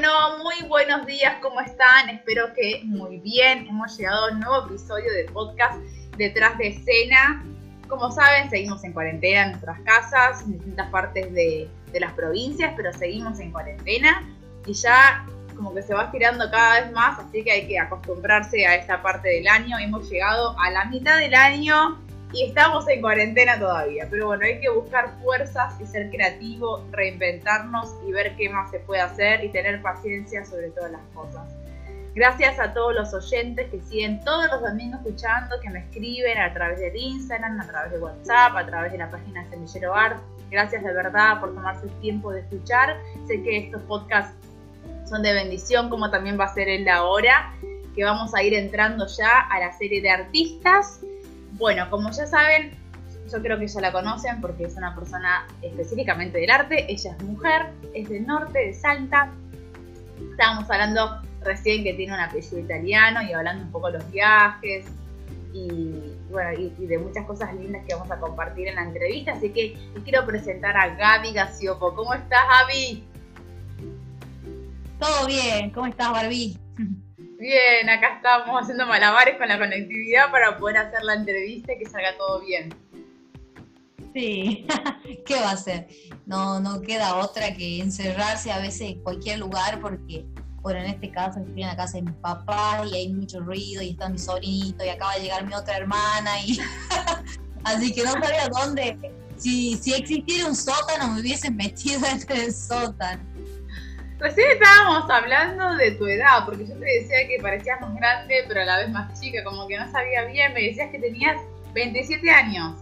Bueno, 0.00 0.38
muy 0.38 0.66
buenos 0.66 1.04
días, 1.04 1.34
¿cómo 1.42 1.60
están? 1.60 2.08
Espero 2.08 2.54
que 2.54 2.80
muy 2.84 3.18
bien. 3.18 3.66
Hemos 3.66 3.98
llegado 3.98 4.28
a 4.28 4.32
un 4.32 4.40
nuevo 4.40 4.64
episodio 4.64 5.12
de 5.12 5.24
podcast 5.24 5.78
Detrás 6.16 6.56
de 6.56 6.68
Escena. 6.68 7.44
Como 7.86 8.10
saben, 8.10 8.48
seguimos 8.48 8.82
en 8.82 8.94
cuarentena 8.94 9.42
en 9.42 9.50
nuestras 9.50 9.78
casas, 9.80 10.40
en 10.40 10.54
distintas 10.54 10.88
partes 10.88 11.30
de, 11.34 11.68
de 11.92 12.00
las 12.00 12.14
provincias, 12.14 12.72
pero 12.78 12.94
seguimos 12.94 13.40
en 13.40 13.52
cuarentena 13.52 14.26
y 14.64 14.72
ya 14.72 15.26
como 15.54 15.74
que 15.74 15.82
se 15.82 15.92
va 15.92 16.04
estirando 16.04 16.50
cada 16.50 16.80
vez 16.80 16.92
más, 16.92 17.18
así 17.18 17.44
que 17.44 17.52
hay 17.52 17.68
que 17.68 17.78
acostumbrarse 17.78 18.66
a 18.66 18.76
esta 18.76 19.02
parte 19.02 19.28
del 19.28 19.48
año. 19.48 19.78
Hemos 19.78 20.08
llegado 20.08 20.58
a 20.58 20.70
la 20.70 20.86
mitad 20.86 21.18
del 21.18 21.34
año 21.34 22.00
y 22.32 22.44
estamos 22.44 22.88
en 22.88 23.00
cuarentena 23.00 23.58
todavía. 23.58 24.06
Pero 24.10 24.26
bueno, 24.26 24.44
hay 24.44 24.60
que 24.60 24.70
buscar 24.70 25.10
fuerzas 25.22 25.80
y 25.80 25.86
ser 25.86 26.10
creativo, 26.10 26.84
reinventarnos 26.92 27.94
y 28.06 28.12
ver 28.12 28.36
qué 28.36 28.48
más 28.48 28.70
se 28.70 28.80
puede 28.80 29.00
hacer 29.00 29.44
y 29.44 29.48
tener 29.48 29.82
paciencia 29.82 30.44
sobre 30.44 30.70
todas 30.70 30.92
las 30.92 31.02
cosas. 31.14 31.48
Gracias 32.14 32.58
a 32.58 32.72
todos 32.74 32.94
los 32.94 33.14
oyentes 33.14 33.70
que 33.70 33.80
siguen 33.82 34.20
todos 34.24 34.46
los 34.50 34.62
domingos 34.62 35.00
escuchando, 35.00 35.60
que 35.60 35.70
me 35.70 35.80
escriben 35.80 36.38
a 36.38 36.52
través 36.52 36.80
de 36.80 36.92
Instagram, 36.98 37.60
a 37.60 37.66
través 37.66 37.92
de 37.92 37.98
WhatsApp, 38.00 38.56
a 38.56 38.66
través 38.66 38.92
de 38.92 38.98
la 38.98 39.10
página 39.10 39.48
Semillero 39.48 39.94
Art. 39.94 40.20
Gracias 40.50 40.82
de 40.82 40.92
verdad 40.92 41.38
por 41.38 41.54
tomarse 41.54 41.86
el 41.86 42.00
tiempo 42.00 42.32
de 42.32 42.40
escuchar. 42.40 42.96
Sé 43.28 43.40
que 43.42 43.58
estos 43.58 43.82
podcasts 43.82 44.34
son 45.08 45.22
de 45.22 45.32
bendición, 45.32 45.88
como 45.88 46.10
también 46.10 46.38
va 46.38 46.46
a 46.46 46.54
ser 46.54 46.68
en 46.68 46.84
la 46.84 47.04
hora, 47.04 47.54
que 47.94 48.04
vamos 48.04 48.34
a 48.34 48.42
ir 48.42 48.54
entrando 48.54 49.06
ya 49.06 49.40
a 49.48 49.60
la 49.60 49.72
serie 49.72 50.02
de 50.02 50.10
artistas. 50.10 51.00
Bueno, 51.60 51.90
como 51.90 52.10
ya 52.10 52.26
saben, 52.26 52.70
yo 53.30 53.42
creo 53.42 53.58
que 53.58 53.68
ya 53.68 53.82
la 53.82 53.92
conocen 53.92 54.40
porque 54.40 54.64
es 54.64 54.76
una 54.76 54.94
persona 54.94 55.46
específicamente 55.60 56.38
del 56.38 56.50
arte, 56.50 56.90
ella 56.90 57.14
es 57.16 57.22
mujer, 57.22 57.66
es 57.94 58.08
del 58.08 58.26
norte, 58.26 58.58
de 58.58 58.72
Salta. 58.72 59.30
Estábamos 60.30 60.70
hablando 60.70 61.20
recién 61.42 61.84
que 61.84 61.92
tiene 61.92 62.14
un 62.14 62.20
apellido 62.20 62.58
italiano 62.60 63.20
y 63.22 63.34
hablando 63.34 63.64
un 63.64 63.70
poco 63.70 63.92
de 63.92 63.98
los 63.98 64.10
viajes 64.10 64.86
y, 65.52 66.16
de 66.78 66.98
muchas 66.98 67.26
cosas 67.26 67.54
lindas 67.54 67.84
que 67.86 67.94
vamos 67.94 68.10
a 68.10 68.18
compartir 68.18 68.68
en 68.68 68.76
la 68.76 68.84
entrevista. 68.84 69.32
Así 69.32 69.50
que 69.50 69.76
quiero 70.02 70.24
presentar 70.24 70.74
a 70.78 70.94
Gaby 70.94 71.34
Gaciopo. 71.34 71.94
¿Cómo 71.94 72.14
estás, 72.14 72.40
Gaby? 72.48 73.04
Todo 74.98 75.26
bien, 75.26 75.70
¿cómo 75.70 75.86
estás, 75.86 76.10
Barbie? 76.10 76.59
Bien, 77.40 77.88
acá 77.88 78.16
estamos 78.16 78.60
haciendo 78.60 78.86
malabares 78.86 79.38
con 79.38 79.48
la 79.48 79.58
conectividad 79.58 80.30
para 80.30 80.58
poder 80.58 80.76
hacer 80.76 81.02
la 81.02 81.14
entrevista 81.14 81.72
y 81.72 81.78
que 81.78 81.86
salga 81.86 82.14
todo 82.18 82.42
bien. 82.42 82.68
Sí, 84.12 84.66
¿qué 85.26 85.36
va 85.36 85.52
a 85.52 85.56
ser? 85.56 85.88
No, 86.26 86.60
no 86.60 86.82
queda 86.82 87.16
otra 87.16 87.54
que 87.54 87.80
encerrarse 87.80 88.52
a 88.52 88.58
veces 88.58 88.90
en 88.90 89.02
cualquier 89.02 89.38
lugar 89.38 89.80
porque, 89.80 90.26
bueno, 90.60 90.80
en 90.80 90.90
este 90.90 91.10
caso 91.10 91.40
estoy 91.40 91.62
en 91.62 91.68
la 91.68 91.76
casa 91.76 91.96
de 91.96 92.02
mis 92.02 92.16
papás 92.16 92.86
y 92.92 92.96
hay 92.96 93.08
mucho 93.08 93.40
ruido 93.40 93.80
y 93.80 93.92
está 93.92 94.10
mi 94.10 94.18
sobrinito 94.18 94.84
y 94.84 94.90
acaba 94.90 95.14
de 95.14 95.22
llegar 95.22 95.46
mi 95.46 95.54
otra 95.54 95.78
hermana 95.78 96.42
y 96.44 96.60
así 97.64 97.94
que 97.94 98.02
no 98.02 98.12
sabía 98.12 98.48
dónde. 98.48 98.98
Si, 99.38 99.78
si 99.78 99.94
existiera 99.94 100.46
un 100.46 100.54
sótano 100.54 101.14
me 101.14 101.22
hubiesen 101.22 101.56
metido 101.56 102.00
en 102.06 102.38
el 102.38 102.52
sótano. 102.52 103.29
Recién 104.20 104.50
estábamos 104.50 105.08
hablando 105.08 105.76
de 105.76 105.92
tu 105.92 106.06
edad, 106.06 106.44
porque 106.44 106.66
yo 106.66 106.74
te 106.74 106.84
decía 106.84 107.26
que 107.26 107.38
parecías 107.40 107.80
más 107.80 107.94
grande, 107.94 108.44
pero 108.46 108.60
a 108.60 108.64
la 108.66 108.76
vez 108.76 108.90
más 108.90 109.18
chica, 109.18 109.42
como 109.42 109.66
que 109.66 109.78
no 109.78 109.90
sabía 109.90 110.26
bien. 110.26 110.52
Me 110.52 110.62
decías 110.62 110.90
que 110.90 110.98
tenías 110.98 111.40
27 111.72 112.30
años. 112.30 112.78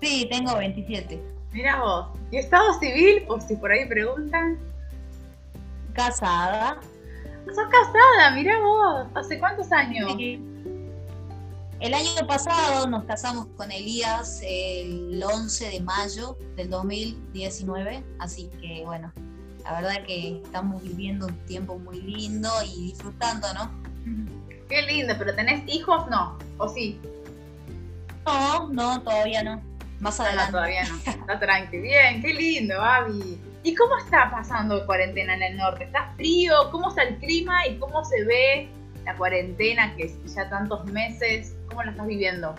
Sí, 0.00 0.26
tengo 0.28 0.56
27. 0.56 1.22
Mira 1.52 1.80
vos. 1.80 2.08
¿Y 2.32 2.38
estado 2.38 2.74
civil? 2.80 3.22
Por 3.28 3.40
si 3.42 3.54
por 3.54 3.70
ahí 3.70 3.86
preguntan. 3.86 4.58
Casada. 5.92 6.80
¿Sos 7.46 7.68
casada? 7.70 8.32
Mira 8.34 8.58
vos. 8.58 9.06
¿Hace 9.14 9.38
cuántos 9.38 9.70
años? 9.70 10.16
El 10.18 11.94
año 11.94 12.26
pasado 12.26 12.88
nos 12.88 13.04
casamos 13.04 13.46
con 13.56 13.70
Elías 13.70 14.40
el 14.44 15.22
11 15.22 15.70
de 15.70 15.80
mayo 15.80 16.36
del 16.56 16.70
2019, 16.70 18.04
así 18.18 18.50
que 18.60 18.82
bueno, 18.84 19.12
la 19.64 19.80
verdad 19.80 20.04
que 20.06 20.40
estamos 20.44 20.82
viviendo 20.82 21.26
un 21.26 21.36
tiempo 21.46 21.78
muy 21.78 22.00
lindo 22.00 22.48
y 22.64 22.92
disfrutando, 22.92 23.46
¿no? 23.54 23.70
Qué 24.68 24.82
lindo, 24.82 25.14
pero 25.18 25.34
¿tenés 25.34 25.62
hijos? 25.68 26.08
No, 26.08 26.38
¿o 26.58 26.68
sí? 26.68 27.00
No, 28.24 28.68
no, 28.68 29.02
todavía 29.02 29.42
no. 29.42 29.62
Más 30.00 30.18
adelante. 30.18 30.52
No, 30.52 30.58
todavía 30.58 30.84
no. 30.84 30.96
Está 30.96 31.38
tranqui. 31.38 31.78
Bien, 31.78 32.22
qué 32.22 32.34
lindo, 32.34 32.80
Abby. 32.80 33.38
¿Y 33.62 33.74
cómo 33.74 33.96
está 33.98 34.30
pasando 34.30 34.84
cuarentena 34.86 35.34
en 35.34 35.42
el 35.42 35.56
norte? 35.56 35.84
¿Está 35.84 36.12
frío? 36.16 36.70
¿Cómo 36.70 36.88
está 36.88 37.02
el 37.02 37.18
clima? 37.18 37.66
¿Y 37.66 37.78
cómo 37.78 38.04
se 38.04 38.24
ve 38.24 38.68
la 39.04 39.16
cuarentena 39.16 39.94
que 39.94 40.04
es 40.04 40.34
ya 40.34 40.48
tantos 40.48 40.84
meses? 40.86 41.54
¿Cómo 41.68 41.84
la 41.84 41.92
estás 41.92 42.06
viviendo? 42.06 42.54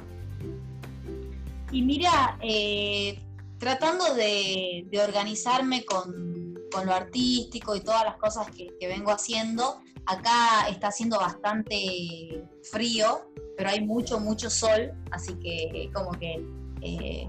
Y 1.72 1.82
mira, 1.82 2.38
eh, 2.42 3.20
tratando 3.58 4.14
de 4.14 4.88
organizarme 5.04 5.84
con 5.84 6.43
con 6.74 6.88
lo 6.88 6.94
artístico 6.94 7.76
y 7.76 7.82
todas 7.82 8.04
las 8.04 8.18
cosas 8.18 8.48
que, 8.50 8.70
vengo 8.88 9.12
haciendo. 9.12 9.80
Acá 10.06 10.68
está 10.70 10.88
haciendo 10.88 11.18
bastante 11.18 12.44
frío, 12.72 13.30
pero 13.56 13.70
hay 13.70 13.82
mucho, 13.82 14.20
mucho 14.20 14.50
sol, 14.50 14.92
así 15.12 15.34
que 15.36 15.90
como 15.94 16.12
que 16.12 16.46
eh, 16.82 17.28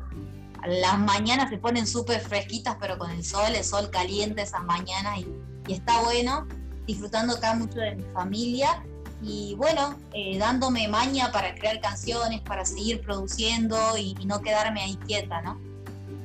las 0.67 0.99
mañanas 0.99 1.51
se 1.51 1.59
ponen 1.59 1.87
súper 1.87 2.21
fresquitas, 2.21 2.77
pero 2.81 2.99
con 2.99 3.11
el 3.11 3.25
sol, 3.25 3.55
el 3.55 3.63
sol 3.63 3.91
caliente 3.91 4.43
esas 4.43 4.65
mañanas 4.65 5.21
y, 5.21 5.73
está 5.73 6.03
bueno, 6.03 6.47
disfrutando 6.87 7.37
acá 7.37 7.55
mucho 7.55 7.79
de 7.79 7.95
mi 7.95 8.03
familia 8.13 8.85
y 9.23 9.55
bueno, 9.55 9.99
eh, 10.13 10.37
dándome 10.37 10.89
maña 10.89 11.33
para 11.33 11.55
crear 11.55 11.81
canciones, 11.81 12.43
para 12.43 12.67
seguir 12.67 13.01
produciendo 13.01 13.97
y, 13.97 14.15
y 14.21 14.27
no 14.27 14.41
quedarme 14.41 14.83
ahí 14.83 14.97
quieta, 15.07 15.41
¿no? 15.41 15.59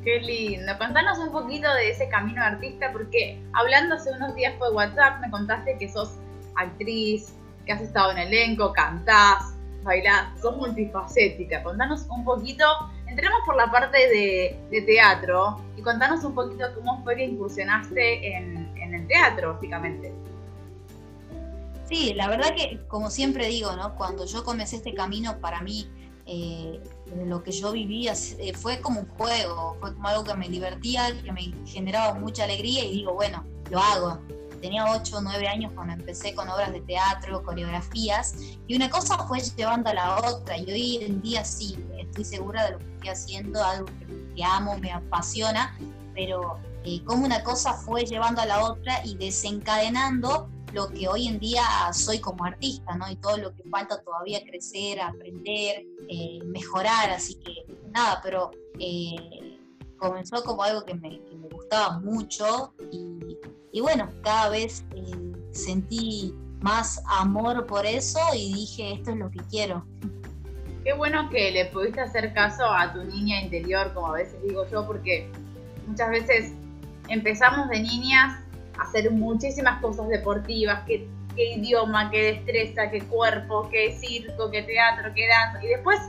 Qué 0.03 0.19
lindo. 0.19 0.77
Contanos 0.77 1.17
un 1.19 1.31
poquito 1.31 1.73
de 1.73 1.89
ese 1.89 2.07
camino 2.07 2.41
de 2.41 2.47
artista, 2.47 2.91
porque 2.93 3.41
hablando 3.53 3.95
hace 3.95 4.11
unos 4.11 4.33
días 4.35 4.53
por 4.53 4.73
WhatsApp 4.73 5.19
me 5.19 5.29
contaste 5.29 5.77
que 5.77 5.89
sos 5.89 6.13
actriz, 6.55 7.33
que 7.65 7.73
has 7.73 7.81
estado 7.81 8.11
en 8.11 8.19
elenco, 8.19 8.71
cantás, 8.71 9.55
bailás, 9.83 10.39
sos 10.41 10.55
multifacética. 10.55 11.63
Contanos 11.63 12.07
un 12.09 12.23
poquito, 12.23 12.63
entremos 13.07 13.39
por 13.45 13.57
la 13.57 13.69
parte 13.69 13.97
de, 13.97 14.83
teatro 14.85 15.61
y 15.75 15.81
contanos 15.81 16.23
un 16.23 16.33
poquito 16.33 16.65
cómo 16.75 17.03
fue 17.03 17.17
que 17.17 17.25
incursionaste 17.25 18.37
en, 18.37 18.71
en 18.77 18.93
el 18.95 19.07
teatro, 19.07 19.53
básicamente. 19.53 20.13
Sí, 21.89 22.13
la 22.13 22.29
verdad 22.29 22.55
que, 22.55 22.79
como 22.87 23.09
siempre 23.09 23.47
digo, 23.47 23.75
¿no? 23.75 23.95
Cuando 23.95 24.25
yo 24.25 24.45
comencé 24.45 24.77
este 24.77 24.93
camino, 24.93 25.39
para 25.39 25.61
mí 25.61 25.89
eh, 26.31 26.79
lo 27.25 27.43
que 27.43 27.51
yo 27.51 27.71
vivía 27.71 28.13
eh, 28.39 28.53
fue 28.53 28.79
como 28.81 29.01
un 29.01 29.07
juego, 29.07 29.77
fue 29.79 29.93
como 29.93 30.07
algo 30.07 30.23
que 30.23 30.33
me 30.35 30.49
divertía, 30.49 31.19
que 31.21 31.31
me 31.31 31.53
generaba 31.65 32.13
mucha 32.13 32.43
alegría 32.43 32.83
y 32.83 32.91
digo, 32.91 33.13
bueno, 33.13 33.43
lo 33.69 33.79
hago. 33.79 34.19
Tenía 34.61 34.91
8 34.91 35.17
o 35.17 35.21
9 35.21 35.47
años 35.47 35.71
cuando 35.73 35.93
empecé 35.93 36.35
con 36.35 36.49
obras 36.49 36.73
de 36.73 36.81
teatro, 36.81 37.43
coreografías, 37.43 38.35
y 38.67 38.75
una 38.75 38.89
cosa 38.89 39.17
fue 39.25 39.39
llevando 39.39 39.89
a 39.89 39.93
la 39.93 40.17
otra, 40.17 40.57
y 40.57 40.69
hoy 40.69 40.97
en 40.97 41.21
día 41.21 41.45
sí, 41.45 41.77
estoy 41.97 42.25
segura 42.25 42.65
de 42.65 42.71
lo 42.71 42.79
que 42.79 42.85
estoy 42.95 43.09
haciendo, 43.09 43.63
algo 43.63 43.85
que, 44.35 44.43
amo, 44.43 44.77
me 44.77 44.91
apasiona, 44.91 45.77
pero 46.13 46.59
eh, 46.83 47.01
como 47.05 47.25
una 47.25 47.41
cosa 47.43 47.73
fue 47.73 48.03
llevando 48.05 48.41
a 48.41 48.45
la 48.45 48.61
otra 48.63 49.05
y 49.05 49.15
desencadenando 49.15 50.49
lo 50.73 50.89
que 50.89 51.07
hoy 51.07 51.27
en 51.27 51.39
día 51.39 51.63
soy 51.93 52.19
como 52.19 52.45
artista, 52.45 52.95
¿no? 52.95 53.09
Y 53.09 53.15
todo 53.15 53.37
lo 53.37 53.55
que 53.55 53.63
falta 53.69 54.01
todavía 54.01 54.43
crecer, 54.43 54.99
aprender, 55.01 55.85
eh, 56.07 56.39
mejorar, 56.45 57.09
así 57.11 57.35
que 57.35 57.65
nada, 57.91 58.19
pero 58.23 58.51
eh, 58.79 59.57
comenzó 59.97 60.43
como 60.43 60.63
algo 60.63 60.85
que 60.85 60.93
me, 60.95 61.19
gustaba 61.51 61.99
mucho 61.99 62.73
y, 63.71 63.81
bueno, 63.81 64.09
cada 64.23 64.49
vez 64.49 64.83
eh, 64.95 65.33
sentí 65.51 66.33
más 66.61 67.01
amor 67.07 67.65
por 67.67 67.85
eso 67.85 68.19
y 68.35 68.53
dije, 68.53 68.93
esto 68.93 69.11
es 69.11 69.17
lo 69.17 69.29
que 69.29 69.39
quiero. 69.49 69.85
Qué 70.83 70.93
bueno 70.93 71.29
que 71.29 71.51
le 71.51 71.65
pudiste 71.65 72.01
hacer 72.01 72.33
caso 72.33 72.65
a 72.65 72.93
tu 72.93 73.03
niña 73.03 73.41
interior, 73.41 73.93
como 73.93 74.07
a 74.07 74.13
veces 74.13 74.41
digo 74.41 74.65
yo, 74.71 74.87
porque 74.87 75.29
muchas 75.85 76.09
veces 76.09 76.53
empezamos 77.09 77.69
de 77.69 77.81
niñas 77.81 78.39
hacer 78.79 79.11
muchísimas 79.11 79.81
cosas 79.81 80.07
deportivas, 80.07 80.83
qué, 80.85 81.07
idioma, 81.35 82.09
qué 82.11 82.33
destreza, 82.33 82.89
qué 82.89 83.01
cuerpo, 83.01 83.69
qué 83.69 83.93
circo, 83.93 84.51
qué 84.51 84.63
teatro, 84.63 85.11
qué 85.15 85.27
danza. 85.27 85.63
Y 85.63 85.67
después, 85.67 85.99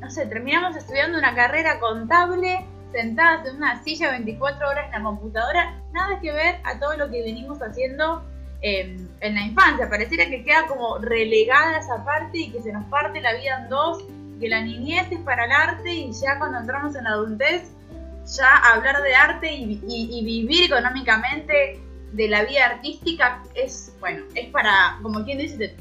no 0.00 0.10
sé, 0.10 0.26
terminamos 0.26 0.76
estudiando 0.76 1.18
una 1.18 1.34
carrera 1.34 1.80
contable, 1.80 2.66
sentadas 2.92 3.46
en 3.46 3.56
una 3.56 3.82
silla 3.82 4.10
24 4.10 4.68
horas 4.68 4.86
en 4.86 4.92
la 4.92 5.02
computadora, 5.02 5.80
nada 5.92 6.20
que 6.20 6.32
ver 6.32 6.56
a 6.64 6.78
todo 6.78 6.96
lo 6.96 7.10
que 7.10 7.22
venimos 7.22 7.62
haciendo 7.62 8.22
em, 8.60 9.08
en 9.20 9.34
la 9.34 9.42
infancia. 9.42 9.88
Pareciera 9.88 10.28
que 10.28 10.44
queda 10.44 10.66
como 10.66 10.98
relegada 10.98 11.78
esa 11.78 12.04
parte 12.04 12.38
y 12.38 12.50
que 12.50 12.60
se 12.60 12.72
nos 12.72 12.84
parte 12.86 13.20
la 13.22 13.32
vida 13.34 13.62
en 13.62 13.70
dos, 13.70 14.04
que 14.40 14.48
la 14.48 14.60
niñez 14.60 15.10
es 15.10 15.20
para 15.20 15.46
el 15.46 15.52
arte 15.52 15.90
y 15.90 16.12
ya 16.12 16.38
cuando 16.38 16.58
entramos 16.58 16.94
en 16.96 17.04
la 17.04 17.10
adultez, 17.10 17.70
ya 18.36 18.56
hablar 18.74 19.02
de 19.02 19.14
arte 19.14 19.52
y 19.52 20.22
vivir 20.24 20.64
económicamente 20.64 21.80
de 22.12 22.28
la 22.28 22.44
vida 22.44 22.66
artística 22.66 23.42
es, 23.54 23.94
bueno, 24.00 24.24
es 24.34 24.50
para, 24.50 24.98
como 25.02 25.24
quien 25.24 25.38
dice, 25.38 25.76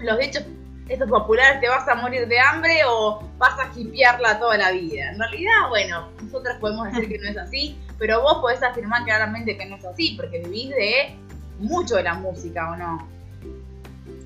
los 0.00 0.18
dichos 0.18 0.44
estos 0.88 1.08
populares, 1.08 1.60
te 1.60 1.68
vas 1.68 1.86
a 1.86 1.94
morir 1.96 2.26
de 2.26 2.40
hambre 2.40 2.80
o 2.86 3.22
vas 3.36 3.58
a 3.58 3.70
hipearla 3.78 4.38
toda 4.38 4.56
la 4.56 4.70
vida. 4.72 5.10
En 5.10 5.18
realidad, 5.18 5.68
bueno, 5.68 6.08
nosotros 6.22 6.56
podemos 6.60 6.86
decir 6.88 7.08
que 7.08 7.18
no 7.18 7.28
es 7.28 7.36
así, 7.36 7.78
pero 7.98 8.22
vos 8.22 8.38
podés 8.38 8.62
afirmar 8.62 9.04
claramente 9.04 9.56
que 9.56 9.66
no 9.66 9.76
es 9.76 9.84
así, 9.84 10.14
porque 10.16 10.38
vivís 10.38 10.70
de 10.70 11.16
mucho 11.58 11.96
de 11.96 12.04
la 12.04 12.14
música, 12.14 12.70
¿o 12.70 12.76
no? 12.76 13.06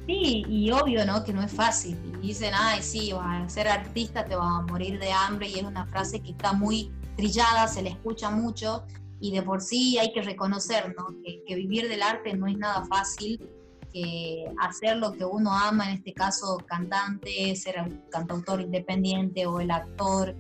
Sí, 0.07 0.45
y 0.49 0.71
obvio, 0.71 1.05
¿no? 1.05 1.25
Que 1.25 1.33
no 1.33 1.43
es 1.43 1.53
fácil. 1.53 1.99
Y 2.23 2.29
dicen, 2.29 2.53
ay, 2.55 2.83
sí, 2.83 3.13
ser 3.49 3.69
artista, 3.69 4.25
te 4.25 4.37
vas 4.37 4.59
a 4.59 4.63
morir 4.63 5.01
de 5.01 5.11
hambre, 5.11 5.49
y 5.49 5.59
es 5.59 5.65
una 5.65 5.87
frase 5.87 6.23
que 6.23 6.31
está 6.31 6.53
muy 6.53 6.93
trillada, 7.17 7.67
se 7.67 7.83
le 7.83 7.91
escucha 7.91 8.31
mucho, 8.31 8.85
y 9.23 9.31
de 9.31 9.41
por 9.41 9.61
sí 9.63 9.99
hay 9.99 10.13
que 10.13 10.21
reconocer, 10.21 10.95
¿no? 10.99 11.07
Que, 11.25 11.45
que 11.47 11.55
vivir 11.55 11.89
del 11.89 12.03
arte 12.03 12.35
no 12.35 12.49
es 12.49 12.59
nada 12.59 12.85
fácil, 12.87 13.41
que 13.93 14.45
hacer 14.59 14.97
lo 14.97 15.13
que 15.13 15.25
uno 15.25 15.53
ama, 15.53 15.91
en 15.91 15.99
este 15.99 16.13
caso 16.13 16.59
cantante, 16.67 17.55
ser 17.55 17.81
un 17.81 18.03
cantautor 18.11 18.61
independiente 18.61 19.47
o 19.47 19.61
el 19.61 19.71
actor 19.71 20.35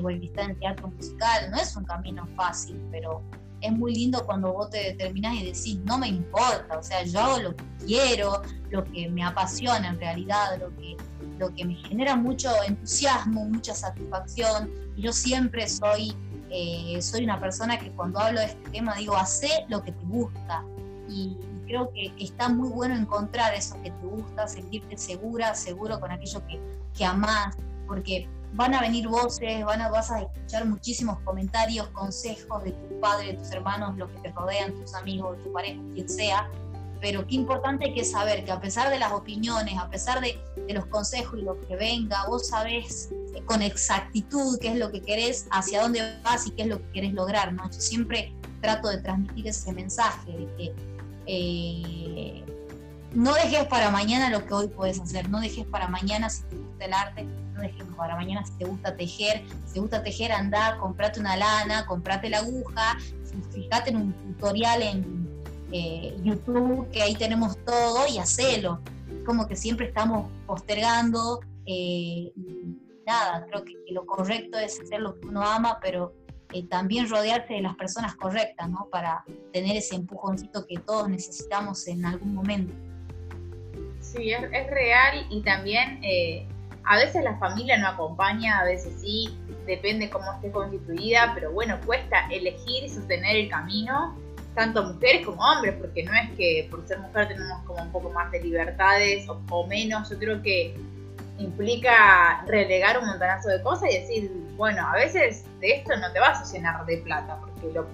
o 0.00 0.08
el 0.08 0.20
que 0.20 0.26
está 0.26 0.44
en 0.44 0.56
teatro 0.60 0.88
musical, 0.88 1.50
no 1.50 1.56
es 1.56 1.76
un 1.76 1.84
camino 1.84 2.24
fácil, 2.36 2.80
pero 2.92 3.20
es 3.60 3.72
muy 3.72 3.94
lindo 3.94 4.24
cuando 4.24 4.52
vos 4.52 4.70
te 4.70 4.78
determinás 4.78 5.34
y 5.34 5.46
decís, 5.46 5.80
no 5.84 5.98
me 5.98 6.06
importa, 6.06 6.78
o 6.78 6.82
sea, 6.84 7.02
yo 7.02 7.18
hago 7.18 7.38
lo 7.40 7.56
que 7.56 7.64
quiero, 7.84 8.42
lo 8.70 8.84
que 8.84 9.08
me 9.08 9.24
apasiona 9.24 9.88
en 9.88 9.98
realidad, 9.98 10.56
lo 10.60 10.74
que, 10.76 10.96
lo 11.36 11.52
que 11.52 11.64
me 11.64 11.74
genera 11.74 12.14
mucho 12.14 12.50
entusiasmo, 12.62 13.44
mucha 13.46 13.74
satisfacción, 13.74 14.70
yo 14.96 15.12
siempre 15.12 15.68
soy, 15.68 16.14
eh, 16.50 17.00
soy 17.00 17.24
una 17.24 17.40
persona 17.40 17.78
que 17.78 17.90
cuando 17.92 18.18
hablo 18.18 18.40
de 18.40 18.46
este 18.46 18.70
tema 18.70 18.94
digo, 18.96 19.16
hace 19.16 19.48
lo 19.68 19.82
que 19.82 19.92
te 19.92 20.04
gusta, 20.06 20.64
y, 21.08 21.36
creo 21.66 21.92
que, 21.92 22.12
está 22.18 22.48
muy 22.48 22.68
bueno 22.68 22.96
encontrar 22.96 23.54
eso 23.54 23.80
que 23.82 23.92
te 23.92 24.06
gusta, 24.06 24.48
sentirte 24.48 24.98
segura, 24.98 25.54
seguro 25.54 26.00
con 26.00 26.10
aquello 26.10 26.44
que, 26.46 26.60
que 26.96 27.04
amás, 27.04 27.56
porque 27.86 28.28
van 28.54 28.74
a 28.74 28.80
venir 28.80 29.06
voces, 29.06 29.64
van 29.64 29.80
a, 29.80 29.88
vas 29.88 30.10
a 30.10 30.22
escuchar 30.22 30.66
muchísimos 30.66 31.20
comentarios, 31.20 31.86
consejos 31.88 32.64
de 32.64 32.72
tu 32.72 33.00
padre, 33.00 33.28
de 33.28 33.34
tus 33.34 33.52
hermanos, 33.52 33.96
los 33.96 34.10
que 34.10 34.18
te 34.18 34.32
rodean, 34.32 34.74
tus 34.74 34.94
amigos, 34.94 35.38
tu 35.44 35.52
pareja, 35.52 35.80
quien 35.94 36.08
sea, 36.08 36.50
pero 37.00 37.26
qué 37.26 37.36
importante 37.36 37.94
que 37.94 38.04
saber 38.04 38.44
que 38.44 38.50
a 38.50 38.60
pesar 38.60 38.90
de 38.90 38.98
las 38.98 39.12
opiniones, 39.12 39.78
a 39.78 39.88
pesar 39.88 40.20
de, 40.20 40.38
de, 40.66 40.74
los 40.74 40.86
consejos 40.86 41.38
y 41.38 41.42
lo 41.42 41.58
que 41.60 41.76
venga, 41.76 42.26
vos 42.26 42.48
sabés 42.48 43.10
con 43.46 43.62
exactitud 43.62 44.58
qué 44.60 44.68
es 44.68 44.78
lo 44.78 44.90
que 44.90 45.02
querés, 45.02 45.46
hacia 45.50 45.82
dónde 45.82 46.18
vas 46.22 46.46
y 46.46 46.50
qué 46.52 46.62
es 46.62 46.68
lo 46.68 46.78
que 46.78 46.90
querés 46.92 47.12
lograr, 47.12 47.52
¿no? 47.52 47.70
Yo 47.70 47.80
siempre 47.80 48.34
trato 48.60 48.88
de 48.88 48.98
transmitir 48.98 49.48
ese 49.48 49.72
mensaje 49.72 50.32
de 50.32 50.46
que 50.56 50.74
eh, 51.26 52.44
no 53.14 53.34
dejes 53.34 53.66
para 53.66 53.90
mañana 53.90 54.30
lo 54.30 54.44
que 54.46 54.54
hoy 54.54 54.68
puedes 54.68 55.00
hacer, 55.00 55.28
no 55.28 55.40
dejes 55.40 55.66
para 55.66 55.88
mañana 55.88 56.30
si 56.30 56.42
te 56.44 56.56
gusta 56.56 56.84
el 56.84 56.92
arte, 56.92 57.24
no 57.54 57.60
dejes 57.60 57.84
para 57.96 58.16
mañana 58.16 58.44
si 58.44 58.52
te 58.52 58.64
gusta 58.64 58.96
tejer, 58.96 59.42
si 59.66 59.74
te 59.74 59.80
gusta 59.80 60.02
tejer, 60.02 60.32
anda, 60.32 60.76
comprate 60.78 61.20
una 61.20 61.36
lana, 61.36 61.86
comprate 61.86 62.30
la 62.30 62.38
aguja, 62.38 62.96
fíjate 63.52 63.90
en 63.90 63.96
un 63.96 64.12
tutorial 64.12 64.82
en 64.82 65.28
eh, 65.72 66.16
YouTube, 66.22 66.88
que 66.90 67.02
ahí 67.02 67.14
tenemos 67.14 67.56
todo 67.64 68.06
y 68.08 68.18
hacelo. 68.18 68.80
Como 69.24 69.46
que 69.46 69.56
siempre 69.56 69.86
estamos 69.86 70.30
postergando, 70.46 71.40
eh, 71.66 72.32
nada, 73.06 73.46
creo 73.46 73.64
que, 73.64 73.74
lo 73.90 74.06
correcto 74.06 74.58
es 74.58 74.80
hacer 74.80 75.00
lo 75.00 75.18
que 75.18 75.26
uno 75.26 75.42
ama, 75.42 75.78
pero 75.82 76.14
eh, 76.52 76.66
también 76.68 77.08
rodearse 77.08 77.54
de 77.54 77.62
las 77.62 77.74
personas 77.74 78.14
correctas, 78.14 78.68
¿no? 78.70 78.88
Para 78.90 79.24
tener 79.52 79.76
ese 79.76 79.96
empujoncito 79.96 80.64
que 80.66 80.78
todos 80.78 81.08
necesitamos 81.08 81.86
en 81.88 82.04
algún 82.04 82.34
momento. 82.34 82.72
Sí, 84.00 84.32
es, 84.32 84.70
real 84.70 85.26
y 85.30 85.42
también 85.42 86.00
eh, 86.02 86.46
a 86.84 86.96
veces 86.96 87.22
la 87.22 87.36
familia 87.38 87.78
no 87.78 87.88
acompaña, 87.88 88.60
a 88.60 88.64
veces 88.64 89.00
sí, 89.00 89.36
depende 89.66 90.10
cómo 90.10 90.32
esté 90.32 90.50
constituida, 90.50 91.32
pero 91.34 91.52
bueno, 91.52 91.78
cuesta 91.84 92.26
elegir 92.30 92.84
y 92.84 92.88
sostener 92.88 93.36
el 93.36 93.48
camino, 93.48 94.16
tanto 94.54 94.82
mujeres 94.82 95.24
como 95.24 95.42
hombres, 95.42 95.76
porque 95.80 96.02
no 96.04 96.12
es 96.14 96.30
que 96.36 96.68
por 96.70 96.86
ser 96.86 96.98
mujer 96.98 97.28
tenemos 97.28 97.62
como 97.64 97.82
un 97.82 97.92
poco 97.92 98.10
más 98.10 98.32
de 98.32 98.42
libertades 98.42 99.26
o 99.28 99.66
menos, 99.66 100.10
yo 100.10 100.18
creo 100.18 100.42
que 100.42 100.74
implica 101.40 102.44
relegar 102.46 102.98
un 102.98 103.06
montonazo 103.06 103.48
de 103.48 103.62
cosas 103.62 103.90
y 103.90 103.98
decir, 103.98 104.30
bueno, 104.56 104.86
a 104.86 104.92
veces 104.94 105.44
de 105.60 105.72
esto 105.72 105.96
no 105.96 106.12
te 106.12 106.20
vas 106.20 106.40
a 106.40 106.54
llenar 106.54 106.84
de 106.84 106.98
plata, 106.98 107.38
porque 107.40 107.72
lo, 107.72 107.86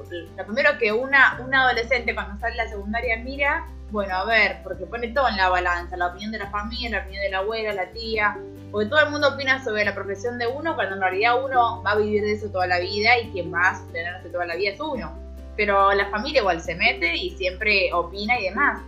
primero 0.44 0.78
que 0.78 0.92
una, 0.92 1.40
una 1.44 1.62
adolescente 1.62 2.14
cuando 2.14 2.38
sale 2.40 2.60
a 2.60 2.64
la 2.64 2.70
secundaria 2.70 3.16
mira, 3.18 3.66
bueno, 3.90 4.16
a 4.16 4.24
ver, 4.24 4.58
porque 4.64 4.84
pone 4.84 5.08
todo 5.08 5.28
en 5.28 5.36
la 5.36 5.48
balanza, 5.48 5.96
la 5.96 6.08
opinión 6.08 6.32
de 6.32 6.38
la 6.38 6.50
familia, 6.50 6.90
la 6.90 6.98
opinión 7.02 7.22
de 7.22 7.30
la 7.30 7.38
abuela, 7.38 7.72
la 7.72 7.90
tía, 7.92 8.36
porque 8.72 8.88
todo 8.88 9.00
el 9.00 9.10
mundo 9.10 9.28
opina 9.28 9.62
sobre 9.62 9.84
la 9.84 9.94
profesión 9.94 10.38
de 10.38 10.48
uno, 10.48 10.74
cuando 10.74 10.96
en 10.96 11.00
realidad 11.00 11.44
uno 11.44 11.82
va 11.84 11.92
a 11.92 11.96
vivir 11.96 12.22
de 12.22 12.32
eso 12.32 12.48
toda 12.48 12.66
la 12.66 12.80
vida 12.80 13.16
y 13.20 13.30
quien 13.30 13.54
va 13.54 13.60
a 13.60 13.78
sostenerse 13.78 14.28
toda 14.30 14.46
la 14.46 14.56
vida 14.56 14.72
es 14.72 14.80
uno. 14.80 15.12
Pero 15.56 15.92
la 15.94 16.10
familia 16.10 16.40
igual 16.40 16.60
se 16.60 16.74
mete 16.74 17.14
y 17.16 17.30
siempre 17.30 17.92
opina 17.92 18.38
y 18.40 18.44
demás. 18.44 18.82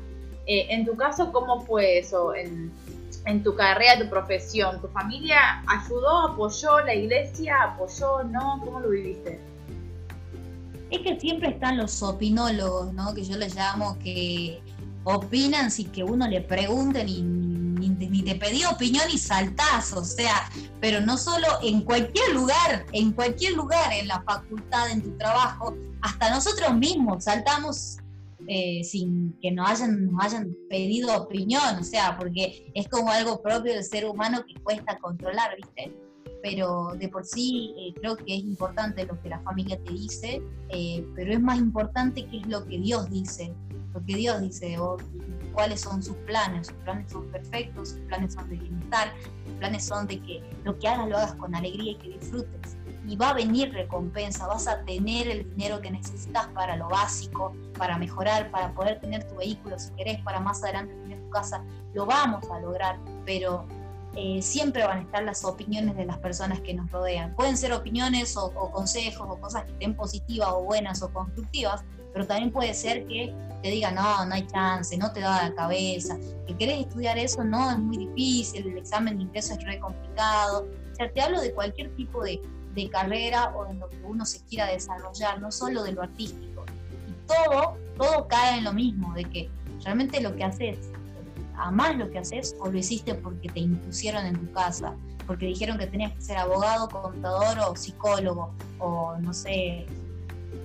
Eh, 0.47 0.67
en 0.71 0.85
tu 0.85 0.97
caso, 0.97 1.33
¿cómo 1.33 1.61
fue 1.61 1.99
eso? 1.99 2.35
En, 2.35 2.73
en 3.29 3.43
tu 3.43 3.55
carrera, 3.55 3.99
tu 3.99 4.09
profesión? 4.09 4.81
¿Tu 4.81 4.89
familia 4.89 5.63
ayudó, 5.67 6.29
apoyó, 6.29 6.81
la 6.81 6.95
iglesia 6.95 7.57
apoyó, 7.63 8.25
no? 8.25 8.61
¿Cómo 8.65 8.81
lo 8.81 8.89
viviste? 8.91 9.41
Es 10.91 11.01
que 11.01 11.21
siempre 11.21 11.51
están 11.51 11.77
los 11.77 12.03
opinólogos, 12.03 12.93
¿no? 12.95 13.15
Que 13.15 13.23
yo 13.23 13.37
les 13.37 13.55
llamo, 13.55 13.99
que 13.99 14.63
opinan 15.05 15.71
sin 15.71 15.91
que 15.91 16.03
uno 16.03 16.27
le 16.27 16.41
pregunte 16.41 17.05
ni, 17.05 17.23
ni, 17.23 18.23
te 18.23 18.35
pedí 18.35 18.65
opinión 18.65 19.05
y 19.13 19.19
saltás, 19.19 19.93
o 19.93 20.05
sea, 20.05 20.51
pero 20.81 21.01
no 21.01 21.17
solo 21.17 21.47
en 21.63 21.83
cualquier 21.83 22.35
lugar, 22.35 22.87
en 22.93 23.13
cualquier 23.13 23.53
lugar, 23.53 23.93
en 23.93 24.09
la 24.09 24.23
facultad, 24.23 24.91
en 24.91 25.03
tu 25.03 25.17
trabajo, 25.17 25.77
hasta 26.03 26.31
nosotros 26.31 26.75
mismos 26.75 27.25
saltamos 27.25 27.99
eh, 28.51 28.83
sin 28.83 29.39
que 29.43 29.51
nos 29.51 29.69
hayan, 29.69 30.11
nos 30.11 30.25
hayan 30.25 30.57
pedido 30.71 31.15
opinión, 31.15 31.77
o 31.79 31.85
sea, 31.85 32.17
porque 32.17 32.73
es 32.75 32.89
como 32.89 33.11
algo 33.11 33.43
propio 33.43 33.75
del 33.75 33.85
ser 33.85 34.07
humano 34.07 34.43
que 34.47 34.59
cuesta 34.63 34.97
controlar, 34.99 35.55
¿viste? 35.55 35.95
Pero 36.43 36.95
de 36.99 37.11
por 37.11 37.27
sí 37.27 37.75
eh, 37.77 37.93
creo 38.01 38.17
que 38.17 38.37
es 38.37 38.43
importante 38.43 39.05
lo 39.05 39.21
que 39.21 39.29
la 39.29 39.41
familia 39.41 39.79
te 39.85 39.93
dice, 39.93 40.43
eh, 40.71 41.07
pero 41.15 41.35
es 41.35 41.41
más 41.43 41.59
importante 41.59 42.25
qué 42.25 42.39
es 42.39 42.47
lo 42.47 42.65
que 42.65 42.79
Dios 42.79 43.11
dice, 43.11 43.53
lo 43.93 44.03
que 44.07 44.15
Dios 44.15 44.41
dice, 44.41 44.79
o 44.79 44.97
cuáles 45.53 45.83
son 45.83 46.03
sus 46.03 46.17
planes, 46.17 46.69
sus 46.69 46.77
planes 46.85 47.13
son 47.13 47.31
perfectos, 47.31 47.91
sus 47.91 48.01
planes 48.01 48.33
son 48.33 48.49
de 48.49 48.57
bienestar, 48.57 49.13
sus 49.45 49.55
planes 49.57 49.85
son 49.85 50.07
de 50.07 50.21
que 50.21 50.43
lo 50.65 50.79
que 50.79 50.89
hagas 50.89 51.07
lo 51.07 51.19
hagas 51.19 51.35
con 51.35 51.55
alegría 51.55 51.93
y 51.93 51.97
que 51.97 52.09
disfrutes 52.19 52.79
y 53.09 53.17
va 53.17 53.31
a 53.31 53.35
venir 53.35 53.73
recompensa, 53.73 54.47
vas 54.47 54.69
a 54.69 54.85
tener 54.85 55.29
el 55.29 55.49
dinero 55.51 55.81
que 55.81 55.91
necesitas 55.91 56.47
para 56.49 56.77
lo 56.77 56.89
básico, 56.89 57.55
para 57.79 57.97
mejorar, 57.97 58.51
para 58.51 58.73
poder 58.75 59.01
tener 59.01 59.27
tu 59.27 59.37
vehículo 59.37 59.79
si 59.79 59.91
querés, 59.93 60.21
para 60.23 60.41
más 60.41 60.63
adelante 60.63 60.95
tener 61.03 61.21
tu 61.23 61.31
casa, 61.31 61.65
lo 61.95 62.05
vamos 62.05 62.45
a 62.51 62.61
lograr, 62.61 62.99
pero 63.25 63.65
eh, 64.15 64.43
siempre 64.43 64.85
van 64.85 64.99
a 64.99 65.03
estar 65.03 65.23
las 65.23 65.45
opiniones 65.45 65.97
de 65.97 66.05
las 66.05 66.19
personas 66.19 66.61
que 66.61 66.75
nos 66.75 66.91
rodean. 66.91 67.35
Pueden 67.35 67.57
ser 67.57 67.73
opiniones 67.73 68.37
o, 68.37 68.51
consejos 68.73 69.27
o 69.31 69.41
cosas 69.41 69.65
que 69.65 69.73
estén 69.73 69.95
positivas 69.95 70.49
o 70.53 70.65
buenas 70.65 71.03
o 71.03 71.13
constructivas, 71.13 71.85
pero 72.13 72.27
también 72.27 72.51
puede 72.51 72.75
ser 72.75 73.07
que 73.07 73.33
te 73.63 73.71
digan, 73.71 73.95
no, 73.95 74.25
no 74.25 74.35
hay 74.35 74.47
chance, 74.47 74.97
no 74.97 75.13
te 75.13 75.21
da 75.21 75.49
la 75.49 75.55
cabeza, 75.55 76.17
que 76.47 76.57
querés 76.57 76.81
estudiar 76.81 77.17
eso, 77.19 77.45
no, 77.45 77.71
es 77.71 77.79
muy 77.79 78.07
difícil, 78.07 78.67
el 78.67 78.79
examen 78.79 79.19
de 79.19 79.25
ingreso 79.25 79.55
es 79.55 79.63
re 79.65 79.79
complicado. 79.79 80.67
O 80.93 80.95
sea, 80.95 81.13
te 81.13 81.21
hablo 81.21 81.41
de 81.41 81.53
cualquier 81.53 81.95
tipo 81.95 82.23
de, 82.23 82.41
de 82.75 82.91
carrera 82.91 83.55
o 83.57 83.67
en 83.71 83.79
lo 83.79 83.89
que 83.89 84.01
uno 84.03 84.25
se 84.25 84.45
quiera 84.47 84.67
desarrollar, 84.67 85.41
no 85.41 85.53
solo 85.53 85.83
de 85.83 85.93
lo 85.93 86.03
artístico. 86.03 86.58
Todo, 87.29 87.77
todo 87.97 88.27
cae 88.27 88.59
en 88.59 88.65
lo 88.65 88.73
mismo, 88.73 89.15
de 89.15 89.25
que 89.25 89.51
realmente 89.85 90.21
lo 90.21 90.35
que 90.35 90.45
haces, 90.45 90.91
amás 91.57 91.97
lo 91.97 92.11
que 92.11 92.19
haces 92.19 92.57
o 92.59 92.69
lo 92.69 92.79
hiciste 92.79 93.15
porque 93.15 93.49
te 93.49 93.61
impusieron 93.61 94.27
en 94.27 94.39
tu 94.39 94.53
casa, 94.53 94.97
porque 95.27 95.47
dijeron 95.47 95.79
que 95.79 95.87
tenías 95.87 96.13
que 96.15 96.23
ser 96.23 96.39
abogado, 96.39 96.89
contador 96.89 97.59
o 97.61 97.77
psicólogo 97.77 98.55
o 98.79 99.17
no 99.19 99.33
sé, 99.33 99.87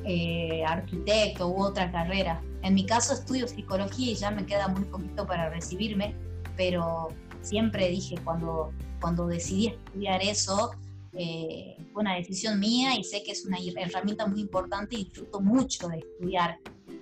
eh, 0.06 0.64
arquitecto 0.66 1.48
u 1.48 1.62
otra 1.62 1.92
carrera. 1.92 2.42
En 2.62 2.74
mi 2.74 2.86
caso 2.86 3.14
estudio 3.14 3.48
psicología 3.48 4.12
y 4.12 4.16
ya 4.16 4.32
me 4.32 4.46
queda 4.46 4.68
muy 4.68 4.84
poquito 4.86 5.28
para 5.28 5.50
recibirme, 5.50 6.16
pero 6.56 7.10
siempre 7.42 7.90
dije 7.90 8.16
cuando, 8.24 8.72
cuando 9.02 9.28
decidí 9.28 9.68
estudiar 9.68 10.22
eso, 10.22 10.72
eh, 11.16 11.78
una 11.96 12.16
decisión 12.16 12.60
mía 12.60 12.98
y 12.98 13.04
sé 13.04 13.24
que 13.24 13.32
es 13.32 13.46
una 13.46 13.58
herramienta 13.78 14.26
muy 14.26 14.42
importante 14.42 14.96
y 14.96 15.06
disfruto 15.06 15.42
mucho 15.42 15.88
de 15.88 16.00
estudiar, 16.00 16.58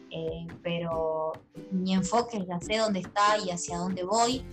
eh, 0.10 0.48
pero 0.62 1.32
mi 1.72 1.94
enfoque 1.94 2.46
ya 2.48 2.60
sé 2.60 2.78
dónde 2.78 3.00
está 3.00 3.38
y 3.46 3.52
hacia 3.52 3.78
dónde 3.78 4.04
voy. 4.04 4.44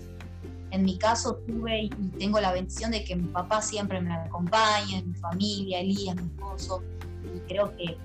En 0.71 0.85
mi 0.85 0.99
caso 0.99 1.37
tuve 1.47 1.85
y 1.85 1.89
tengo 2.19 2.41
la 2.41 2.53
bendición 2.53 2.91
de 2.91 3.03
que 3.03 3.17
mi 3.17 3.29
papá 3.29 3.63
siempre 3.63 4.01
me 4.01 4.15
acompaña, 4.15 5.03
mi 5.03 5.15
familia, 5.15 5.81
Elías, 5.81 6.15
mi 6.17 6.29
esposo, 6.29 6.83
y 7.35 7.41
creo 7.49 7.75
que 7.77 7.97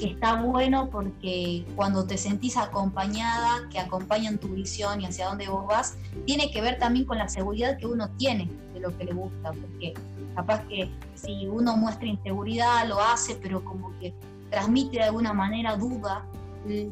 que 0.00 0.06
está 0.06 0.42
bueno 0.42 0.88
porque 0.90 1.66
cuando 1.76 2.06
te 2.06 2.16
sentís 2.16 2.56
acompañada, 2.56 3.68
que 3.68 3.78
acompañan 3.78 4.38
tu 4.38 4.48
visión 4.48 5.02
y 5.02 5.04
hacia 5.04 5.26
dónde 5.26 5.46
vos 5.48 5.66
vas, 5.66 5.98
tiene 6.24 6.50
que 6.50 6.62
ver 6.62 6.78
también 6.78 7.04
con 7.04 7.18
la 7.18 7.28
seguridad 7.28 7.76
que 7.76 7.86
uno 7.86 8.08
tiene 8.16 8.50
de 8.72 8.80
lo 8.80 8.96
que 8.96 9.04
le 9.04 9.12
gusta, 9.12 9.52
porque 9.52 9.92
capaz 10.34 10.66
que 10.66 10.90
si 11.14 11.46
uno 11.46 11.76
muestra 11.76 12.06
inseguridad 12.06 12.86
lo 12.86 13.00
hace, 13.00 13.36
pero 13.36 13.64
como 13.64 13.96
que 13.98 14.14
transmite 14.50 14.98
de 14.98 15.04
alguna 15.04 15.32
manera 15.32 15.76
duda, 15.76 16.24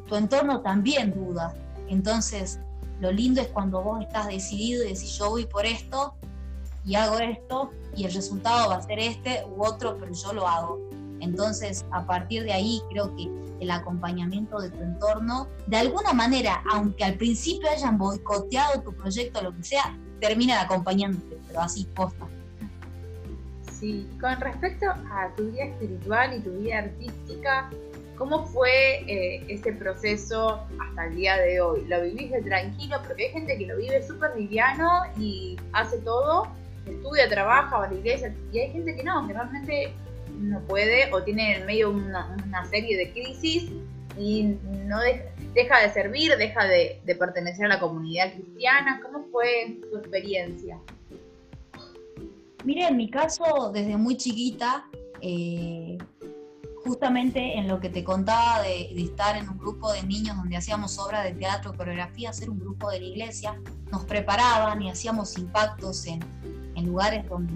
tu 0.09 0.17
entorno 0.17 0.61
también 0.61 1.13
duda. 1.13 1.55
Entonces, 1.89 2.61
lo 3.01 3.13
lindo 3.13 3.41
es 3.41 3.49
cuando 3.49 3.83
vos 3.83 4.03
estás 4.03 4.27
decidido 4.27 4.85
y 4.85 4.89
decís 4.89 5.17
yo 5.19 5.31
voy 5.31 5.47
por 5.47 5.67
esto 5.67 6.15
y 6.85 6.95
hago 6.95 7.19
esto 7.19 7.71
y 7.97 8.05
el 8.05 8.13
resultado 8.13 8.71
va 8.71 8.77
a 8.77 8.83
ser 8.83 8.99
este 8.99 9.45
u 9.47 9.65
otro, 9.65 9.97
pero 9.99 10.13
yo 10.13 10.33
lo 10.33 10.47
hago. 10.47 10.79
Entonces, 11.21 11.85
a 11.91 12.07
partir 12.07 12.45
de 12.45 12.53
ahí, 12.53 12.81
creo 12.91 13.15
que 13.17 13.29
el 13.61 13.71
acompañamiento 13.71 14.61
de 14.61 14.71
tu 14.71 14.81
entorno, 14.83 15.49
de 15.67 15.77
alguna 15.77 16.13
manera, 16.13 16.63
aunque 16.71 17.05
al 17.05 17.15
principio 17.15 17.69
hayan 17.69 17.99
boicoteado 17.99 18.83
tu 18.83 18.93
proyecto, 18.95 19.43
lo 19.43 19.55
que 19.55 19.65
sea, 19.65 19.99
termina 20.21 20.61
acompañándote, 20.61 21.39
pero 21.49 21.61
así 21.61 21.87
posta. 21.95 22.27
Sí, 23.79 24.09
con 24.21 24.41
respecto 24.41 24.87
a 24.91 25.33
tu 25.37 25.51
vida 25.53 25.67
espiritual 25.67 26.35
y 26.37 26.41
tu 26.41 26.51
vida 26.59 26.79
artística, 26.79 27.71
¿cómo 28.17 28.45
fue 28.47 29.05
eh, 29.07 29.45
ese 29.47 29.73
proceso 29.73 30.67
hasta 30.81 31.07
el 31.07 31.15
día 31.15 31.37
de 31.37 31.61
hoy? 31.61 31.85
¿Lo 31.87 32.03
viviste 32.03 32.43
tranquilo? 32.43 32.97
Porque 33.07 33.27
hay 33.27 33.33
gente 33.33 33.57
que 33.57 33.67
lo 33.67 33.77
vive 33.77 34.03
súper 34.03 34.37
liviano 34.37 35.03
y 35.17 35.57
hace 35.73 35.99
todo, 35.99 36.49
estudia, 36.87 37.29
trabaja, 37.29 37.79
va 37.79 37.87
a 37.87 37.93
la 37.93 37.99
iglesia, 37.99 38.35
y 38.53 38.59
hay 38.59 38.73
gente 38.73 38.97
que 38.97 39.05
no, 39.05 39.25
que 39.29 39.33
realmente 39.33 39.93
no 40.41 40.61
puede 40.63 41.13
o 41.13 41.23
tiene 41.23 41.59
en 41.59 41.67
medio 41.67 41.91
una, 41.91 42.65
serie 42.69 42.97
de 42.97 43.13
crisis 43.13 43.71
y 44.19 44.57
no 44.87 44.99
deja 45.55 45.81
de 45.81 45.91
servir, 45.91 46.37
deja 46.37 46.67
de, 46.67 47.01
pertenecer 47.17 47.67
a 47.67 47.69
la 47.69 47.79
comunidad 47.79 48.33
cristiana. 48.33 49.01
¿Cómo 49.05 49.29
fue 49.31 49.79
tu 49.89 49.99
experiencia? 49.99 50.81
Mire, 52.65 52.89
en 52.89 52.97
mi 52.97 53.11
caso, 53.11 53.71
desde 53.73 53.97
muy 53.97 54.17
chiquita, 54.17 54.89
eh, 55.21 55.99
justamente 56.85 57.59
en 57.59 57.69
lo 57.69 57.81
que 57.81 57.89
te 57.89 58.03
contaba 58.03 58.63
de, 58.63 58.91
estar 59.01 59.37
en 59.37 59.49
un 59.49 59.59
grupo 59.59 59.93
de 59.93 60.03
niños 60.03 60.37
donde 60.37 60.57
hacíamos 60.57 60.99
obras 60.99 61.25
de 61.25 61.33
teatro, 61.33 61.75
coreografía, 61.77 62.33
ser 62.33 62.51
un 62.51 62.59
grupo 62.59 62.91
de 62.91 63.01
la 63.01 63.07
iglesia, 63.07 63.61
nos 63.93 64.05
preparaban 64.05 64.81
y 64.83 64.91
hacíamos 64.91 65.37
impactos 65.39 66.07
en, 66.07 66.21
en 66.75 66.87
lugares 66.87 67.29
donde 67.29 67.53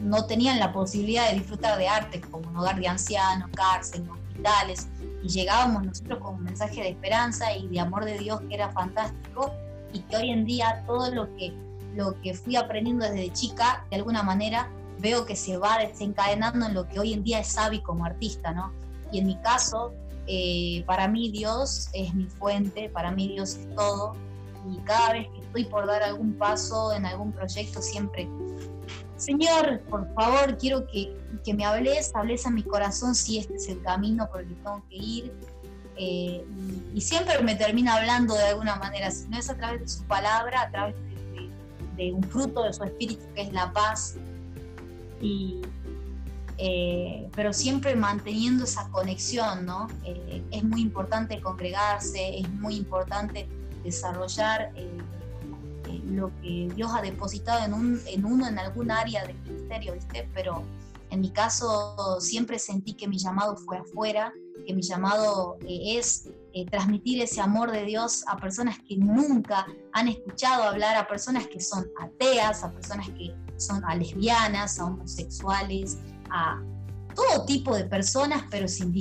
no 0.00 0.26
tenían 0.26 0.58
la 0.58 0.72
posibilidad 0.72 1.28
de 1.30 1.38
disfrutar 1.38 1.78
de 1.78 1.88
arte, 1.88 2.20
como 2.20 2.48
un 2.48 2.56
hogar 2.56 2.78
de 2.78 2.88
ancianos, 2.88 3.50
cárcel, 3.54 4.08
hospitales, 4.08 4.88
y 5.22 5.28
llegábamos 5.28 5.84
nosotros 5.84 6.18
con 6.18 6.34
un 6.34 6.44
mensaje 6.44 6.82
de 6.82 6.90
esperanza 6.90 7.56
y 7.56 7.68
de 7.68 7.80
amor 7.80 8.04
de 8.04 8.18
Dios 8.18 8.40
que 8.42 8.54
era 8.54 8.70
fantástico 8.70 9.52
y 9.92 10.00
que 10.00 10.16
hoy 10.16 10.30
en 10.30 10.44
día 10.44 10.84
todo 10.86 11.10
lo 11.14 11.34
que, 11.36 11.54
lo 11.94 12.20
que 12.20 12.34
fui 12.34 12.56
aprendiendo 12.56 13.04
desde 13.04 13.32
chica, 13.32 13.86
de 13.90 13.96
alguna 13.96 14.22
manera, 14.22 14.70
veo 14.98 15.26
que 15.26 15.36
se 15.36 15.56
va 15.56 15.78
desencadenando 15.78 16.66
en 16.66 16.74
lo 16.74 16.88
que 16.88 16.98
hoy 16.98 17.12
en 17.12 17.22
día 17.22 17.40
es 17.40 17.48
Sabi 17.48 17.80
como 17.80 18.04
artista, 18.04 18.52
¿no? 18.52 18.72
Y 19.12 19.18
en 19.18 19.26
mi 19.26 19.36
caso, 19.36 19.92
eh, 20.26 20.82
para 20.86 21.08
mí 21.08 21.30
Dios 21.30 21.88
es 21.92 22.14
mi 22.14 22.26
fuente, 22.26 22.88
para 22.88 23.10
mí 23.10 23.28
Dios 23.28 23.56
es 23.56 23.74
todo, 23.74 24.14
y 24.70 24.78
cada 24.78 25.12
vez 25.12 25.28
que 25.28 25.40
estoy 25.40 25.64
por 25.64 25.86
dar 25.86 26.02
algún 26.02 26.34
paso 26.34 26.92
en 26.92 27.04
algún 27.06 27.32
proyecto, 27.32 27.82
siempre 27.82 28.28
Señor, 29.16 29.80
por 29.88 30.12
favor, 30.14 30.58
quiero 30.58 30.86
que, 30.86 31.16
me 31.54 31.64
hables, 31.64 32.14
hables 32.14 32.46
a 32.46 32.50
mi 32.50 32.62
corazón 32.62 33.14
si 33.14 33.38
este 33.38 33.54
es 33.54 33.68
el 33.68 33.82
camino 33.82 34.28
por 34.30 34.40
el 34.40 34.48
que 34.48 34.54
tengo 34.54 34.82
que 34.88 34.96
ir. 34.96 35.32
Eh, 35.96 36.44
y, 36.92 37.00
siempre 37.00 37.40
me 37.42 37.54
termina 37.54 37.94
hablando 37.94 38.34
de 38.34 38.44
alguna 38.44 38.76
manera, 38.76 39.10
si 39.10 39.28
no 39.28 39.38
es 39.38 39.48
a 39.48 39.56
través 39.56 39.80
de 39.80 39.88
su 39.88 40.02
palabra, 40.04 40.62
a 40.62 40.70
través 40.70 40.96
de, 40.96 41.13
un 41.98 42.22
fruto 42.24 42.62
de 42.62 42.72
su 42.72 42.84
espíritu 42.84 43.24
que 43.34 43.42
es 43.42 43.52
la 43.52 43.72
paz. 43.72 44.16
Eh, 46.56 47.28
pero 47.34 47.52
siempre 47.52 47.96
manteniendo 47.96 48.64
esa 48.64 48.88
conexión, 48.90 49.66
¿no? 49.66 49.88
Eh, 50.04 50.42
es 50.50 50.62
muy 50.62 50.82
importante 50.82 51.40
congregarse, 51.40 52.38
es 52.38 52.48
muy 52.50 52.76
importante 52.76 53.48
desarrollar 53.82 54.72
lo 56.06 56.30
que 56.40 56.68
Dios 56.74 56.90
ha 56.94 57.02
depositado 57.02 57.64
en, 57.64 57.74
un, 57.74 58.00
en 58.06 58.24
uno 58.24 58.46
en 58.46 58.58
algún 58.58 58.90
área 58.90 59.26
del 59.26 59.36
ministerio, 59.40 59.94
¿viste? 59.94 60.28
Pero 60.34 60.62
en 61.10 61.20
mi 61.20 61.30
caso 61.30 62.20
siempre 62.20 62.58
sentí 62.58 62.94
que 62.94 63.08
mi 63.08 63.18
llamado 63.18 63.56
fue 63.56 63.78
afuera, 63.78 64.32
que 64.66 64.74
mi 64.74 64.82
llamado 64.82 65.56
eh, 65.66 65.98
es 65.98 66.28
eh, 66.54 66.66
transmitir 66.66 67.20
ese 67.20 67.40
amor 67.40 67.72
de 67.72 67.84
Dios 67.84 68.24
a 68.28 68.36
personas 68.36 68.78
que 68.88 68.96
nunca 68.96 69.66
han 69.92 70.06
escuchado 70.06 70.62
hablar, 70.62 70.96
a 70.96 71.08
personas 71.08 71.48
que 71.48 71.60
son 71.60 71.84
ateas, 72.00 72.62
a 72.62 72.70
personas 72.70 73.08
que 73.10 73.34
son 73.56 73.84
a 73.84 73.96
lesbianas, 73.96 74.78
a 74.78 74.86
homosexuales, 74.86 75.98
a 76.30 76.62
todo 77.14 77.44
tipo 77.44 77.74
de 77.74 77.84
personas, 77.84 78.44
pero 78.50 78.68
sin 78.68 78.92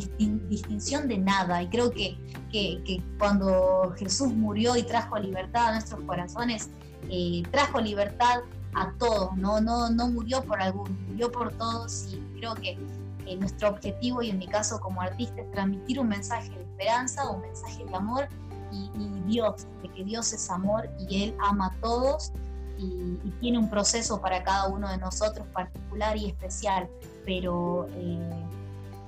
distinción 0.50 1.08
de 1.08 1.20
nada. 1.20 1.62
Y 1.62 1.70
creo 1.70 1.92
que, 1.92 2.18
que, 2.52 3.04
cuando 3.20 3.94
Jesús 3.98 4.34
murió 4.34 4.76
y 4.76 4.84
trajo 4.84 5.18
libertad 5.20 5.68
a 5.68 5.72
nuestros 5.74 6.02
corazones, 6.06 6.70
eh, 7.10 7.44
trajo 7.52 7.80
libertad 7.80 8.42
a 8.74 8.92
todos, 8.98 9.36
¿no? 9.38 9.62
No, 9.62 9.90
no 9.90 10.08
murió 10.10 10.44
por 10.44 10.60
alguno, 10.60 10.96
murió 11.08 11.32
por 11.32 11.54
todos 11.54 12.08
y 12.12 12.18
creo 12.40 12.56
que 12.56 12.78
eh, 13.26 13.36
nuestro 13.38 13.70
objetivo 13.70 14.22
y 14.22 14.30
en 14.30 14.40
mi 14.40 14.48
caso 14.48 14.80
como 14.80 15.02
artista 15.02 15.42
es 15.42 15.52
transmitir 15.52 16.00
un 16.00 16.10
mensaje 16.10 16.50
de 16.50 16.62
esperanza, 16.62 17.30
un 17.30 17.42
mensaje 17.42 17.86
de 17.86 17.96
amor 17.96 18.28
y, 18.72 18.90
Dios, 19.28 19.68
de 19.82 19.90
que 19.90 20.04
Dios 20.04 20.34
es 20.34 20.50
amor 20.50 20.90
y 21.00 21.24
Él 21.24 21.36
ama 21.40 21.68
a 21.68 21.82
todos 21.82 22.32
y, 22.78 23.18
tiene 23.40 23.58
un 23.58 23.70
proceso 23.70 24.22
para 24.22 24.42
cada 24.44 24.70
uno 24.70 24.90
de 24.90 24.98
nosotros 24.98 25.46
particular 25.48 26.16
y 26.16 26.28
especial, 26.28 26.90
pero 27.26 27.88
eh, 27.92 28.46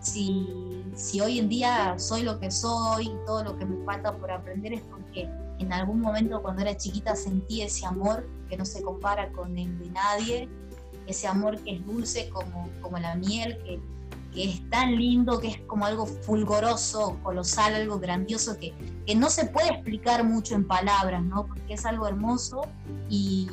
si, 0.01 0.83
si 0.93 1.21
hoy 1.21 1.39
en 1.39 1.47
día 1.47 1.97
soy 1.97 2.23
lo 2.23 2.37
que 2.39 2.51
soy 2.51 3.07
y 3.07 3.17
todo 3.25 3.43
lo 3.43 3.57
que 3.57 3.65
me 3.65 3.83
falta 3.85 4.13
por 4.13 4.31
aprender 4.31 4.73
es 4.73 4.81
porque 4.81 5.29
en 5.59 5.71
algún 5.71 6.01
momento 6.01 6.41
cuando 6.41 6.61
era 6.61 6.75
chiquita 6.75 7.15
sentí 7.15 7.61
ese 7.61 7.85
amor 7.85 8.27
que 8.49 8.57
no 8.57 8.65
se 8.65 8.83
compara 8.83 9.31
con 9.31 9.57
el 9.57 9.79
de 9.79 9.89
nadie, 9.89 10.49
ese 11.07 11.27
amor 11.27 11.57
que 11.63 11.75
es 11.75 11.85
dulce 11.85 12.29
como, 12.29 12.69
como 12.81 12.97
la 12.97 13.15
miel, 13.15 13.57
que, 13.63 13.79
que 14.35 14.51
es 14.51 14.69
tan 14.69 14.95
lindo, 14.95 15.39
que 15.39 15.47
es 15.47 15.61
como 15.61 15.85
algo 15.85 16.05
fulgoroso, 16.05 17.17
colosal, 17.23 17.73
algo 17.73 17.99
grandioso, 17.99 18.57
que, 18.59 18.73
que 19.07 19.15
no 19.15 19.29
se 19.29 19.45
puede 19.45 19.69
explicar 19.69 20.23
mucho 20.23 20.53
en 20.53 20.67
palabras, 20.67 21.23
¿no? 21.23 21.47
Porque 21.47 21.73
es 21.73 21.85
algo 21.85 22.05
hermoso 22.05 22.67
y, 23.09 23.47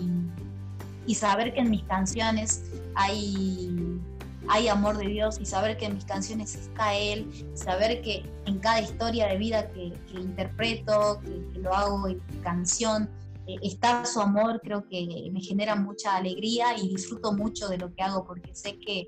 y 1.07 1.15
saber 1.15 1.55
que 1.55 1.61
en 1.61 1.71
mis 1.71 1.85
canciones 1.85 2.65
hay 2.95 4.01
hay 4.49 4.69
amor 4.69 4.99
de 4.99 5.07
Dios 5.07 5.39
y 5.41 5.47
saber 5.47 5.77
que 5.77 5.87
en 5.87 5.95
mis 5.95 6.05
canciones 6.05 6.55
está 6.55 6.95
Él, 6.95 7.31
saber 7.55 8.03
que 8.03 8.25
en 8.47 8.59
cada 8.59 8.81
historia 8.81 9.29
de 9.29 9.39
vida 9.39 9.71
que, 9.71 9.93
interpreto, 10.15 11.21
que, 11.23 11.61
lo 11.61 11.73
hago 11.73 12.09
en 12.09 12.21
canción, 12.43 13.09
eh, 13.47 13.57
está 13.63 14.05
su 14.05 14.21
amor, 14.21 14.61
creo 14.63 14.89
que 14.89 15.31
me 15.33 15.41
genera 15.41 15.77
mucha 15.77 16.17
alegría 16.17 16.77
y 16.77 16.89
disfruto 16.89 17.33
mucho 17.33 17.69
de 17.69 17.79
lo 17.79 17.95
que 17.95 18.03
hago 18.03 18.25
porque 18.25 18.55
sé 18.55 18.79
que, 18.79 19.07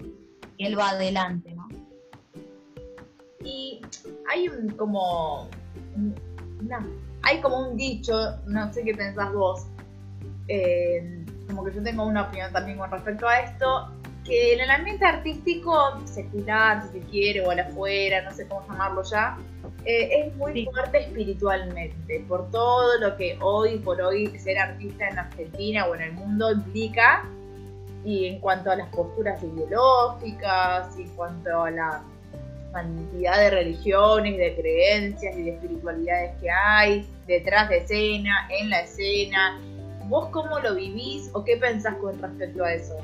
Él 0.59 0.79
va 0.79 0.91
adelante, 0.91 1.55
¿no? 1.55 1.69
Y 3.45 3.83
hay 4.31 4.49
un, 4.49 4.71
como, 4.71 5.49
hay 7.23 7.41
como 7.41 7.69
un 7.69 7.77
dicho, 7.77 8.15
no 8.47 8.73
sé 8.73 8.85
qué 8.85 8.95
pensás 8.95 9.33
vos, 9.33 9.67
eh, 10.49 11.25
como 11.47 11.65
que 11.65 11.75
yo 11.75 11.83
tengo 11.83 12.05
una 12.05 12.23
opinión 12.23 12.53
también 12.53 12.79
con 12.79 12.91
respecto 12.91 13.29
a 13.29 13.41
esto, 13.41 13.91
que 14.25 14.55
en 14.55 14.61
el 14.61 14.71
ambiente 14.71 15.05
artístico 15.05 16.01
secular, 16.07 16.83
si 16.83 17.01
se 17.01 17.07
quiere, 17.07 17.47
o 17.47 17.51
al 17.51 17.61
afuera, 17.61 18.23
no 18.23 18.35
sé 18.35 18.49
cómo 18.49 18.67
llamarlo 18.67 19.03
ya, 19.03 19.37
eh, 19.85 20.21
es 20.21 20.37
muy 20.37 20.65
fuerte 20.65 21.01
espiritualmente, 21.01 22.25
por 22.27 22.51
todo 22.51 22.99
lo 22.99 23.17
que 23.17 23.37
hoy 23.41 23.79
por 23.79 24.01
hoy 24.01 24.39
ser 24.39 24.59
artista 24.59 25.09
en 25.09 25.19
Argentina 25.19 25.87
o 25.87 25.95
en 25.95 26.03
el 26.03 26.13
mundo 26.13 26.53
implica, 26.53 27.29
y 28.05 28.27
en 28.27 28.41
cuanto 28.41 28.71
a 28.71 28.77
las 28.77 28.89
posturas 28.89 29.43
ideológicas, 29.43 30.97
y 30.99 31.03
en 31.03 31.09
cuanto 31.11 31.63
a 31.63 31.71
la 31.71 32.03
cantidad 32.73 33.39
de 33.39 33.51
religiones, 33.51 34.37
de 34.37 34.55
creencias 34.57 35.37
y 35.37 35.43
de 35.45 35.51
espiritualidades 35.53 36.33
que 36.41 36.51
hay 36.51 37.09
detrás 37.27 37.69
de 37.71 37.79
escena, 37.79 38.49
en 38.51 38.69
la 38.69 38.81
escena. 38.81 39.61
¿Vos 40.09 40.29
cómo 40.31 40.59
lo 40.59 40.75
vivís 40.75 41.31
o 41.33 41.45
qué 41.45 41.57
pensás 41.57 41.95
con 41.97 42.21
respecto 42.21 42.65
a 42.65 42.75
eso? 42.75 42.97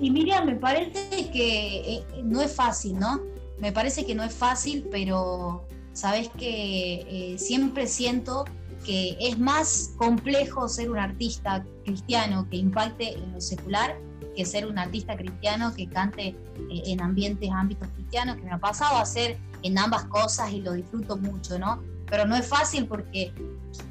Y 0.00 0.10
Miriam, 0.10 0.46
me 0.46 0.56
parece 0.56 1.30
que 1.30 1.94
eh, 1.94 2.04
no 2.24 2.42
es 2.42 2.54
fácil, 2.54 2.98
¿no? 2.98 3.20
Me 3.58 3.70
parece 3.70 4.04
que 4.04 4.14
no 4.14 4.24
es 4.24 4.34
fácil, 4.34 4.88
pero 4.90 5.64
sabes 5.92 6.28
que 6.30 7.06
eh, 7.34 7.38
siempre 7.38 7.86
siento 7.86 8.44
que 8.84 9.16
es 9.20 9.38
más 9.38 9.92
complejo 9.96 10.68
ser 10.68 10.90
un 10.90 10.98
artista 10.98 11.64
cristiano 11.84 12.46
que 12.50 12.56
impacte 12.56 13.14
en 13.14 13.32
lo 13.32 13.40
secular 13.40 13.96
que 14.34 14.44
ser 14.44 14.66
un 14.66 14.78
artista 14.78 15.16
cristiano 15.16 15.74
que 15.74 15.88
cante 15.88 16.28
eh, 16.28 16.82
en 16.86 17.02
ambientes, 17.02 17.50
ámbitos 17.50 17.88
cristianos, 17.94 18.36
que 18.36 18.42
me 18.42 18.52
ha 18.52 18.58
pasado 18.58 18.96
a 18.96 19.02
hacer 19.02 19.38
en 19.62 19.78
ambas 19.78 20.04
cosas 20.04 20.50
y 20.52 20.60
lo 20.60 20.72
disfruto 20.72 21.16
mucho, 21.16 21.58
¿no? 21.58 21.82
Pero 22.08 22.26
no 22.26 22.36
es 22.36 22.46
fácil 22.46 22.86
porque 22.86 23.32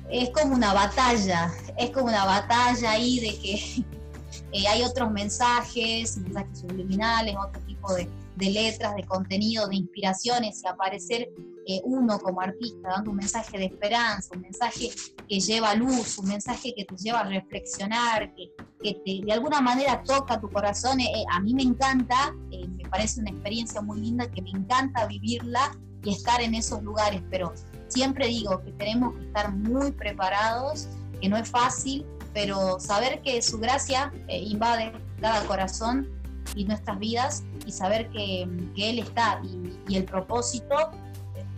es 0.09 0.29
como 0.31 0.55
una 0.55 0.73
batalla, 0.73 1.51
es 1.77 1.91
como 1.91 2.07
una 2.07 2.25
batalla 2.25 2.91
ahí 2.91 3.19
de 3.19 3.39
que 3.39 3.85
eh, 4.51 4.67
hay 4.67 4.83
otros 4.83 5.11
mensajes, 5.11 6.17
mensajes 6.17 6.59
subliminales, 6.59 7.35
otro 7.37 7.61
tipo 7.61 7.93
de, 7.93 8.09
de 8.41 8.49
letras, 8.49 8.95
de 8.95 9.03
contenido, 9.03 9.67
de 9.67 9.75
inspiraciones 9.75 10.63
y 10.63 10.67
aparecer 10.67 11.29
eh, 11.67 11.79
uno 11.83 12.17
como 12.17 12.41
artista 12.41 12.89
dando 12.89 13.11
un 13.11 13.17
mensaje 13.17 13.55
de 13.59 13.65
esperanza, 13.65 14.29
un 14.35 14.41
mensaje 14.41 14.89
que 15.29 15.39
lleva 15.39 15.75
luz, 15.75 16.17
un 16.17 16.27
mensaje 16.27 16.73
que 16.75 16.85
te 16.85 16.95
lleva 16.95 17.19
a 17.19 17.23
reflexionar, 17.23 18.33
que, 18.33 18.51
de 19.05 19.31
alguna 19.31 19.61
manera 19.61 20.01
toca 20.01 20.41
tu 20.41 20.49
corazón, 20.49 20.99
eh, 20.99 21.03
eh, 21.03 21.23
a 21.31 21.39
mí 21.39 21.53
me 21.53 21.61
encanta, 21.61 22.33
me 22.49 22.89
parece 22.89 23.21
una 23.21 23.29
experiencia 23.29 23.79
muy 23.79 24.01
linda 24.01 24.29
que 24.31 24.41
me 24.41 24.49
encanta 24.49 25.05
vivirla 25.05 25.77
y 26.03 26.11
estar 26.11 26.41
en 26.41 26.55
esos 26.55 26.81
lugares, 26.81 27.21
pero 27.29 27.53
siempre 27.89 28.25
digo 28.25 28.59
que 28.63 28.71
tenemos 28.71 29.15
que 29.17 29.27
estar 29.27 29.53
muy 29.53 29.91
preparados, 29.91 30.87
que 31.21 31.29
no 31.29 31.37
es 31.37 31.47
fácil, 31.47 32.07
pero 32.33 32.79
saber 32.79 33.21
que 33.21 33.39
su 33.43 33.59
gracia 33.59 34.11
invade 34.27 34.93
cada 35.19 35.45
corazón 35.45 36.09
y 36.55 36.65
nuestras 36.65 36.97
vidas 36.97 37.43
y 37.65 37.71
saber 37.71 38.09
que, 38.09 38.43
Él 38.43 38.99
está 38.99 39.41
y, 39.43 39.79
y, 39.87 39.97
el 39.97 40.05
propósito 40.05 40.75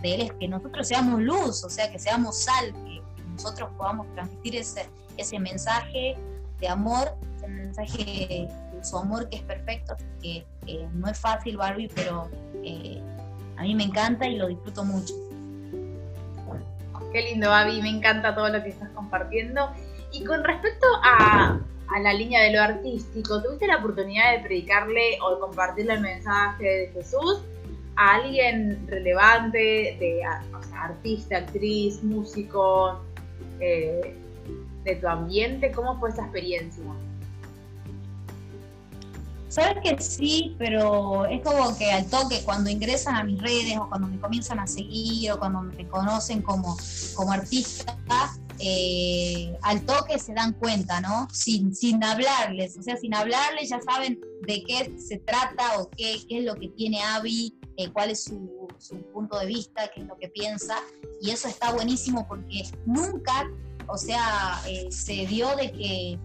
de 0.02 0.16
Él 0.16 0.22
es 0.22 0.34
que 0.34 0.48
nosotros 0.48 0.88
seamos 0.88 1.22
luz, 1.22 1.64
o 1.64 1.70
sea, 1.70 1.92
que 1.92 2.00
seamos 2.00 2.44
sal, 2.44 2.74
que 2.86 3.02
nosotros 3.32 3.70
podamos 3.78 4.08
transmitir 4.14 4.58
ese, 4.58 4.90
ese 5.18 5.40
mensaje 5.40 6.16
de 6.60 6.68
amor, 6.68 7.16
ese 7.38 7.48
mensaje 7.48 8.48
de 8.74 8.84
su 8.84 8.98
amor 8.98 9.30
que 9.30 9.38
es 9.38 9.44
perfecto, 9.44 9.96
que 10.22 10.46
no 10.94 11.08
es 11.08 11.18
fácil, 11.18 11.58
Barbie, 11.58 11.90
pero 11.94 12.30
eh, 12.64 13.02
a 13.58 13.64
mí 13.64 13.76
me 13.76 13.84
encanta 13.84 14.28
y 14.28 14.36
lo 14.38 14.48
disfruto 14.48 14.84
mucho. 14.84 15.14
Qué 17.12 17.22
lindo, 17.22 17.50
Babi, 17.50 17.82
me 17.82 17.90
encanta 17.90 18.34
todo 18.34 18.50
lo 18.50 18.64
que 18.64 18.70
estás 18.70 18.90
compartiendo. 18.90 19.72
Y 20.12 20.24
con 20.24 20.44
respecto 20.44 20.88
a, 21.04 21.60
a 21.90 22.00
la 22.00 22.13
línea 22.13 22.42
de 22.44 22.54
lo 22.54 22.62
artístico, 22.62 23.42
¿tuviste 23.42 23.68
la 23.68 23.78
oportunidad 23.78 24.34
de 24.34 24.40
predicarle 24.40 25.18
o 25.22 25.36
de 25.36 25.40
compartirle 25.40 25.94
el 25.94 26.02
mensaje 26.02 26.63
de 26.63 26.88
Jesús 26.94 27.42
a 27.96 28.16
alguien 28.16 28.88
relevante, 28.88 29.98
de 30.00 30.22
artista, 30.75 31.38
actriz, 31.38 32.04
músico, 32.04 33.02
eh, 33.60 34.16
de 34.84 34.96
tu 34.96 35.08
ambiente? 35.08 35.72
¿Cómo 35.72 36.00
fue 36.00 36.10
esa 36.10 36.24
experiencia? 36.24 36.84
Sabes 39.54 39.84
que 39.84 40.02
sí, 40.02 40.56
pero 40.58 41.28
es 41.28 41.44
como 41.44 41.78
que 41.78 41.92
al 41.92 42.10
toque, 42.10 42.42
cuando 42.44 42.72
ingresan 42.72 43.16
a 43.16 43.24
mis 43.24 43.40
redes 43.40 43.78
o 43.78 43.88
cuando 43.88 44.08
me 44.08 44.20
comienzan 44.20 44.60
a 44.60 44.66
seguir 44.66 45.32
o 45.32 45.38
cuando 45.38 45.62
me 45.62 45.88
conocen 45.88 46.42
como, 46.42 46.75
como 47.13 47.32
artista, 47.32 47.96
eh, 48.60 49.58
al 49.62 49.86
toque 49.86 50.20
se 50.20 50.34
dan 50.34 50.54
cuenta, 50.54 51.02
¿no? 51.02 51.28
Sin, 51.32 51.76
sin 51.76 52.04
hablarles, 52.04 52.78
o 52.78 52.84
sea, 52.84 52.98
sin 52.98 53.14
hablarles 53.14 53.70
ya 53.70 53.82
saben 53.82 54.20
de 54.46 54.64
qué 54.64 54.98
se 55.00 55.18
trata 55.18 55.80
o 55.80 55.90
qué, 55.90 56.18
qué 56.28 56.40
es 56.40 56.46
lo 56.46 56.56
que 56.56 56.70
tiene 56.70 57.02
Abby, 57.02 57.56
eh, 57.78 57.90
cuál 57.92 58.12
es 58.12 58.24
su, 58.26 58.68
su, 58.78 58.98
punto 59.12 59.40
de 59.40 59.48
vista, 59.48 59.90
qué 59.94 60.02
es 60.02 60.08
lo 60.08 60.18
que 60.18 60.30
piensa, 60.30 60.76
y 61.22 61.32
eso 61.32 61.48
está 61.48 61.72
buenísimo 61.72 62.28
porque 62.28 62.64
nunca, 62.86 63.50
o 63.88 63.98
sea, 63.98 64.62
eh, 64.68 64.88
se 64.92 65.26
dio 65.26 65.56
de 65.56 65.72
que 65.72 66.20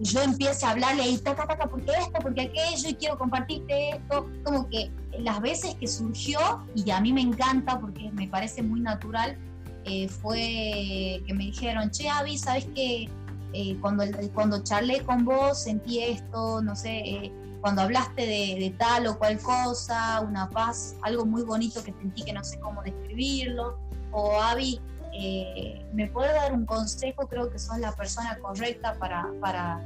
yo 0.00 0.22
empiece 0.22 0.66
a 0.66 0.70
hablarle 0.70 1.08
y 1.08 1.18
taca, 1.18 1.46
taca, 1.46 1.68
porque 1.68 1.92
esto, 1.92 2.18
porque 2.20 2.42
aquello, 2.42 2.88
y 2.88 2.94
quiero 2.94 3.18
compartirte 3.18 3.90
esto, 3.90 4.28
como 4.44 4.68
que 4.68 4.90
las 5.18 5.40
veces 5.40 5.74
que 5.76 5.86
surgió, 5.86 6.38
y 6.74 6.90
a 6.90 7.00
mí 7.00 7.12
me 7.12 7.20
encanta 7.20 7.78
porque 7.78 8.10
me 8.12 8.26
parece 8.26 8.62
muy 8.62 8.80
natural, 8.80 9.38
eh, 9.84 10.08
fue 10.08 11.22
que 11.26 11.34
me 11.34 11.44
dijeron, 11.44 11.90
che, 11.90 12.08
Avi, 12.08 12.38
¿sabes 12.38 12.66
qué? 12.74 13.08
Eh, 13.52 13.76
cuando, 13.80 14.04
cuando 14.32 14.62
charlé 14.62 15.02
con 15.04 15.24
vos 15.24 15.62
sentí 15.62 16.00
esto, 16.00 16.60
no 16.62 16.74
sé, 16.74 16.98
eh, 16.98 17.32
cuando 17.60 17.82
hablaste 17.82 18.26
de, 18.26 18.74
tal 18.78 19.06
o 19.06 19.18
cual 19.18 19.38
cosa, 19.38 20.20
una 20.20 20.50
paz, 20.50 20.96
algo 21.02 21.24
muy 21.24 21.42
bonito 21.42 21.82
que 21.84 21.92
sentí 21.92 22.22
que 22.24 22.32
no 22.32 22.42
sé 22.42 22.58
cómo 22.60 22.82
describirlo, 22.82 23.78
o 24.10 24.40
Avi, 24.40 24.80
¿me 25.92 26.08
puede 26.08 26.32
dar 26.32 26.52
un 26.52 26.66
consejo? 26.66 27.28
Creo 27.28 27.50
que 27.50 27.58
sos 27.58 27.78
la 27.78 27.92
persona 27.92 28.38
correcta 28.40 28.94
para, 28.98 29.30
para 29.40 29.80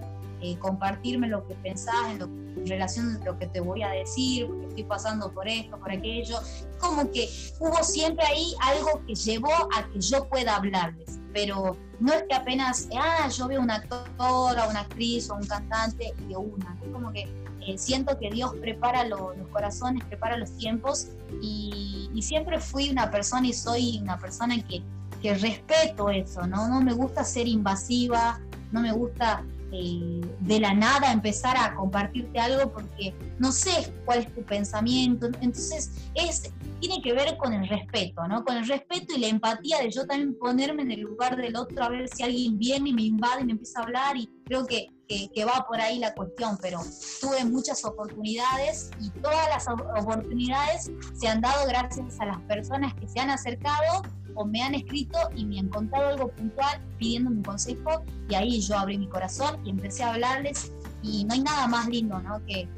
compartirme 0.60 1.28
lo 1.28 1.46
que 1.46 1.54
pensás 1.56 1.94
en, 2.10 2.22
en, 2.22 2.66
relación 2.66 3.16
a 3.16 3.24
lo 3.24 3.38
que 3.38 3.46
te 3.46 3.60
voy 3.60 3.82
a 3.82 3.90
decir, 3.90 4.46
porque 4.46 4.66
estoy 4.66 4.84
pasando 4.84 5.32
por 5.32 5.48
esto, 5.48 5.78
por 5.78 5.90
aquello. 5.90 6.38
Como 6.78 7.10
que 7.10 7.28
hubo 7.60 7.82
siempre 7.82 8.24
ahí 8.26 8.54
algo 8.62 9.04
que 9.06 9.14
llevó 9.14 9.52
a 9.76 9.88
que 9.92 10.00
yo 10.00 10.28
pueda 10.28 10.56
hablarles, 10.56 11.18
pero 11.32 11.76
no 12.00 12.12
es 12.12 12.24
que 12.28 12.34
apenas, 12.34 12.88
ah, 12.96 13.28
yo 13.28 13.48
veo 13.48 13.60
una 13.60 13.76
actora, 13.76 14.68
una 14.68 14.80
actriz 14.80 15.30
o 15.30 15.34
un 15.34 15.46
cantante 15.46 16.12
y 16.20 16.28
de 16.28 16.36
una. 16.36 16.78
Es 16.82 16.88
como 16.92 17.12
que 17.12 17.28
eh, 17.66 17.76
siento 17.76 18.18
que 18.18 18.30
Dios 18.30 18.54
prepara 18.60 19.04
los 19.04 19.34
corazones, 19.52 20.04
prepara 20.04 20.36
los 20.36 20.56
tiempos 20.56 21.08
y, 21.42 22.08
y, 22.14 22.22
siempre 22.22 22.60
fui 22.60 22.88
una 22.88 23.10
persona 23.10 23.46
y 23.48 23.52
soy 23.52 23.98
una 24.00 24.18
persona 24.18 24.56
que, 24.62 24.82
que 25.20 25.34
respeto 25.34 26.08
eso, 26.10 26.46
¿no? 26.46 26.68
No 26.68 26.80
me 26.80 26.94
gusta 26.94 27.24
ser 27.24 27.48
invasiva, 27.48 28.40
no 28.72 28.80
me 28.80 28.92
gusta 28.92 29.44
eh, 29.70 30.20
de 30.40 30.60
la 30.60 30.72
nada 30.72 31.12
empezar 31.12 31.56
a 31.56 31.74
compartirte 31.74 32.38
algo 32.38 32.72
porque 32.72 33.14
no 33.38 33.52
sé 33.52 33.92
cuál 34.04 34.20
es 34.20 34.34
tu 34.34 34.42
pensamiento. 34.42 35.26
Entonces, 35.40 35.92
es, 36.14 36.52
tiene 36.80 37.02
que 37.02 37.12
ver 37.12 37.36
con 37.36 37.52
el 37.52 37.68
respeto, 37.68 38.26
¿no? 38.26 38.44
Con 38.44 38.56
el 38.56 38.66
respeto 38.66 39.14
y 39.14 39.20
la 39.20 39.28
empatía 39.28 39.80
de 39.80 39.90
yo 39.90 40.06
también 40.06 40.38
ponerme 40.38 40.82
en 40.82 40.92
el 40.92 41.00
lugar 41.00 41.36
del 41.36 41.56
otro 41.56 41.84
a 41.84 41.90
ver 41.90 42.08
si 42.08 42.22
alguien 42.22 42.58
viene 42.58 42.90
y 42.90 42.92
me 42.94 43.02
invade 43.02 43.42
y 43.42 43.44
me 43.44 43.52
empieza 43.52 43.80
a 43.80 43.82
hablar 43.82 44.16
y 44.16 44.28
creo 44.46 44.66
que, 44.66 44.88
que, 45.06 45.28
que 45.34 45.44
va 45.44 45.66
por 45.68 45.80
ahí 45.80 45.98
la 45.98 46.14
cuestión, 46.14 46.58
pero 46.62 46.80
tuve 47.20 47.44
muchas 47.44 47.84
oportunidades 47.84 48.90
y 49.00 49.10
todas 49.20 49.48
las 49.48 49.68
oportunidades 49.68 50.90
se 51.14 51.28
han 51.28 51.40
dado 51.40 51.66
gracias 51.66 52.18
a 52.20 52.26
las 52.26 52.40
personas 52.42 52.94
que 52.94 53.06
se 53.06 53.20
han 53.20 53.30
acercado 53.30 54.02
me 54.44 54.62
han 54.62 54.74
escrito 54.74 55.18
y 55.34 55.44
me 55.44 55.58
han 55.58 55.68
contado 55.68 56.08
algo 56.08 56.28
puntual 56.28 56.80
pidiéndome 56.98 57.36
un 57.36 57.42
consejo 57.42 58.04
y 58.28 58.34
ahí 58.34 58.60
yo 58.60 58.78
abrí 58.78 58.98
mi 58.98 59.08
corazón 59.08 59.60
y 59.64 59.70
empecé 59.70 60.02
a 60.02 60.12
hablarles 60.12 60.72
y 61.02 61.24
no 61.24 61.34
hay 61.34 61.40
nada 61.40 61.66
más 61.66 61.88
lindo 61.88 62.20
que, 62.46 62.68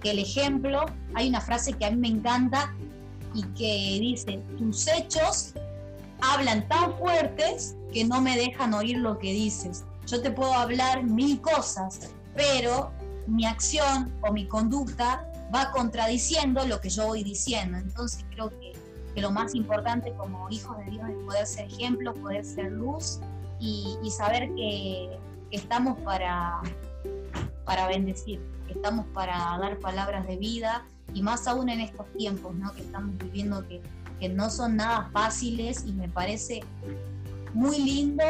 que 0.00 0.10
el 0.10 0.18
ejemplo. 0.18 0.86
Hay 1.14 1.28
una 1.28 1.40
frase 1.40 1.72
que 1.72 1.84
a 1.84 1.90
mí 1.90 1.96
me 1.96 2.08
encanta 2.08 2.74
y 3.34 3.42
que 3.54 3.98
dice, 4.00 4.42
tus 4.58 4.88
hechos 4.88 5.54
hablan 6.20 6.68
tan 6.68 6.96
fuertes 6.98 7.76
que 7.92 8.04
no 8.04 8.20
me 8.20 8.36
dejan 8.36 8.74
oír 8.74 8.98
lo 8.98 9.18
que 9.18 9.32
dices. 9.32 9.84
Yo 10.06 10.20
te 10.20 10.30
puedo 10.30 10.52
hablar 10.54 11.04
mil 11.04 11.40
cosas, 11.40 12.10
pero 12.34 12.90
mi 13.26 13.46
acción 13.46 14.12
o 14.22 14.32
mi 14.32 14.46
conducta 14.46 15.26
va 15.54 15.70
contradiciendo 15.72 16.66
lo 16.66 16.80
que 16.80 16.90
yo 16.90 17.06
voy 17.06 17.22
diciendo. 17.22 17.78
Entonces 17.78 18.24
creo 18.30 18.50
que 18.50 18.72
que 19.14 19.20
lo 19.20 19.30
más 19.30 19.54
importante 19.54 20.12
como 20.14 20.48
hijos 20.50 20.76
de 20.78 20.90
Dios 20.92 21.08
es 21.08 21.16
poder 21.24 21.46
ser 21.46 21.66
ejemplo, 21.66 22.14
poder 22.14 22.44
ser 22.44 22.72
luz 22.72 23.20
y, 23.58 23.98
saber 24.10 24.52
que, 24.54 25.18
estamos 25.50 25.98
para, 26.02 26.60
para 27.64 27.88
bendecir, 27.88 28.40
que 28.68 28.74
estamos 28.74 29.04
para 29.12 29.34
dar 29.58 29.78
palabras 29.80 30.24
de 30.28 30.36
vida 30.36 30.86
y 31.12 31.22
más 31.22 31.48
aún 31.48 31.68
en 31.68 31.80
estos 31.80 32.06
tiempos 32.12 32.54
¿no? 32.54 32.72
que 32.72 32.82
estamos 32.82 33.18
viviendo 33.18 33.66
que, 33.66 33.82
que 34.20 34.28
no 34.28 34.48
son 34.48 34.76
nada 34.76 35.10
fáciles 35.12 35.84
y 35.86 35.92
me 35.92 36.08
parece 36.08 36.62
muy 37.52 37.78
lindo 37.78 38.24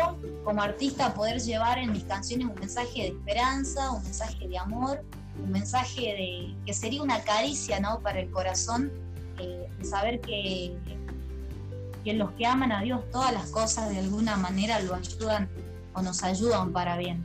como 0.44 0.62
artista 0.62 1.12
poder 1.12 1.40
llevar 1.40 1.78
en 1.78 1.92
mis 1.92 2.04
canciones 2.04 2.46
un 2.46 2.54
mensaje 2.54 3.02
de 3.02 3.08
esperanza, 3.08 3.90
un 3.90 4.02
mensaje 4.02 4.48
de 4.48 4.56
amor, 4.56 5.04
un 5.42 5.52
mensaje 5.52 6.00
de 6.00 6.56
que 6.64 6.72
sería 6.72 7.02
una 7.02 7.20
caricia 7.22 7.80
¿no? 7.80 8.00
para 8.00 8.20
el 8.20 8.30
corazón 8.30 8.90
saber 9.82 10.20
que, 10.20 10.74
que 12.04 12.12
los 12.14 12.30
que 12.32 12.46
aman 12.46 12.72
a 12.72 12.82
Dios 12.82 13.08
todas 13.10 13.32
las 13.32 13.50
cosas 13.50 13.90
de 13.90 13.98
alguna 13.98 14.36
manera 14.36 14.80
lo 14.80 14.94
ayudan 14.94 15.48
o 15.94 16.02
nos 16.02 16.22
ayudan 16.22 16.72
para 16.72 16.96
bien. 16.96 17.22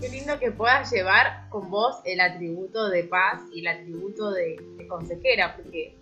Qué 0.00 0.08
lindo 0.08 0.38
que 0.38 0.50
puedas 0.50 0.90
llevar 0.90 1.48
con 1.50 1.70
vos 1.70 1.96
el 2.04 2.20
atributo 2.20 2.88
de 2.88 3.04
paz 3.04 3.40
y 3.52 3.60
el 3.60 3.68
atributo 3.68 4.30
de, 4.30 4.56
consejera, 4.88 5.54
porque 5.56 5.96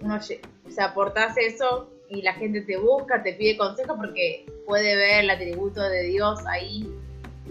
uno, 0.00 0.18
eso 0.18 1.90
y 2.08 2.22
la 2.22 2.32
gente 2.34 2.62
te 2.62 2.76
busca, 2.76 3.22
te 3.22 3.34
pide 3.34 3.56
consejo 3.56 3.96
porque 3.96 4.46
puede 4.66 4.96
ver 4.96 5.24
el 5.24 5.30
atributo 5.30 5.80
de 5.80 6.02
Dios 6.02 6.40
ahí 6.46 6.92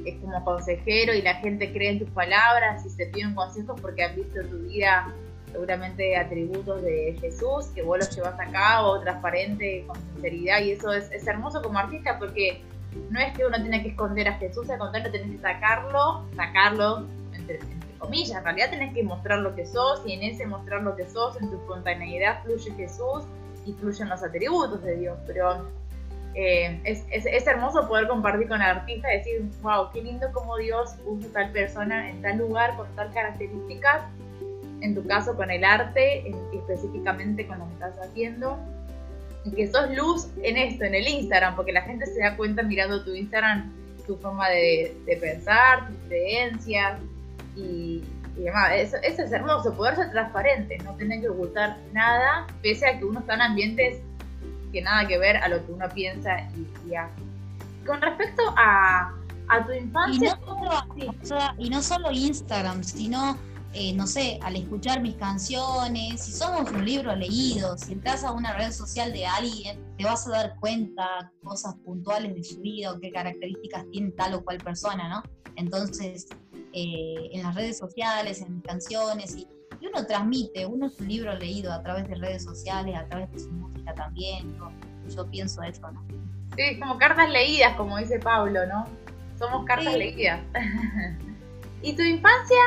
es 0.05 0.19
como 0.19 0.43
consejero 0.43 1.13
y 1.13 1.21
la 1.21 1.35
gente 1.35 1.71
cree 1.71 1.91
en 1.91 1.99
tus 1.99 2.09
palabras 2.11 2.85
y 2.85 2.89
se 2.89 3.05
pide 3.07 3.27
un 3.27 3.35
consejo 3.35 3.75
porque 3.75 4.03
has 4.03 4.15
visto 4.15 4.41
tu 4.43 4.57
vida 4.67 5.13
seguramente 5.51 6.15
atributos 6.17 6.81
de 6.81 7.17
Jesús 7.19 7.67
que 7.73 7.81
vos 7.81 7.99
los 7.99 8.15
llevas 8.15 8.39
a 8.39 8.45
cabo, 8.51 8.99
transparente, 9.01 9.83
con 9.88 9.97
sinceridad, 10.13 10.62
y 10.62 10.71
eso 10.71 10.93
es, 10.93 11.27
hermoso 11.27 11.62
como 11.62 11.79
artista 11.79 12.17
porque 12.19 12.62
no 13.09 13.19
es 13.19 13.33
que 13.33 13.45
uno 13.45 13.57
tiene 13.62 13.83
que 13.83 13.89
esconder 13.89 14.27
a 14.27 14.33
Jesús, 14.33 14.69
al 14.69 14.79
contrario, 14.79 15.12
tenés 15.12 15.31
que 15.31 15.41
sacarlo, 15.41 16.25
sacarlo, 16.35 17.05
entre, 17.33 17.59
comillas, 17.99 18.38
en 18.38 18.43
realidad 18.43 18.69
tenés 18.69 18.93
que 18.93 19.03
mostrar 19.03 19.39
lo 19.39 19.55
que 19.55 19.65
sos 19.65 20.01
y 20.05 20.13
en 20.13 20.23
ese 20.23 20.45
mostrar 20.45 20.81
lo 20.81 20.95
que 20.95 21.07
sos, 21.07 21.39
en 21.41 21.49
tu 21.49 21.57
espontaneidad 21.57 22.43
fluye 22.43 22.71
Jesús 22.75 23.23
y 23.65 23.73
fluyen 23.73 24.09
los 24.09 24.23
atributos 24.23 24.81
de 24.83 24.97
Dios, 24.97 25.17
pero 25.27 25.67
eh, 26.35 26.79
es, 26.83 27.03
es, 27.12 27.47
hermoso 27.47 27.88
poder 27.88 28.07
compartir 28.07 28.47
con 28.47 28.62
el 28.62 28.69
artista 28.69 29.07
decir, 29.09 29.41
wow, 29.62 29.89
qué 29.91 30.01
lindo 30.01 30.31
como 30.31 30.57
Dios 30.57 30.95
usa 31.05 31.29
tal 31.33 31.51
persona 31.51 32.09
en 32.09 32.21
tal 32.21 32.38
lugar 32.38 32.77
con 32.77 32.88
tal 32.95 33.12
características, 33.13 34.03
en 34.81 34.95
tu 34.95 35.05
caso 35.05 35.35
con 35.35 35.51
el 35.51 35.63
arte, 35.63 36.33
específicamente 36.53 37.45
con 37.47 37.59
lo 37.59 37.67
que 37.67 37.73
estás 37.73 37.99
haciendo, 37.99 38.57
y 39.45 39.51
que 39.51 39.71
sos 39.71 39.89
luz 39.95 40.27
en 40.43 40.57
esto, 40.57 40.83
en 40.83 40.95
el 40.95 41.07
Instagram, 41.07 41.55
porque 41.55 41.71
la 41.71 41.81
gente 41.81 42.05
se 42.05 42.19
da 42.19 42.35
cuenta 42.35 42.63
mirando 42.63 43.03
tu 43.03 43.13
Instagram, 43.13 43.71
tu 44.05 44.17
forma 44.17 44.49
de, 44.49 44.95
pensar, 45.21 45.87
tus 45.87 45.97
creencias 46.07 46.99
y, 47.55 48.03
demás. 48.35 48.71
Eso, 48.75 48.97
eso, 49.03 49.21
es 49.21 49.31
hermoso, 49.31 49.73
poder 49.75 49.95
ser 49.95 50.11
transparente, 50.11 50.77
no 50.79 50.95
tener 50.95 51.21
que 51.21 51.29
ocultar 51.29 51.77
nada, 51.93 52.47
pese 52.61 52.87
a 52.87 52.97
que 52.97 53.05
uno 53.05 53.19
está 53.19 53.35
en 53.35 53.41
ambientes 53.41 54.01
que 54.71 54.81
nada 54.81 55.07
que 55.07 55.17
ver 55.17 55.37
a 55.37 55.47
lo 55.47 55.65
que 55.65 55.71
uno 55.71 55.87
piensa 55.89 56.47
y, 56.87 56.95
hace. 56.95 57.21
Con 57.85 58.01
respecto 58.01 58.43
a, 58.57 59.13
tu 59.65 59.73
infancia... 59.73 60.39
Y 61.57 61.69
no, 61.69 61.81
solo, 61.81 62.11
Instagram, 62.11 62.83
sino, 62.83 63.37
eh, 63.73 63.93
no 63.93 64.08
sé, 64.08 64.39
al 64.41 64.55
escuchar 64.55 64.99
mis 64.99 65.15
canciones, 65.15 66.23
si 66.23 66.32
somos 66.32 66.71
un 66.71 66.84
libro 66.84 67.15
leído, 67.15 67.77
si 67.77 67.93
entras 67.93 68.23
a 68.23 68.32
una 68.32 68.58
red 68.58 68.71
social 68.71 69.13
de 69.13 69.27
alguien, 69.27 69.79
te 69.95 70.05
vas 70.05 70.25
a 70.25 70.32
dar 70.32 70.55
cuenta 70.60 71.32
cosas 71.43 71.75
puntuales 71.86 72.34
de 72.34 72.43
su 72.43 72.60
vida 72.62 72.91
o 72.91 72.99
qué 72.99 73.12
características 73.12 73.86
tiene 73.91 74.10
tal 74.12 74.34
o 74.34 74.43
cual 74.43 74.58
persona, 74.58 75.08
¿no? 75.08 75.23
Entonces, 75.55 76.27
eh, 76.73 77.29
en 77.32 77.43
las 77.43 77.53
redes 77.53 77.77
sociales, 77.77 78.41
en 78.41 78.55
mis 78.55 78.63
canciones, 78.63 79.36
y, 79.36 79.47
uno 79.82 80.05
transmite, 80.05 80.65
uno 80.65 80.88
es 80.88 80.99
un 80.99 81.08
libro 81.08 81.34
leído 81.36 81.71
a 81.71 81.82
través 81.82 82.08
de 82.10 82.15
redes 82.15 82.43
sociales, 82.43 82.95
a 82.97 83.08
través 83.08 83.32
de 83.32 83.39
su 83.39 83.51
música 83.51 83.93
también, 83.93 84.58
yo, 85.08 85.29
pienso 85.29 85.62
eso, 85.62 85.89
¿no? 85.91 86.05
Sí, 86.58 86.79
como 86.79 86.97
cartas 86.97 87.29
leídas, 87.29 87.75
como 87.75 87.97
dice 87.97 88.19
Pablo, 88.19 88.65
¿no? 88.65 88.86
Somos 89.38 89.65
cartas 89.65 89.95
leídas. 89.95 90.41
¿Y 91.82 91.93
tu 91.93 92.01
infancia 92.01 92.58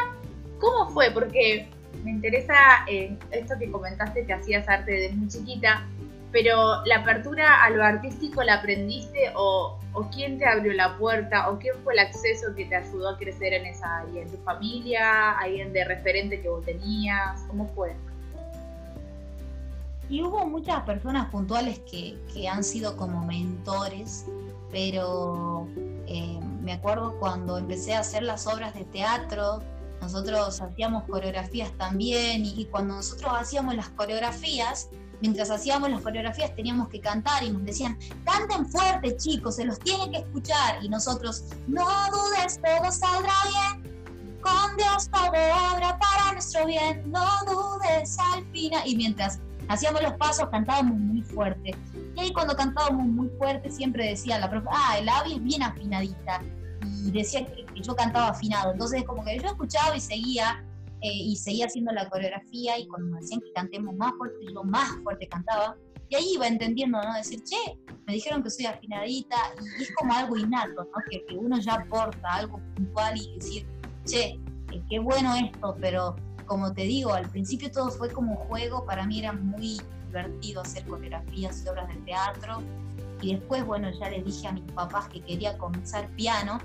cómo 0.62 0.88
fue? 0.90 1.10
Porque 1.10 1.68
me 2.04 2.12
interesa 2.12 2.54
eh, 2.88 3.18
esto 3.32 3.54
que 3.58 3.70
comentaste 3.70 4.24
que 4.24 4.32
hacías 4.32 4.66
arte 4.68 4.92
desde 4.92 5.16
muy 5.16 5.28
chiquita, 5.28 5.86
pero 6.30 6.82
la 6.86 6.98
apertura 6.98 7.62
a 7.62 7.68
lo 7.70 7.84
artístico 7.84 8.42
la 8.42 8.54
aprendiste 8.54 9.32
o, 9.34 9.78
quién 10.14 10.38
te 10.38 10.46
abrió 10.46 10.72
la 10.72 10.96
puerta 10.96 11.50
o 11.50 11.58
quién 11.58 11.74
fue 11.84 11.92
el 11.92 11.98
acceso 11.98 12.54
que 12.56 12.64
te 12.64 12.76
ayudó 12.76 13.10
a 13.10 13.18
crecer 13.18 13.52
en 13.52 13.66
esa 13.66 13.98
área, 13.98 14.22
en 14.22 14.30
tu 14.30 14.38
familia, 14.38 15.32
alguien 15.32 15.72
de 15.72 15.84
referente 15.84 16.40
que 16.40 16.48
vos 16.48 16.64
tenías, 16.64 17.42
¿cómo 17.48 17.70
fue? 17.74 17.94
Y 20.08 20.22
hubo 20.22 20.46
muchas 20.46 20.82
personas 20.82 21.28
puntuales 21.30 21.80
que, 21.80 22.48
han 22.48 22.64
sido 22.64 22.96
como 22.96 23.24
mentores, 23.26 24.26
pero 24.70 25.68
eh, 26.06 26.40
me 26.62 26.72
acuerdo 26.72 27.18
cuando 27.18 27.58
empecé 27.58 27.94
a 27.94 28.00
hacer 28.00 28.22
las 28.22 28.46
obras 28.46 28.74
de 28.74 28.84
teatro, 28.84 29.60
nosotros 30.02 30.60
hacíamos 30.60 31.04
coreografías 31.04 31.70
también 31.78 32.44
y 32.44 32.66
cuando 32.66 32.96
nosotros 32.96 33.32
hacíamos 33.38 33.76
las 33.76 33.88
coreografías, 33.90 34.88
mientras 35.20 35.48
hacíamos 35.48 35.90
las 35.90 36.00
coreografías 36.00 36.54
teníamos 36.56 36.88
que 36.88 37.00
cantar 37.00 37.44
y 37.44 37.50
nos 37.50 37.64
decían, 37.64 37.96
canten 38.24 38.66
fuerte 38.66 39.16
chicos, 39.16 39.54
se 39.56 39.64
los 39.64 39.78
tienen 39.78 40.10
que 40.10 40.18
escuchar. 40.18 40.82
Y 40.82 40.88
nosotros, 40.88 41.44
no 41.68 41.86
dudes, 42.10 42.60
todo 42.60 42.90
saldrá 42.90 43.32
bien. 43.48 43.92
Con 44.40 44.76
Dios 44.76 45.08
todo 45.08 45.28
obra 45.28 45.96
para 46.00 46.32
nuestro 46.32 46.66
bien, 46.66 47.08
no 47.08 47.24
dudes 47.46 48.18
al 48.18 48.44
final. 48.46 48.82
Y 48.84 48.96
mientras 48.96 49.38
hacíamos 49.68 50.02
los 50.02 50.14
pasos 50.14 50.48
cantábamos 50.50 50.98
muy 50.98 51.22
fuerte. 51.22 51.76
Y 52.16 52.20
ahí 52.20 52.32
cuando 52.32 52.56
cantábamos 52.56 53.06
muy 53.06 53.28
fuerte 53.38 53.70
siempre 53.70 54.08
decía 54.08 54.40
la 54.40 54.50
profe, 54.50 54.66
ah, 54.72 54.98
el 54.98 55.08
Avi 55.08 55.34
es 55.34 55.44
bien 55.44 55.62
afinadita. 55.62 56.40
Y 57.04 57.10
decía 57.10 57.46
que, 57.46 57.64
que 57.66 57.80
yo 57.80 57.94
cantaba 57.94 58.28
afinado. 58.28 58.72
Entonces 58.72 59.04
como 59.04 59.24
que 59.24 59.38
yo 59.38 59.46
escuchaba 59.46 59.96
y 59.96 60.00
seguía 60.00 60.64
eh, 61.04 61.12
y 61.12 61.34
seguía 61.34 61.66
haciendo 61.66 61.90
la 61.90 62.08
coreografía 62.08 62.78
y 62.78 62.86
cuando 62.86 63.10
me 63.10 63.20
decían 63.20 63.40
que 63.40 63.52
cantemos 63.52 63.92
más 63.96 64.12
fuerte, 64.16 64.38
yo 64.54 64.62
más 64.62 64.88
fuerte 65.02 65.26
cantaba. 65.26 65.76
Y 66.08 66.14
ahí 66.14 66.34
iba 66.34 66.46
entendiendo, 66.46 67.02
¿no? 67.02 67.12
Decir, 67.14 67.42
che, 67.42 67.76
me 68.06 68.12
dijeron 68.14 68.40
que 68.44 68.50
soy 68.50 68.66
afinadita 68.66 69.36
y 69.78 69.82
es 69.82 69.92
como 69.96 70.14
algo 70.14 70.36
innato, 70.36 70.84
¿no? 70.84 70.92
Que, 71.10 71.24
uno 71.36 71.58
ya 71.58 71.74
aporta 71.74 72.28
algo 72.34 72.60
puntual 72.76 73.16
y 73.16 73.34
decir, 73.34 73.66
che, 74.04 74.38
eh, 74.70 74.82
qué 74.88 75.00
bueno 75.00 75.34
esto, 75.34 75.76
pero 75.80 76.14
como 76.46 76.72
te 76.72 76.82
digo, 76.82 77.12
al 77.12 77.28
principio 77.28 77.68
todo 77.72 77.90
fue 77.90 78.08
como 78.08 78.36
juego, 78.36 78.84
para 78.86 79.04
mí 79.04 79.18
era 79.18 79.32
muy 79.32 79.80
divertido 80.06 80.60
hacer 80.60 80.86
coreografías 80.86 81.64
y 81.64 81.68
obras 81.68 81.88
de 81.88 81.96
teatro. 82.02 82.62
Y 83.22 83.36
después, 83.36 83.64
bueno, 83.64 83.88
ya 83.98 84.10
les 84.10 84.24
dije 84.24 84.48
a 84.48 84.52
mis 84.52 84.70
papás 84.72 85.08
que 85.08 85.22
quería 85.22 85.56
comenzar 85.56 86.08
piano. 86.10 86.58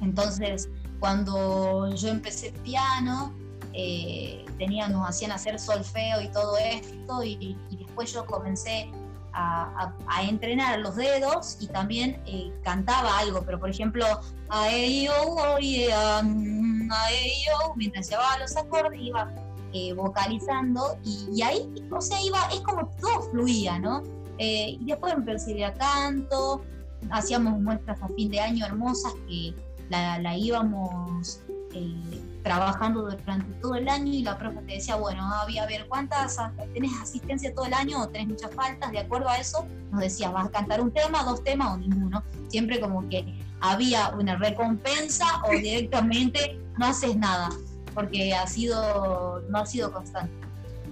Entonces, 0.00 0.70
cuando 1.00 1.92
yo 1.94 2.08
empecé 2.08 2.52
piano, 2.64 3.34
eh, 3.74 4.44
nos 4.90 5.08
hacían 5.08 5.32
hacer 5.32 5.58
solfeo 5.58 6.20
y 6.22 6.28
todo 6.28 6.56
esto, 6.58 7.22
y, 7.22 7.56
después 7.70 8.12
yo 8.12 8.24
comencé 8.26 8.90
a, 9.32 9.92
entrenar 10.22 10.80
los 10.80 10.96
dedos 10.96 11.58
y 11.60 11.68
también 11.68 12.20
eh, 12.26 12.52
cantaba 12.64 13.18
algo, 13.18 13.42
pero 13.42 13.60
por 13.60 13.70
ejemplo, 13.70 14.04
a 14.48 14.68
ello, 14.70 15.12
mientras 17.76 18.10
llevaba 18.10 18.38
los 18.38 18.56
acordes 18.56 19.00
iba 19.00 19.32
eh, 19.72 19.92
vocalizando 19.92 20.98
y, 21.04 21.40
ahí, 21.42 21.72
o 21.90 22.00
sea, 22.00 22.20
iba, 22.20 22.48
es 22.52 22.60
como 22.62 22.88
todo 23.00 23.30
fluía, 23.30 23.78
¿no? 23.78 24.02
Eh, 24.38 24.78
y 24.80 24.84
después 24.84 25.12
empecé 25.12 25.64
a 25.64 25.74
canto, 25.74 26.64
hacíamos 27.10 27.60
muestras 27.60 28.00
a 28.02 28.08
fin 28.08 28.30
de 28.30 28.40
año 28.40 28.64
hermosas 28.66 29.12
que 29.28 29.54
la, 29.90 30.18
la 30.18 30.36
íbamos 30.36 31.40
trabajando 32.42 33.02
durante 33.02 33.52
todo 33.60 33.74
el 33.74 33.88
año 33.88 34.12
y 34.12 34.22
la 34.22 34.38
profe 34.38 34.60
te 34.62 34.74
decía, 34.74 34.96
bueno, 34.96 35.22
había 35.34 35.64
a 35.64 35.66
ver 35.66 35.86
cuántas 35.86 36.38
tenés 36.72 36.92
asistencia 37.02 37.54
todo 37.54 37.66
el 37.66 37.74
año 37.74 38.00
o 38.00 38.08
tenés 38.08 38.28
muchas 38.28 38.54
faltas, 38.54 38.90
de 38.90 39.00
acuerdo 39.00 39.28
a 39.28 39.36
eso 39.36 39.66
nos 39.90 40.00
decía, 40.00 40.30
vas 40.30 40.46
a 40.46 40.50
cantar 40.50 40.80
un 40.80 40.90
tema, 40.90 41.22
dos 41.24 41.44
temas 41.44 41.74
o 41.74 41.76
ninguno, 41.76 42.22
siempre 42.48 42.80
como 42.80 43.06
que 43.08 43.38
había 43.60 44.10
una 44.10 44.36
recompensa 44.36 45.26
o 45.46 45.50
directamente 45.50 46.58
no 46.78 46.86
haces 46.86 47.16
nada, 47.16 47.50
porque 47.94 48.34
ha 48.34 48.46
sido, 48.46 49.42
no 49.50 49.58
ha 49.58 49.66
sido 49.66 49.92
constante. 49.92 50.47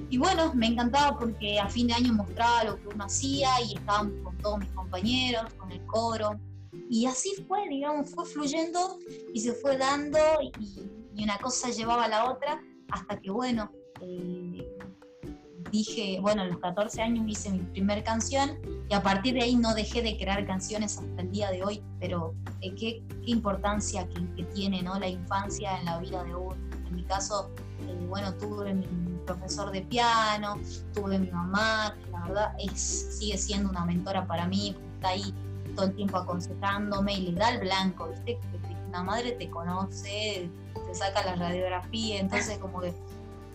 Y 0.09 0.19
bueno, 0.19 0.53
me 0.55 0.67
encantaba 0.67 1.19
porque 1.19 1.59
a 1.59 1.69
fin 1.69 1.89
de 1.89 1.95
año 1.95 2.13
mostraba 2.13 2.65
lo 2.65 2.81
que 2.81 2.89
uno 2.89 3.05
hacía 3.05 3.49
y 3.69 3.75
estábamos 3.75 4.13
con 4.23 4.39
todos 4.39 4.59
mis 4.59 4.71
compañeros, 4.71 5.53
con 5.55 5.73
el 5.73 5.85
coro. 5.87 6.39
Y 6.89 7.07
así 7.07 7.35
fue, 7.49 7.69
digamos, 7.69 8.11
fue 8.11 8.25
fluyendo 8.25 8.99
y 9.35 9.41
se 9.41 9.53
fue 9.53 9.77
dando 9.77 10.19
y, 10.41 10.53
y 11.17 11.25
una 11.25 11.39
cosa 11.39 11.71
llevaba 11.71 12.05
a 12.05 12.09
la 12.09 12.31
otra, 12.31 12.61
hasta 12.91 13.19
que, 13.19 13.31
bueno, 13.31 13.71
eh, 14.01 14.79
dije, 15.71 16.19
bueno, 16.21 16.43
a 16.43 16.45
los 16.45 16.59
14 16.59 17.03
años 17.03 17.25
hice 17.27 17.51
mi 17.51 17.61
primer 17.61 18.05
canción 18.05 18.59
y 18.89 18.95
a 18.95 19.03
partir 19.03 19.35
de 19.35 19.43
ahí 19.43 19.57
no 19.57 19.75
dejé 19.75 20.03
de 20.03 20.17
crear 20.17 20.47
canciones 20.47 20.99
hasta 20.99 21.23
el 21.23 21.31
día 21.31 21.51
de 21.51 21.65
hoy, 21.65 21.83
pero 21.99 22.35
eh, 22.61 22.75
qué, 22.75 23.03
importancia 23.25 24.07
que, 24.09 24.45
tiene 24.55 24.83
¿no? 24.83 24.99
la 24.99 25.09
infancia 25.09 25.79
en 25.79 25.87
la 25.87 25.99
vida 25.99 26.23
de 26.23 26.35
uno. 26.35 26.57
En 26.87 26.95
mi 26.95 27.03
caso, 27.05 27.51
eh, 27.81 28.07
bueno, 28.09 28.33
tuve 28.35 28.75
mi 28.75 28.87
profesor 29.27 29.71
de 29.71 29.83
piano, 29.83 30.59
tuve 30.95 31.19
mi 31.19 31.31
mamá, 31.31 31.95
que 32.03 32.11
la 32.11 32.21
verdad 32.23 32.55
es, 32.59 33.19
sigue 33.19 33.37
siendo 33.37 33.69
una 33.69 33.85
mentora 33.85 34.27
para 34.27 34.47
mí, 34.47 34.77
está 34.95 35.09
ahí 35.09 35.35
todo 35.75 35.87
el 35.87 35.95
tiempo 35.95 36.17
aconsejándome 36.17 37.15
y 37.15 37.21
le 37.33 37.39
da 37.39 37.51
el 37.51 37.61
blanco, 37.61 38.09
¿viste? 38.09 38.39
La 38.91 39.03
madre 39.03 39.33
te 39.33 39.51
conoce, 39.51 40.49
te 40.75 40.95
saca 40.95 41.25
la 41.25 41.35
radiografía, 41.35 42.21
entonces 42.21 42.59
como 42.59 42.81
que 42.81 42.95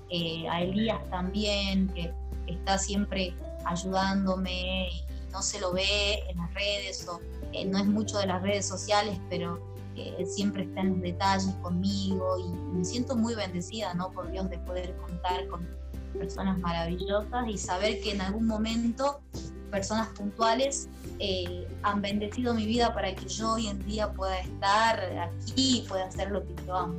eh, 0.10 0.47
a 0.49 0.62
Elías 0.62 0.99
también, 1.10 1.88
que 1.89 2.13
está 2.45 2.77
siempre 2.77 3.34
ayudándome 3.65 4.89
y 4.89 5.03
no 5.31 5.41
se 5.41 5.60
lo 5.60 5.71
ve 5.71 6.19
en 6.29 6.38
las 6.38 6.53
redes 6.53 7.07
o 7.07 7.21
eh, 7.53 7.65
no 7.65 7.77
es 7.77 7.86
mucho 7.86 8.19
de 8.19 8.27
las 8.27 8.41
redes 8.41 8.67
sociales, 8.67 9.19
pero 9.29 9.70
eh, 10.10 10.26
siempre 10.26 10.64
está 10.64 10.82
en 10.82 10.90
los 10.90 11.02
detalles 11.02 11.54
conmigo 11.62 12.38
y 12.40 12.78
me 12.78 12.86
siento 12.86 13.16
muy 13.16 13.36
bendecida, 13.36 13.94
¿no? 13.94 14.12
Por 14.12 14.32
Dios 14.32 14.50
de 14.50 14.58
poder 14.60 14.96
contar 14.98 15.48
con 15.48 15.68
personas 16.18 16.60
maravillosas 16.60 17.48
y 17.48 17.58
saber 17.58 18.02
que 18.02 18.12
en 18.12 18.22
algún 18.22 18.46
momento 18.46 19.22
personas 19.72 20.10
puntuales 20.10 20.90
han 21.84 22.02
bendecido 22.02 22.54
mi 22.54 22.66
vida 22.66 22.94
para 22.94 23.16
que 23.16 23.26
yo 23.28 23.54
hoy 23.54 23.68
en 23.68 23.80
día 23.86 24.12
pueda 24.12 24.40
estar 24.40 25.00
aquí 25.20 25.84
y 25.84 25.88
pueda 25.88 26.06
hacer 26.06 26.32
lo 26.32 26.46
que 26.46 26.56
yo 26.66 26.76
amo. 26.76 26.96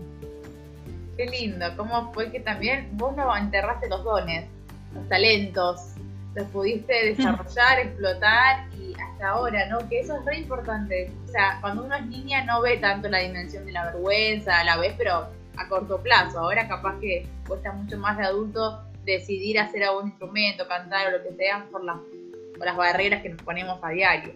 Qué 1.16 1.26
lindo, 1.26 1.66
cómo 1.76 2.12
fue 2.12 2.30
que 2.30 2.40
también 2.40 2.88
vos 2.94 3.14
no 3.14 3.36
enterraste 3.36 3.88
los 3.88 4.02
dones, 4.02 4.48
los 4.94 5.06
talentos, 5.08 5.80
los 6.34 6.46
pudiste 6.48 6.92
desarrollar, 7.16 7.78
explotar 7.80 8.68
y 8.78 8.94
hasta 9.00 9.28
ahora, 9.28 9.66
¿no? 9.68 9.88
Que 9.88 10.00
eso 10.00 10.16
es 10.16 10.24
re 10.24 10.38
importante. 10.38 11.12
O 11.24 11.28
sea, 11.28 11.58
cuando 11.60 11.84
uno 11.84 11.94
es 11.94 12.06
niña 12.06 12.44
no 12.44 12.60
ve 12.62 12.78
tanto 12.78 13.08
la 13.08 13.18
dimensión 13.18 13.66
de 13.66 13.72
la 13.72 13.86
vergüenza, 13.86 14.60
a 14.60 14.64
la 14.64 14.76
vez, 14.76 14.94
pero 14.96 15.28
a 15.56 15.68
corto 15.68 16.02
plazo. 16.02 16.40
Ahora 16.40 16.68
capaz 16.68 16.98
que 17.00 17.26
cuesta 17.46 17.72
mucho 17.72 17.98
más 17.98 18.16
de 18.18 18.24
adulto 18.24 18.82
decidir 19.04 19.58
hacer 19.58 19.84
algún 19.84 20.08
instrumento, 20.08 20.66
cantar 20.68 21.08
o 21.08 21.18
lo 21.18 21.24
que 21.24 21.34
sea 21.34 21.66
por, 21.70 21.82
por 21.82 22.66
las 22.66 22.76
barreras 22.76 23.22
que 23.22 23.30
nos 23.30 23.42
ponemos 23.42 23.78
a 23.82 23.88
diario. 23.90 24.34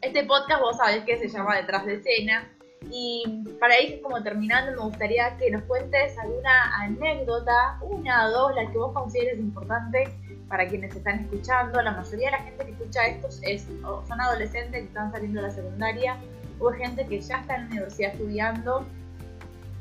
Este 0.00 0.24
podcast 0.24 0.60
vos 0.60 0.76
sabés 0.76 1.04
que 1.04 1.18
se 1.18 1.28
llama 1.28 1.56
Detrás 1.56 1.84
de 1.84 1.94
Escena 1.94 2.55
y 2.90 3.44
para 3.58 3.80
ir 3.80 4.00
como 4.02 4.22
terminando 4.22 4.72
me 4.72 4.88
gustaría 4.88 5.36
que 5.38 5.50
nos 5.50 5.62
cuentes 5.64 6.16
alguna 6.18 6.76
anécdota, 6.80 7.78
una 7.82 8.26
o 8.26 8.30
dos, 8.30 8.54
la 8.54 8.70
que 8.70 8.78
vos 8.78 8.92
consideres 8.92 9.38
importante 9.38 10.08
para 10.48 10.68
quienes 10.68 10.94
están 10.94 11.20
escuchando. 11.20 11.82
La 11.82 11.92
mayoría 11.92 12.30
de 12.30 12.32
la 12.32 12.42
gente 12.44 12.64
que 12.64 12.70
escucha 12.72 13.06
esto 13.06 13.28
es, 13.42 13.66
son 13.82 14.20
adolescentes 14.20 14.82
que 14.82 14.86
están 14.86 15.10
saliendo 15.10 15.40
de 15.40 15.48
la 15.48 15.54
secundaria 15.54 16.16
o 16.58 16.70
es 16.70 16.78
gente 16.78 17.06
que 17.06 17.20
ya 17.20 17.40
está 17.40 17.56
en 17.56 17.62
la 17.62 17.66
universidad 17.68 18.12
estudiando, 18.12 18.84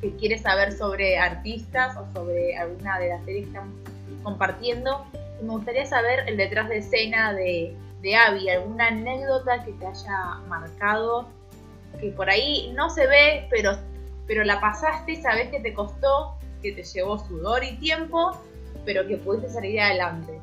que 0.01 0.15
quiere 0.15 0.37
saber 0.37 0.71
sobre 0.73 1.17
artistas 1.17 1.95
o 1.97 2.11
sobre 2.13 2.57
alguna 2.57 2.99
de 2.99 3.09
las 3.09 3.23
series 3.25 3.45
que 3.45 3.49
estamos 3.49 3.73
compartiendo. 4.23 5.05
Y 5.41 5.45
me 5.45 5.51
gustaría 5.51 5.85
saber 5.85 6.27
el 6.27 6.37
detrás 6.37 6.69
de 6.69 6.77
escena 6.77 7.33
de, 7.33 7.75
de 8.01 8.15
Abby, 8.15 8.49
alguna 8.49 8.87
anécdota 8.87 9.63
que 9.63 9.71
te 9.73 9.85
haya 9.85 10.39
marcado, 10.47 11.27
que 11.97 12.11
por 12.11 12.29
ahí 12.29 12.71
no 12.75 12.89
se 12.89 13.07
ve, 13.07 13.47
pero, 13.49 13.77
pero 14.27 14.43
la 14.43 14.59
pasaste 14.59 15.21
sabes 15.21 15.49
que 15.49 15.59
te 15.59 15.73
costó, 15.73 16.37
que 16.61 16.71
te 16.71 16.83
llevó 16.83 17.17
sudor 17.17 17.63
y 17.63 17.77
tiempo, 17.77 18.31
pero 18.85 19.07
que 19.07 19.17
pudiste 19.17 19.49
salir 19.49 19.79
adelante. 19.79 20.39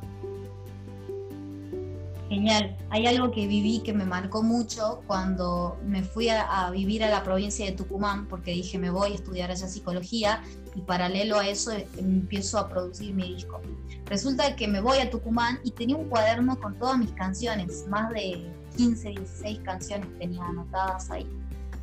Genial. 2.32 2.74
Hay 2.88 3.06
algo 3.06 3.30
que 3.30 3.46
viví 3.46 3.80
que 3.80 3.92
me 3.92 4.06
marcó 4.06 4.42
mucho 4.42 5.02
cuando 5.06 5.78
me 5.84 6.02
fui 6.02 6.30
a, 6.30 6.70
vivir 6.70 7.04
a 7.04 7.10
la 7.10 7.22
provincia 7.22 7.66
de 7.66 7.72
Tucumán, 7.72 8.26
porque 8.26 8.52
dije 8.52 8.78
me 8.78 8.88
voy 8.88 9.12
a 9.12 9.14
estudiar 9.16 9.50
allá 9.50 9.68
psicología 9.68 10.42
y 10.74 10.80
paralelo 10.80 11.38
a 11.38 11.46
eso 11.46 11.72
eh, 11.72 11.86
empiezo 11.98 12.58
a 12.58 12.70
producir 12.70 13.12
mi 13.12 13.34
disco. 13.34 13.60
Resulta 14.06 14.56
que 14.56 14.66
me 14.66 14.80
voy 14.80 14.98
a 14.98 15.10
Tucumán 15.10 15.60
y 15.62 15.72
tenía 15.72 15.94
un 15.94 16.08
cuaderno 16.08 16.58
con 16.58 16.78
todas 16.78 16.96
mis 16.96 17.12
canciones, 17.12 17.86
más 17.88 18.08
de 18.10 18.50
15, 18.78 19.10
16 19.10 19.58
canciones 19.60 20.08
tenía 20.18 20.42
anotadas 20.42 21.10
ahí. 21.10 21.28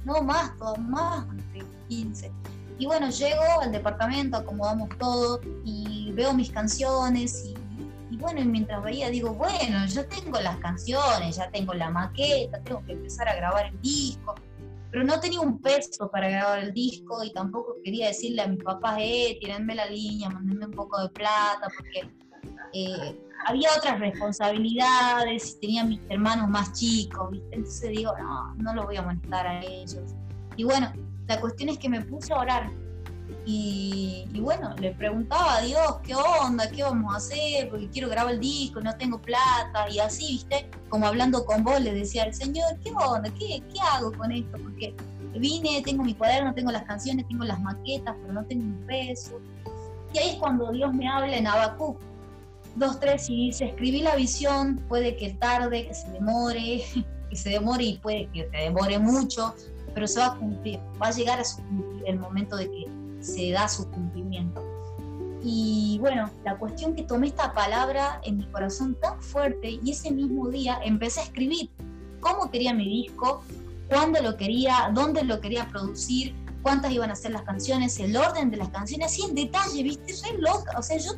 No 0.06 0.22
más, 0.22 0.58
todas 0.58 0.80
más, 0.80 1.26
15. 1.88 2.32
Y 2.78 2.86
bueno, 2.86 3.10
llego 3.10 3.42
al 3.62 3.72
departamento, 3.72 4.38
acomodamos 4.38 4.90
todo 4.98 5.42
y 5.66 6.12
veo 6.14 6.34
mis 6.34 6.50
canciones 6.52 7.54
y 8.12 8.18
bueno, 8.20 8.42
y 8.42 8.46
mientras 8.46 8.84
veía, 8.84 9.10
digo, 9.10 9.34
bueno, 9.34 9.86
yo 9.88 10.06
tengo 10.08 10.40
las 10.40 10.58
canciones, 10.58 11.36
ya 11.36 11.50
tengo 11.52 11.74
la 11.74 11.90
maqueta, 11.90 12.60
tengo 12.62 12.84
que 12.86 12.94
empezar 12.94 13.30
a 13.30 13.36
grabar 13.36 13.68
el 13.68 13.82
disco, 13.82 14.36
pero 14.92 15.04
no 15.04 15.20
tenía 15.20 15.40
un 15.40 15.60
peso 15.62 16.10
para 16.10 16.30
grabar 16.30 16.60
el 16.60 16.74
disco 16.74 17.24
y 17.24 17.32
tampoco 17.32 17.76
quería 17.84 18.08
decirle 18.08 18.42
a 18.42 18.48
mis 18.48 18.64
papás, 18.64 18.98
eh, 19.00 19.38
tírenme 19.40 19.76
la 19.76 19.86
línea, 19.86 20.30
mándenme 20.30 20.66
un 20.66 20.72
poco 20.72 21.00
de 21.02 21.10
plata, 21.10 21.68
porque 21.78 22.12
eh, 22.74 23.29
había 23.46 23.70
otras 23.78 24.00
responsabilidades 24.00 25.60
tenía 25.60 25.84
mis 25.84 26.00
hermanos 26.10 26.50
más 26.50 26.74
chicos, 26.74 27.32
¿viste? 27.32 27.56
Entonces 27.56 27.90
digo, 27.92 28.12
no, 28.20 28.56
no 28.56 28.74
lo 28.74 28.86
voy 28.86 28.98
a 28.98 29.02
molestar 29.02 29.48
a 29.48 29.62
ellos. 29.64 30.14
Y 30.56 30.64
bueno, 30.64 30.92
la 31.28 31.40
cuestión 31.40 31.70
es 31.70 31.78
que 31.78 31.90
me 31.90 32.02
puse 32.02 32.34
a 32.34 32.40
orar 32.40 32.72
y, 33.46 34.28
bueno, 34.42 34.76
le 34.78 34.92
preguntaba 34.92 35.58
a 35.58 35.62
Dios, 35.62 35.98
¿qué 36.04 36.14
onda? 36.16 36.70
¿Qué 36.70 36.84
vamos 36.84 37.14
a 37.14 37.18
hacer? 37.18 37.70
Porque 37.70 37.90
quiero 37.90 38.10
grabar 38.10 38.34
el 38.34 38.40
disco, 38.40 38.80
no 38.82 38.96
tengo 38.96 39.20
plata. 39.20 39.90
Y 39.90 40.00
así, 40.00 40.34
¿viste? 40.34 40.70
Como 40.90 41.08
hablando 41.08 41.46
con 41.46 41.64
vos, 41.64 41.80
le 41.82 41.94
decía 41.94 42.24
al 42.24 42.34
Señor, 42.34 42.78
¿qué 42.84 42.92
onda? 42.92 43.30
¿Qué, 43.32 43.64
qué 43.74 43.80
hago 43.94 44.12
con 44.12 44.32
esto? 44.32 44.58
Porque 44.62 44.96
vine, 45.36 45.82
tengo 45.84 46.04
mi 46.04 46.14
cuaderno, 46.14 46.54
tengo 46.54 46.72
las 46.72 46.84
canciones, 46.84 47.28
tengo 47.28 47.44
las 47.44 47.60
maquetas, 47.60 48.16
pero 48.22 48.34
no 48.34 48.46
tengo 48.46 48.64
un 48.64 48.86
peso. 48.86 49.40
Y 50.14 50.18
ahí 50.20 50.30
es 50.30 50.36
cuando 50.36 50.72
Dios 50.72 50.94
me 50.94 51.08
habla 51.08 51.36
en 51.36 51.48
Habacuc 51.48 52.00
2.3 52.78 53.30
y 53.30 53.48
dice, 53.48 53.66
escribí 53.66 54.02
la 54.02 54.16
visión, 54.16 54.78
puede 54.88 55.16
que 55.16 55.34
tarde, 55.34 55.88
que 55.88 55.94
se 55.94 56.10
demore, 56.12 56.84
que 57.30 57.36
se 57.36 57.50
demore 57.50 57.84
y 57.84 57.98
puede 57.98 58.30
que 58.34 58.44
te 58.44 58.58
demore 58.58 59.00
mucho, 59.00 59.56
pero 59.94 60.08
se 60.08 60.20
va 60.20 60.28
a 60.28 60.36
cumplir, 60.36 60.80
va 61.02 61.08
a 61.08 61.12
llegar 61.12 61.40
a 61.40 61.44
su 61.44 61.58
cumplir 61.58 62.04
el 62.08 62.20
momento 62.20 62.56
de 62.56 62.70
que 62.70 62.86
se 63.22 63.52
da 63.52 63.68
su 63.68 63.90
cumplimiento. 63.90 64.64
Y 65.42 65.98
bueno, 66.02 66.30
la 66.44 66.58
cuestión 66.58 66.96
que 66.96 67.04
tomé 67.04 67.28
esta 67.28 67.54
palabra 67.54 68.20
en 68.24 68.38
mi 68.38 68.46
corazón 68.48 68.96
tan 69.02 69.22
fuerte 69.22 69.80
y 69.82 69.92
ese 69.92 70.12
mismo 70.12 70.50
día 70.50 70.80
empecé 70.84 71.22
a 71.22 71.24
escribir 71.24 71.70
cómo 72.20 72.52
quería 72.52 72.74
mi 72.74 72.86
disco, 72.86 73.44
cuándo 73.88 74.22
lo 74.22 74.36
quería, 74.36 74.92
dónde 74.94 75.24
lo 75.24 75.40
quería 75.40 75.70
producir, 75.70 76.36
cuántas 76.62 76.92
iban 76.92 77.10
a 77.10 77.16
ser 77.16 77.32
las 77.32 77.44
canciones, 77.44 78.00
el 78.00 78.16
orden 78.16 78.52
de 78.52 78.58
las 78.58 78.70
canciones, 78.70 79.08
así 79.08 79.24
en 79.24 79.36
detalle, 79.36 79.84
viste, 79.84 80.14
soy 80.14 80.38
loca, 80.38 80.78
o 80.78 80.84
sea, 80.84 80.98
yo 80.98 81.12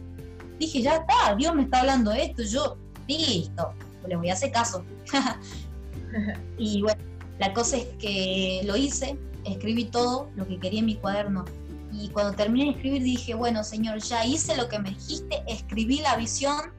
dije, 0.62 0.82
ya 0.82 0.96
está, 0.98 1.36
Dios 1.36 1.54
me 1.56 1.64
está 1.64 1.82
hablando 1.82 2.12
esto, 2.12 2.44
yo, 2.44 2.78
listo, 3.08 3.74
le 4.08 4.16
voy 4.16 4.30
a 4.30 4.34
hacer 4.34 4.52
caso. 4.52 4.84
y 6.58 6.82
bueno, 6.82 7.02
la 7.40 7.54
cosa 7.54 7.78
es 7.78 7.86
que 8.00 8.62
lo 8.66 8.76
hice, 8.76 9.18
escribí 9.44 9.86
todo 9.86 10.30
lo 10.36 10.48
que 10.48 10.60
quería 10.60 10.80
en 10.80 10.86
mi 10.86 10.96
cuaderno 10.96 11.46
y 11.92 12.10
cuando 12.10 12.34
terminé 12.34 12.66
de 12.66 12.72
escribir 12.72 13.04
dije, 13.04 13.34
bueno, 13.34 13.64
Señor, 13.64 14.00
ya 14.00 14.26
hice 14.26 14.56
lo 14.56 14.70
que 14.70 14.80
me 14.80 14.90
dijiste, 14.90 15.44
escribí 15.48 16.00
la 16.00 16.16
visión, 16.16 16.74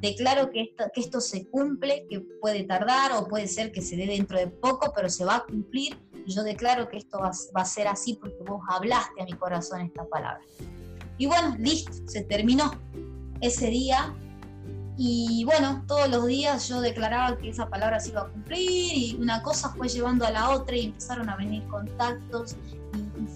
declaro 0.00 0.50
que 0.50 0.62
esto, 0.62 0.84
que 0.94 1.00
esto 1.00 1.20
se 1.20 1.46
cumple, 1.48 2.06
que 2.08 2.20
puede 2.40 2.64
tardar 2.64 3.12
o 3.12 3.26
puede 3.26 3.48
ser 3.48 3.72
que 3.72 3.82
se 3.82 3.96
dé 3.96 4.06
dentro 4.06 4.38
de 4.38 4.46
poco, 4.46 4.92
pero 4.94 5.08
se 5.08 5.24
va 5.24 5.36
a 5.36 5.44
cumplir. 5.44 5.98
Y 6.24 6.32
yo 6.32 6.42
declaro 6.42 6.88
que 6.88 6.98
esto 6.98 7.18
va, 7.18 7.30
va 7.56 7.62
a 7.62 7.64
ser 7.64 7.88
así 7.88 8.14
porque 8.14 8.38
vos 8.44 8.62
hablaste 8.68 9.20
a 9.20 9.24
mi 9.24 9.32
corazón 9.32 9.80
esta 9.80 10.04
palabra. 10.04 10.40
Y 11.18 11.26
bueno, 11.26 11.56
listo, 11.58 11.92
se 12.06 12.22
terminó 12.22 12.70
ese 13.40 13.68
día. 13.68 14.14
Y 14.98 15.44
bueno, 15.44 15.84
todos 15.86 16.08
los 16.08 16.26
días 16.26 16.68
yo 16.68 16.80
declaraba 16.80 17.36
que 17.36 17.50
esa 17.50 17.68
palabra 17.68 18.00
se 18.00 18.10
iba 18.10 18.22
a 18.22 18.28
cumplir 18.28 18.70
y 18.70 19.16
una 19.20 19.42
cosa 19.42 19.68
fue 19.70 19.88
llevando 19.88 20.24
a 20.24 20.30
la 20.30 20.50
otra 20.50 20.74
y 20.74 20.86
empezaron 20.86 21.28
a 21.28 21.36
venir 21.36 21.66
contactos 21.66 22.56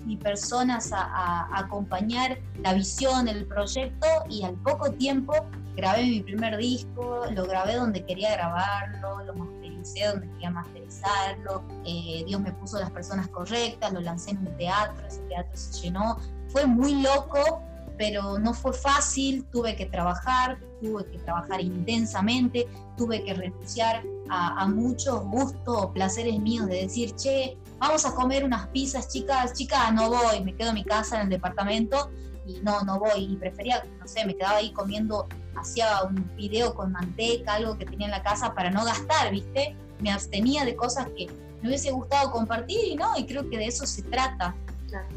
y, 0.07 0.17
personas 0.17 0.91
a, 0.93 1.49
acompañar 1.59 2.39
la 2.63 2.75
visión, 2.75 3.29
el 3.29 3.47
proyecto 3.47 4.07
y 4.29 4.43
al 4.43 4.55
poco 4.55 4.91
tiempo 4.93 5.35
grabé 5.77 6.05
mi 6.05 6.21
primer 6.21 6.57
disco, 6.57 7.23
lo 7.31 7.45
grabé 7.45 7.77
donde 7.77 8.05
quería 8.05 8.33
grabarlo, 8.33 9.23
lo 9.25 9.35
mastericé 9.35 10.07
donde 10.07 10.29
quería 10.33 10.51
masterizarlo, 10.51 11.63
eh, 11.85 12.25
Dios 12.27 12.41
me 12.41 12.53
puso 12.53 12.79
las 12.79 12.91
personas 12.91 13.29
correctas, 13.29 13.93
lo 13.93 14.01
lancé 14.01 14.31
en 14.31 14.39
un 14.39 14.57
teatro, 14.57 15.07
ese 15.07 15.21
teatro 15.23 15.53
se 15.55 15.83
llenó, 15.83 16.19
fue 16.49 16.67
muy 16.67 17.01
loco, 17.03 17.63
pero 18.01 18.39
no 18.39 18.55
fue 18.55 18.73
fácil, 18.73 19.45
tuve 19.53 19.77
que 19.77 19.85
trabajar, 19.85 20.59
tuve 20.81 21.05
que 21.05 21.19
trabajar 21.19 21.61
intensamente, 21.61 22.67
tuve 22.97 23.23
que 23.23 23.35
renunciar 23.35 24.03
a, 24.31 24.63
a 24.63 24.69
muchos 24.69 25.23
gustos 25.27 25.77
o 25.77 25.93
placeres 25.93 26.41
míos 26.41 26.67
de 26.67 26.77
decir, 26.77 27.15
che, 27.15 27.59
vamos 27.79 28.07
a 28.07 28.15
comer 28.15 28.43
unas 28.43 28.69
pizzas, 28.69 29.11
chicas, 29.11 29.53
chicas, 29.53 29.93
no 29.93 30.09
voy, 30.09 30.43
me 30.43 30.55
quedo 30.55 30.71
en 30.71 30.77
mi 30.77 30.85
casa 30.85 31.17
en 31.17 31.25
el 31.25 31.29
departamento 31.29 32.11
y 32.47 32.55
no, 32.63 32.81
no 32.85 32.99
voy. 32.99 33.35
Y 33.35 33.37
prefería, 33.37 33.85
no 33.99 34.09
sé, 34.09 34.25
me 34.25 34.35
quedaba 34.35 34.57
ahí 34.57 34.73
comiendo, 34.73 35.29
hacía 35.55 36.03
un 36.03 36.35
video 36.37 36.75
con 36.75 36.93
manteca, 36.93 37.57
algo 37.57 37.77
que 37.77 37.85
tenía 37.85 38.07
en 38.07 38.13
la 38.13 38.23
casa 38.23 38.55
para 38.55 38.71
no 38.71 38.83
gastar, 38.83 39.31
¿viste? 39.31 39.77
Me 39.99 40.11
abstenía 40.11 40.65
de 40.65 40.75
cosas 40.75 41.07
que 41.15 41.27
me 41.61 41.69
hubiese 41.69 41.91
gustado 41.91 42.31
compartir 42.31 42.81
y 42.83 42.97
no, 42.97 43.19
y 43.19 43.27
creo 43.27 43.51
que 43.51 43.59
de 43.59 43.67
eso 43.67 43.85
se 43.85 44.01
trata. 44.05 44.57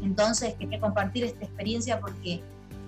Entonces 0.02 0.54
quería 0.58 0.78
compartir 0.78 1.24
esta 1.24 1.46
experiencia 1.46 1.98
porque 1.98 2.42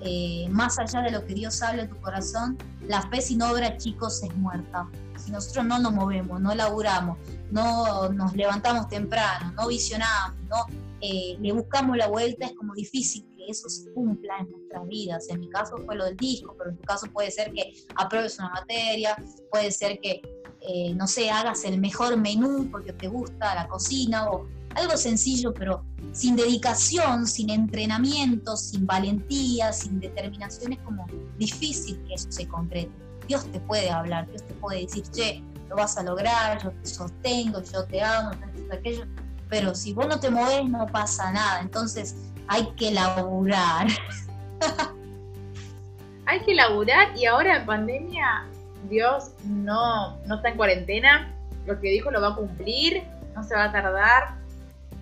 eh, 0.07 0.49
más 0.51 0.79
allá 0.79 1.03
de 1.03 1.11
lo 1.11 1.25
que 1.25 1.35
Dios 1.35 1.61
habla 1.63 1.83
en 1.83 1.91
tu 1.91 1.97
corazón, 2.01 2.57
la 2.87 3.03
fe 3.11 3.21
sin 3.21 3.43
obra, 3.43 3.77
chicos, 3.77 4.23
es 4.23 4.35
muerta. 4.37 4.89
Si 5.19 5.31
nosotros 5.33 5.65
no 5.65 5.79
nos 5.79 5.93
movemos, 5.93 6.41
no 6.41 6.55
laburamos, 6.55 7.19
no 7.51 8.09
nos 8.11 8.35
levantamos 8.35 8.89
temprano, 8.89 9.53
no 9.57 9.67
visionamos, 9.69 10.39
no 10.49 10.67
eh, 11.01 11.37
le 11.41 11.53
buscamos 11.53 11.97
la 11.97 12.09
vuelta, 12.09 12.47
es 12.47 12.53
como 12.53 12.75
difícil 12.75 13.27
que 13.37 13.47
eso 13.49 13.69
se 13.69 13.93
cumpla 13.93 14.39
en 14.39 14.51
nuestras 14.51 14.87
vidas. 14.87 15.29
En 15.29 15.41
mi 15.41 15.49
caso 15.49 15.77
fue 15.85 15.97
lo 15.97 16.05
del 16.05 16.17
disco, 16.17 16.55
pero 16.57 16.71
en 16.71 16.77
tu 16.77 16.83
caso 16.85 17.07
puede 17.13 17.31
ser 17.31 17.53
que 17.53 17.75
apruebes 17.97 18.39
una 18.39 18.51
materia, 18.51 19.17
puede 19.51 19.71
ser 19.73 19.99
que, 20.01 20.23
eh, 20.61 20.95
no 20.95 21.07
sé, 21.07 21.31
hagas 21.31 21.65
el 21.65 21.81
mejor 21.81 22.17
menú 22.17 22.69
porque 22.71 22.93
te 22.93 23.09
gusta 23.09 23.55
la 23.55 23.69
cocina 23.69 24.31
o 24.31 24.47
algo 24.75 24.97
sencillo, 24.97 25.53
pero 25.53 25.85
sin 26.13 26.37
dedicación, 26.37 27.27
sin 27.27 27.51
entrenamiento, 27.51 28.57
sin 28.57 28.87
valentía, 28.87 29.73
sin 29.73 30.01
determinación, 30.01 30.73
es 30.73 30.79
como 30.81 31.07
difícil 31.39 32.03
que 32.07 32.15
eso 32.15 32.31
se 32.31 32.47
concrete. 32.49 32.91
Dios 33.27 33.45
te 33.51 33.61
puede 33.61 33.91
hablar, 33.91 34.27
Dios 34.29 34.43
te 34.47 34.55
puede 34.55 34.83
decir, 34.83 35.05
che, 35.11 35.43
lo 35.69 35.77
vas 35.77 35.97
a 35.99 36.03
lograr, 36.03 36.63
yo 36.63 36.71
te 36.71 36.89
sostengo, 36.89 37.63
yo 37.63 37.85
te 37.85 38.03
amo, 38.03 38.31
aquello. 38.73 39.05
Pero 39.49 39.75
si 39.75 39.93
vos 39.93 40.07
no 40.07 40.19
te 40.19 40.31
mueves, 40.31 40.69
no 40.69 40.87
pasa 40.87 41.33
nada. 41.33 41.61
Entonces 41.61 42.17
hay 42.49 42.67
que 42.77 42.91
laburar. 42.93 43.89
hay 46.27 46.41
que 46.41 46.55
laburar 46.55 47.17
y 47.17 47.27
ahora 47.27 47.59
en 47.59 47.67
pandemia, 47.67 48.47
Dios 48.89 49.31
no, 49.45 50.17
no 50.27 50.37
está 50.37 50.51
en 50.51 50.57
cuarentena. 50.57 51.33
Lo 51.67 51.81
que 51.81 51.91
dijo 51.91 52.11
lo 52.11 52.21
va 52.21 52.29
a 52.29 52.35
cumplir, 52.37 53.03
no 53.35 53.43
se 53.43 53.55
va 53.55 53.65
a 53.65 53.73
tardar. 53.73 54.37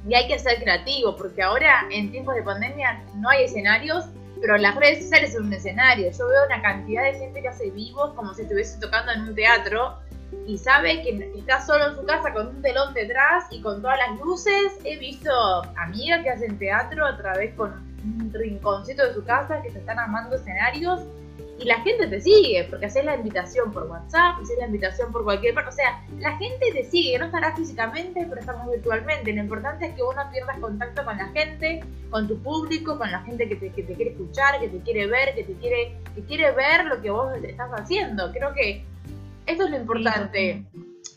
Y 0.06 0.14
hay 0.14 0.28
que 0.28 0.38
ser 0.38 0.58
creativo, 0.62 1.16
porque 1.16 1.42
ahora 1.42 1.86
en 1.90 2.10
tiempos 2.10 2.34
de 2.34 2.42
pandemia 2.42 3.02
no 3.16 3.28
hay 3.30 3.44
escenarios, 3.44 4.04
pero 4.40 4.56
las 4.58 4.74
redes 4.76 5.04
sociales 5.04 5.32
son 5.32 5.46
un 5.46 5.52
escenario. 5.52 6.10
Yo 6.10 6.28
veo 6.28 6.44
una 6.46 6.60
cantidad 6.60 7.04
de 7.04 7.18
gente 7.18 7.40
que 7.40 7.48
hace 7.48 7.70
vivos 7.70 8.12
como 8.14 8.34
si 8.34 8.42
estuviese 8.42 8.78
tocando 8.78 9.12
en 9.12 9.22
un 9.22 9.34
teatro 9.34 9.98
y 10.46 10.58
sabe 10.58 11.02
que 11.02 11.32
está 11.36 11.64
solo 11.64 11.88
en 11.88 11.96
su 11.96 12.04
casa 12.04 12.32
con 12.32 12.48
un 12.48 12.60
telón 12.60 12.92
detrás 12.92 13.44
y 13.50 13.62
con 13.62 13.80
todas 13.80 13.98
las 13.98 14.18
luces. 14.18 14.78
He 14.84 14.98
visto 14.98 15.30
amigas 15.76 16.22
que 16.22 16.30
hacen 16.30 16.58
teatro 16.58 17.06
a 17.06 17.16
través 17.16 17.54
con 17.54 17.72
un 18.04 18.30
rinconcito 18.32 19.06
de 19.06 19.14
su 19.14 19.24
casa 19.24 19.62
que 19.62 19.70
se 19.70 19.78
están 19.78 19.98
armando 19.98 20.36
escenarios 20.36 21.00
y 21.58 21.64
la 21.66 21.80
gente 21.82 22.08
te 22.08 22.20
sigue, 22.20 22.66
porque 22.68 22.86
haces 22.86 23.04
la 23.04 23.14
invitación 23.14 23.72
por 23.72 23.84
WhatsApp, 23.84 24.40
haces 24.42 24.58
la 24.58 24.66
invitación 24.66 25.12
por 25.12 25.24
cualquier 25.24 25.54
parte. 25.54 25.70
O 25.70 25.72
sea, 25.72 26.04
la 26.18 26.36
gente 26.36 26.72
te 26.72 26.84
sigue, 26.84 27.18
no 27.18 27.26
estará 27.26 27.54
físicamente, 27.54 28.26
pero 28.28 28.40
estamos 28.40 28.70
virtualmente. 28.70 29.32
Lo 29.32 29.40
importante 29.40 29.86
es 29.86 29.94
que 29.94 30.02
uno 30.02 30.20
pierdas 30.32 30.58
contacto 30.58 31.04
con 31.04 31.16
la 31.16 31.28
gente, 31.28 31.84
con 32.10 32.26
tu 32.26 32.42
público, 32.42 32.98
con 32.98 33.10
la 33.10 33.20
gente 33.22 33.48
que 33.48 33.56
te, 33.56 33.70
que 33.70 33.82
te 33.84 33.94
quiere 33.94 34.10
escuchar, 34.12 34.58
que 34.60 34.68
te 34.68 34.80
quiere 34.80 35.06
ver, 35.06 35.34
que 35.34 35.44
te 35.44 35.54
quiere, 35.54 35.96
que 36.14 36.22
quiere 36.24 36.50
ver 36.52 36.86
lo 36.86 37.00
que 37.00 37.10
vos 37.10 37.32
estás 37.42 37.70
haciendo. 37.72 38.32
Creo 38.32 38.52
que 38.52 38.84
esto 39.46 39.64
es 39.64 39.70
lo 39.70 39.76
importante. 39.76 40.64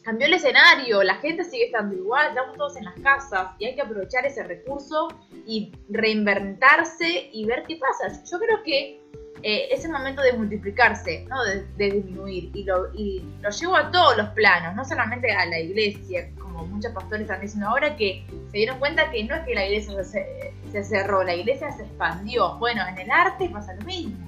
Cambió 0.03 0.27
el 0.27 0.35
escenario, 0.35 1.03
la 1.03 1.15
gente 1.15 1.43
sigue 1.43 1.65
estando 1.65 1.93
igual, 1.93 2.29
estamos 2.29 2.55
todos 2.55 2.77
en 2.77 2.85
las 2.85 2.97
casas 3.01 3.49
y 3.59 3.65
hay 3.65 3.75
que 3.75 3.81
aprovechar 3.81 4.25
ese 4.25 4.41
recurso 4.43 5.09
y 5.45 5.73
reinventarse 5.89 7.29
y 7.33 7.45
ver 7.45 7.63
qué 7.67 7.77
pasa. 7.77 8.23
Yo 8.23 8.39
creo 8.39 8.63
que 8.63 9.01
eh, 9.43 9.67
es 9.71 9.85
el 9.85 9.91
momento 9.91 10.21
de 10.21 10.33
multiplicarse, 10.33 11.25
¿no? 11.29 11.43
de, 11.43 11.91
disminuir. 11.91 12.51
Y 12.53 12.63
lo, 12.63 12.93
y 12.93 13.23
lo 13.41 13.49
llevo 13.49 13.75
a 13.75 13.91
todos 13.91 14.17
los 14.17 14.29
planos, 14.29 14.75
no 14.75 14.83
solamente 14.85 15.31
a 15.31 15.45
la 15.45 15.59
iglesia, 15.59 16.29
como 16.39 16.65
muchos 16.65 16.91
pastores 16.91 17.21
están 17.21 17.41
diciendo 17.41 17.67
ahora, 17.67 17.95
que 17.95 18.25
se 18.51 18.57
dieron 18.57 18.79
cuenta 18.79 19.09
que 19.11 19.23
no 19.23 19.35
es 19.35 19.45
que 19.45 19.55
la 19.55 19.65
iglesia 19.65 20.03
se, 20.03 20.53
se 20.71 20.83
cerró, 20.83 21.23
la 21.23 21.35
iglesia 21.35 21.71
se 21.71 21.83
expandió. 21.83 22.57
Bueno, 22.57 22.81
en 22.87 22.97
el 22.97 23.11
arte 23.11 23.49
pasa 23.49 23.73
lo 23.75 23.85
mismo. 23.85 24.27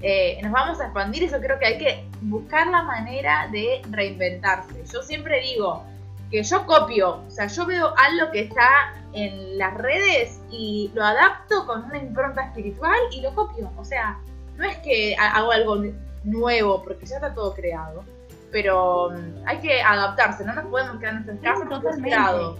Eh, 0.00 0.38
nos 0.42 0.52
vamos 0.52 0.80
a 0.80 0.84
expandir 0.84 1.28
yo 1.28 1.40
creo 1.40 1.58
que 1.58 1.66
hay 1.66 1.78
que 1.78 2.04
buscar 2.22 2.68
la 2.68 2.82
manera 2.82 3.48
de 3.50 3.82
reinventarse. 3.90 4.84
Yo 4.92 5.02
siempre 5.02 5.40
digo 5.40 5.84
que 6.30 6.42
yo 6.42 6.66
copio, 6.66 7.22
o 7.26 7.30
sea, 7.30 7.46
yo 7.46 7.64
veo 7.66 7.92
algo 7.96 8.30
que 8.32 8.40
está 8.40 8.68
en 9.12 9.56
las 9.58 9.74
redes 9.74 10.40
y 10.50 10.90
lo 10.94 11.04
adapto 11.04 11.66
con 11.66 11.84
una 11.84 11.98
impronta 11.98 12.42
espiritual 12.42 12.98
y 13.12 13.20
lo 13.20 13.34
copio. 13.34 13.70
O 13.76 13.84
sea, 13.84 14.18
no 14.56 14.64
es 14.64 14.76
que 14.78 15.16
hago 15.16 15.50
algo 15.52 15.82
nuevo 16.24 16.82
porque 16.82 17.06
ya 17.06 17.16
está 17.16 17.32
todo 17.34 17.54
creado, 17.54 18.04
pero 18.52 19.10
mm, 19.10 19.46
hay 19.46 19.58
que 19.58 19.80
adaptarse, 19.80 20.44
no 20.44 20.54
nos 20.54 20.66
podemos 20.66 20.98
quedar 20.98 21.14
en 21.14 21.26
nuestras 21.26 21.58
casas 21.60 21.96
creados. 22.02 22.58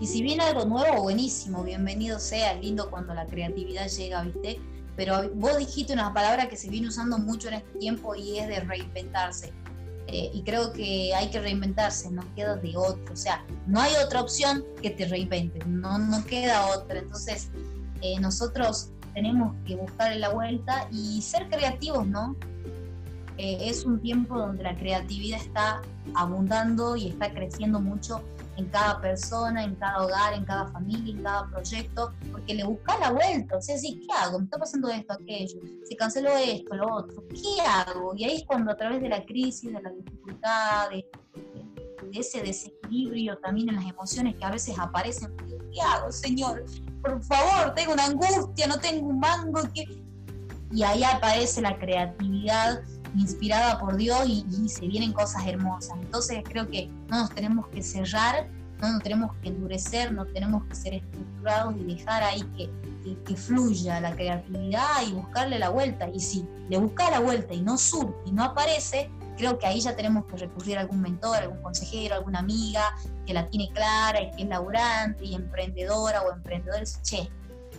Y 0.00 0.06
si 0.06 0.22
viene 0.22 0.42
algo 0.42 0.64
nuevo, 0.64 1.02
buenísimo, 1.02 1.62
bienvenido 1.62 2.18
sea, 2.18 2.54
lindo 2.54 2.90
cuando 2.90 3.14
la 3.14 3.26
creatividad 3.26 3.86
llega, 3.86 4.22
¿viste? 4.22 4.60
Pero 4.96 5.30
vos 5.34 5.56
dijiste 5.58 5.92
una 5.92 6.12
palabra 6.12 6.48
que 6.48 6.56
se 6.56 6.68
viene 6.68 6.88
usando 6.88 7.18
mucho 7.18 7.48
en 7.48 7.54
este 7.54 7.78
tiempo 7.78 8.14
y 8.14 8.38
es 8.38 8.48
de 8.48 8.60
reinventarse. 8.60 9.52
Eh, 10.08 10.30
y 10.34 10.42
creo 10.42 10.72
que 10.72 11.14
hay 11.14 11.30
que 11.30 11.40
reinventarse, 11.40 12.10
no 12.10 12.22
queda 12.34 12.56
de 12.56 12.76
otro, 12.76 13.12
o 13.12 13.16
sea, 13.16 13.44
no 13.66 13.80
hay 13.80 13.92
otra 14.04 14.20
opción 14.20 14.64
que 14.82 14.90
te 14.90 15.06
reinventes, 15.06 15.66
no, 15.66 15.96
no 15.98 16.24
queda 16.26 16.66
otra, 16.66 16.98
entonces 16.98 17.50
eh, 18.00 18.18
nosotros 18.20 18.90
tenemos 19.14 19.54
que 19.64 19.76
buscarle 19.76 20.18
la 20.18 20.30
vuelta 20.30 20.88
y 20.90 21.22
ser 21.22 21.48
creativos, 21.48 22.06
¿no? 22.06 22.36
Eh, 23.38 23.58
es 23.68 23.84
un 23.84 24.00
tiempo 24.00 24.36
donde 24.38 24.64
la 24.64 24.76
creatividad 24.76 25.40
está 25.40 25.82
abundando 26.14 26.96
y 26.96 27.08
está 27.08 27.32
creciendo 27.32 27.80
mucho 27.80 28.22
en 28.56 28.66
cada 28.66 29.00
persona, 29.00 29.64
en 29.64 29.74
cada 29.76 30.04
hogar, 30.04 30.34
en 30.34 30.44
cada 30.44 30.66
familia, 30.68 31.14
en 31.14 31.22
cada 31.22 31.48
proyecto, 31.48 32.12
porque 32.30 32.54
le 32.54 32.64
busca 32.64 32.98
la 32.98 33.10
vuelta, 33.10 33.56
o 33.56 33.60
sea, 33.60 33.78
sí, 33.78 34.00
¿qué 34.00 34.06
hago? 34.14 34.38
Me 34.38 34.44
está 34.44 34.58
pasando 34.58 34.88
esto, 34.88 35.14
aquello, 35.14 35.60
se 35.84 35.96
canceló 35.96 36.36
esto, 36.36 36.74
lo 36.74 36.94
otro, 36.96 37.24
¿qué 37.28 37.62
hago? 37.66 38.14
Y 38.14 38.24
ahí 38.24 38.36
es 38.36 38.44
cuando 38.46 38.70
a 38.70 38.76
través 38.76 39.00
de 39.00 39.08
la 39.08 39.24
crisis, 39.24 39.72
de 39.72 39.80
la 39.80 39.90
dificultad, 39.90 40.90
de, 40.90 41.06
ese 42.12 42.42
desequilibrio 42.42 43.38
también 43.38 43.70
en 43.70 43.76
las 43.76 43.86
emociones 43.86 44.36
que 44.36 44.44
a 44.44 44.50
veces 44.50 44.78
aparecen, 44.78 45.34
¿qué 45.72 45.80
hago, 45.80 46.12
Señor? 46.12 46.62
Por 47.00 47.22
favor, 47.24 47.72
tengo 47.74 47.94
una 47.94 48.04
angustia, 48.04 48.66
no 48.66 48.78
tengo 48.78 49.08
un 49.08 49.18
mango, 49.18 49.60
¿qué? 49.72 49.84
Y 50.70 50.82
ahí 50.82 51.02
aparece 51.02 51.62
la 51.62 51.78
creatividad 51.78 52.82
inspirada 53.16 53.78
por 53.78 53.96
Dios 53.96 54.20
y, 54.26 54.68
se 54.68 54.86
vienen 54.86 55.12
cosas 55.12 55.46
hermosas. 55.46 55.96
Entonces 56.00 56.42
creo 56.44 56.68
que 56.68 56.88
no 57.08 57.18
nos 57.18 57.30
tenemos 57.30 57.66
que 57.68 57.82
cerrar, 57.82 58.48
no 58.80 58.92
nos 58.92 59.02
tenemos 59.02 59.34
que 59.42 59.48
endurecer, 59.48 60.12
no 60.12 60.26
tenemos 60.26 60.64
que 60.64 60.74
ser 60.74 60.94
estructurados 60.94 61.74
y 61.76 61.84
dejar 61.94 62.22
ahí 62.22 62.42
que, 62.56 62.70
que, 63.24 63.36
fluya 63.36 64.00
la 64.00 64.14
creatividad 64.14 65.06
y 65.06 65.12
buscarle 65.12 65.58
la 65.58 65.68
vuelta. 65.68 66.08
Y 66.08 66.20
si 66.20 66.46
le 66.68 66.78
busca 66.78 67.10
la 67.10 67.20
vuelta 67.20 67.54
y 67.54 67.60
no 67.60 67.78
surge 67.78 68.14
y 68.26 68.32
no 68.32 68.44
aparece, 68.44 69.10
creo 69.36 69.58
que 69.58 69.66
ahí 69.66 69.80
ya 69.80 69.94
tenemos 69.94 70.24
que 70.26 70.36
recurrir 70.36 70.78
a 70.78 70.82
algún 70.82 71.00
mentor, 71.00 71.36
algún 71.36 71.62
consejero, 71.62 72.14
alguna 72.14 72.40
amiga 72.40 72.94
que 73.26 73.34
la 73.34 73.48
tiene 73.48 73.70
clara 73.72 74.20
y 74.20 74.30
que 74.32 74.42
es 74.42 74.48
laburante 74.48 75.24
y 75.24 75.34
emprendedora 75.34 76.22
o 76.22 76.32
emprendedor. 76.32 76.82
Che, 77.02 77.28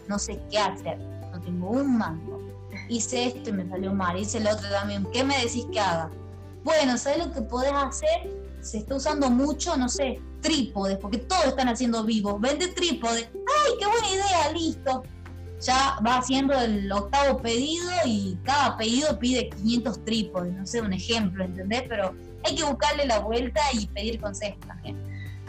no 0.07 0.19
sé 0.19 0.39
qué 0.49 0.59
hacer, 0.59 0.97
no 1.31 1.39
tengo 1.41 1.69
un 1.69 1.97
mango 1.97 2.42
hice 2.89 3.25
esto 3.25 3.49
y 3.49 3.53
me 3.53 3.67
salió 3.69 3.93
mal, 3.93 4.17
hice 4.17 4.37
el 4.39 4.47
otro 4.47 4.69
también, 4.69 5.05
¿qué 5.11 5.23
me 5.23 5.37
decís 5.37 5.65
que 5.71 5.79
haga? 5.79 6.09
Bueno, 6.63 6.97
¿sabes 6.97 7.25
lo 7.25 7.33
que 7.33 7.41
podés 7.41 7.73
hacer? 7.73 8.31
Se 8.61 8.77
está 8.77 8.95
usando 8.95 9.29
mucho, 9.29 9.75
no 9.75 9.89
sé, 9.89 10.21
trípodes, 10.41 10.97
porque 10.97 11.17
todos 11.17 11.45
están 11.45 11.67
haciendo 11.67 12.03
vivos. 12.03 12.39
Vende 12.39 12.67
trípodes. 12.69 13.29
¡Ay, 13.33 13.73
qué 13.79 13.85
buena 13.85 14.09
idea! 14.09 14.51
Listo. 14.53 15.03
Ya 15.59 15.97
va 16.05 16.17
haciendo 16.17 16.53
el 16.59 16.91
octavo 16.91 17.41
pedido 17.41 17.89
y 18.05 18.37
cada 18.43 18.77
pedido 18.77 19.17
pide 19.17 19.49
500 19.49 20.05
trípodes. 20.05 20.53
No 20.53 20.65
sé, 20.65 20.81
un 20.81 20.93
ejemplo, 20.93 21.43
¿entendés? 21.43 21.83
Pero 21.87 22.13
hay 22.43 22.55
que 22.55 22.63
buscarle 22.63 23.05
la 23.05 23.19
vuelta 23.19 23.61
y 23.73 23.87
pedir 23.87 24.19
consejos 24.19 24.59
también. 24.67 24.97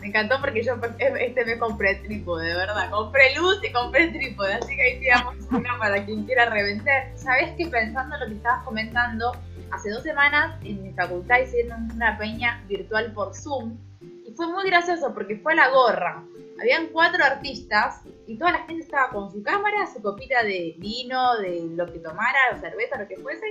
Me 0.05 0.11
encantó 0.11 0.39
porque 0.39 0.63
yo 0.63 0.75
este 0.99 1.47
me 1.47 1.59
compré 1.59 1.95
trípode, 1.95 2.47
de 2.47 2.55
verdad. 2.55 2.91
Compré 2.91 3.35
luz 3.37 3.59
y 3.65 3.73
compré 3.73 4.09
trípode, 4.09 4.53
así 4.53 4.77
que 4.77 4.83
ahí 4.83 5.01
tiramos 5.01 5.35
una 5.51 5.79
para 5.79 6.05
quien 6.05 6.27
quiera 6.27 6.51
reventar. 6.51 7.11
¿Sabes 7.15 7.53
que 7.57 7.69
pensando 7.69 8.15
en 8.17 8.21
lo 8.21 8.27
que 8.27 8.35
estabas 8.35 8.65
comentando, 8.65 9.33
hace 9.71 9.89
dos 9.89 10.03
semanas 10.03 10.61
en 10.63 10.83
mi 10.83 10.93
facultad 10.93 11.39
hicieron 11.39 11.91
una 11.91 12.19
peña 12.19 12.63
virtual 12.69 13.13
por 13.15 13.35
Zoom 13.35 13.79
y 14.27 14.35
fue 14.37 14.47
muy 14.49 14.67
gracioso 14.67 15.15
porque 15.15 15.39
fue 15.39 15.55
la 15.55 15.71
gorra. 15.71 16.23
Habían 16.61 16.89
cuatro 16.89 17.25
artistas 17.25 18.03
y 18.27 18.37
toda 18.37 18.53
la 18.53 18.59
gente 18.65 18.83
estaba 18.83 19.09
con 19.09 19.33
su 19.33 19.43
cámara, 19.43 19.87
su 19.87 20.03
copita 20.03 20.43
de 20.43 20.75
vino, 20.77 21.39
de 21.39 21.63
lo 21.75 21.91
que 21.91 21.99
tomara, 22.01 22.61
cerveza, 22.61 22.99
lo 22.99 23.09
que 23.09 23.17
fuese, 23.17 23.47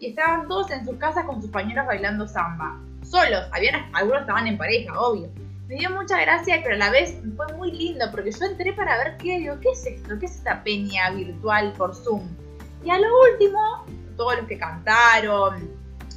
y 0.00 0.08
estaban 0.08 0.48
todos 0.48 0.70
en 0.70 0.86
sus 0.86 0.96
casas 0.96 1.26
con 1.26 1.42
sus 1.42 1.50
pañuelos 1.50 1.84
bailando 1.84 2.26
samba. 2.26 2.80
Solos, 3.02 3.44
habían, 3.52 3.94
algunos 3.94 4.22
estaban 4.22 4.46
en 4.46 4.56
pareja, 4.56 4.98
obvio 4.98 5.28
me 5.68 5.74
dio 5.74 5.90
mucha 5.90 6.18
gracia, 6.18 6.60
pero 6.62 6.76
a 6.76 6.78
la 6.78 6.90
vez 6.90 7.18
fue 7.36 7.46
muy 7.54 7.70
lindo 7.70 8.06
porque 8.10 8.32
yo 8.32 8.46
entré 8.46 8.72
para 8.72 8.96
ver 8.96 9.18
qué, 9.18 9.38
digo, 9.38 9.60
¿qué 9.60 9.70
es 9.70 9.86
esto? 9.86 10.18
¿Qué 10.18 10.24
es 10.24 10.36
esta 10.36 10.64
peña 10.64 11.10
virtual 11.10 11.74
por 11.74 11.94
Zoom? 11.94 12.26
Y 12.82 12.90
a 12.90 12.98
lo 12.98 13.08
último, 13.30 13.84
todos 14.16 14.38
los 14.38 14.46
que 14.46 14.58
cantaron, 14.58 15.70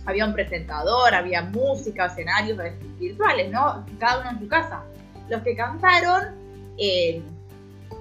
había 0.05 0.25
un 0.25 0.33
presentador, 0.33 1.13
había 1.13 1.41
música, 1.41 2.05
escenarios 2.05 2.57
virtuales, 2.97 3.51
¿no? 3.51 3.85
Cada 3.99 4.21
uno 4.21 4.29
en 4.31 4.39
su 4.39 4.47
casa. 4.47 4.83
Los 5.27 5.41
que 5.43 5.55
cantaron, 5.55 6.33
eh, 6.77 7.21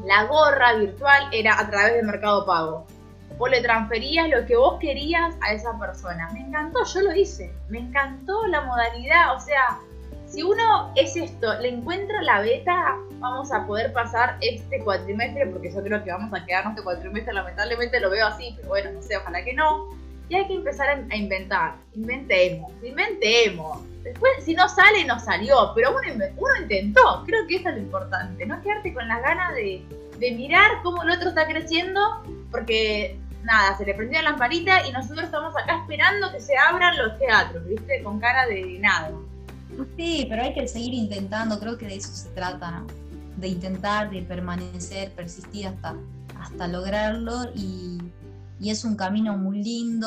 la 0.05 0.25
gorra 0.25 0.75
virtual 0.75 1.31
era 1.33 1.59
a 1.59 1.69
través 1.69 1.95
del 1.95 2.07
Mercado 2.07 2.47
Pago. 2.47 2.87
Vos 3.39 3.51
le 3.51 3.61
transferías 3.61 4.29
lo 4.29 4.47
que 4.47 4.57
vos 4.57 4.79
querías 4.79 5.35
a 5.41 5.53
esa 5.53 5.77
persona. 5.79 6.31
Me 6.33 6.41
encantó, 6.41 6.85
yo 6.85 7.01
lo 7.01 7.15
hice. 7.15 7.53
Me 7.69 7.81
encantó 7.81 8.47
la 8.47 8.61
modalidad, 8.61 9.35
o 9.35 9.41
sea, 9.41 9.81
si 10.31 10.43
uno 10.43 10.93
es 10.95 11.17
esto, 11.17 11.59
le 11.61 11.69
encuentra 11.69 12.23
la 12.23 12.41
beta, 12.41 12.97
vamos 13.19 13.53
a 13.53 13.67
poder 13.67 13.93
pasar 13.93 14.37
este 14.41 14.79
cuatrimestre, 14.81 15.47
porque 15.47 15.73
yo 15.73 15.83
creo 15.83 16.03
que 16.05 16.13
vamos 16.13 16.33
a 16.33 16.45
quedarnos 16.47 16.73
este 16.73 16.85
cuatrimestre, 16.85 17.33
lamentablemente 17.33 17.99
lo 18.01 18.11
veo 18.11 18.27
así, 18.27 18.55
pero 18.57 18.69
bueno, 18.69 18.93
no 18.93 19.03
sé, 19.03 19.17
ojalá 19.17 19.45
que 19.45 19.55
no. 19.55 19.89
Y 20.29 20.37
hay 20.37 20.47
que 20.47 20.55
empezar 20.55 20.89
a 20.89 21.17
inventar, 21.17 21.75
inventemos, 21.95 22.73
inventemos. 22.85 23.81
Después, 24.05 24.33
si 24.45 24.55
no 24.55 24.69
sale, 24.69 25.05
no 25.05 25.19
salió, 25.19 25.73
pero 25.75 25.91
uno, 25.91 26.25
uno 26.37 26.57
intentó, 26.63 27.25
creo 27.27 27.47
que 27.49 27.57
eso 27.57 27.69
es 27.69 27.75
lo 27.75 27.81
importante, 27.81 28.47
no 28.47 28.63
quedarte 28.63 28.95
con 28.95 29.09
las 29.09 29.21
ganas 29.23 29.55
de, 29.57 29.83
de 30.19 30.31
mirar 30.31 30.71
cómo 30.85 31.03
el 31.03 31.11
otro 31.11 31.31
está 31.31 31.49
creciendo, 31.49 32.23
porque 32.53 33.19
nada, 33.43 33.77
se 33.77 33.85
le 33.85 33.95
prendió 33.95 34.23
la 34.23 34.31
lamparita 34.31 34.87
y 34.87 34.93
nosotros 34.93 35.25
estamos 35.25 35.57
acá 35.57 35.81
esperando 35.81 36.31
que 36.31 36.41
se 36.41 36.57
abran 36.57 36.97
los 36.97 37.19
teatros, 37.19 37.67
¿viste? 37.67 38.01
Con 38.05 38.21
cara 38.21 38.47
de 38.47 38.79
nada. 38.79 39.11
Sí, 39.97 40.27
pero 40.29 40.43
hay 40.43 40.55
que 40.55 40.67
seguir 40.67 40.95
intentando, 40.95 41.59
creo 41.59 41.79
que 41.79 41.87
de 41.87 41.97
eso 41.97 42.13
se 42.13 42.31
trata, 42.31 42.71
¿no? 42.71 42.87
De 43.37 43.49
intentar, 43.49 44.11
de 44.11 44.23
permanecer, 44.23 45.13
persistir 45.13 45.67
hasta, 45.67 45.97
hasta 46.39 46.69
lograrlo 46.69 47.51
y, 47.55 47.99
es 48.63 48.85
un 48.85 48.95
camino 48.95 49.37
muy 49.39 49.63
lindo, 49.63 50.07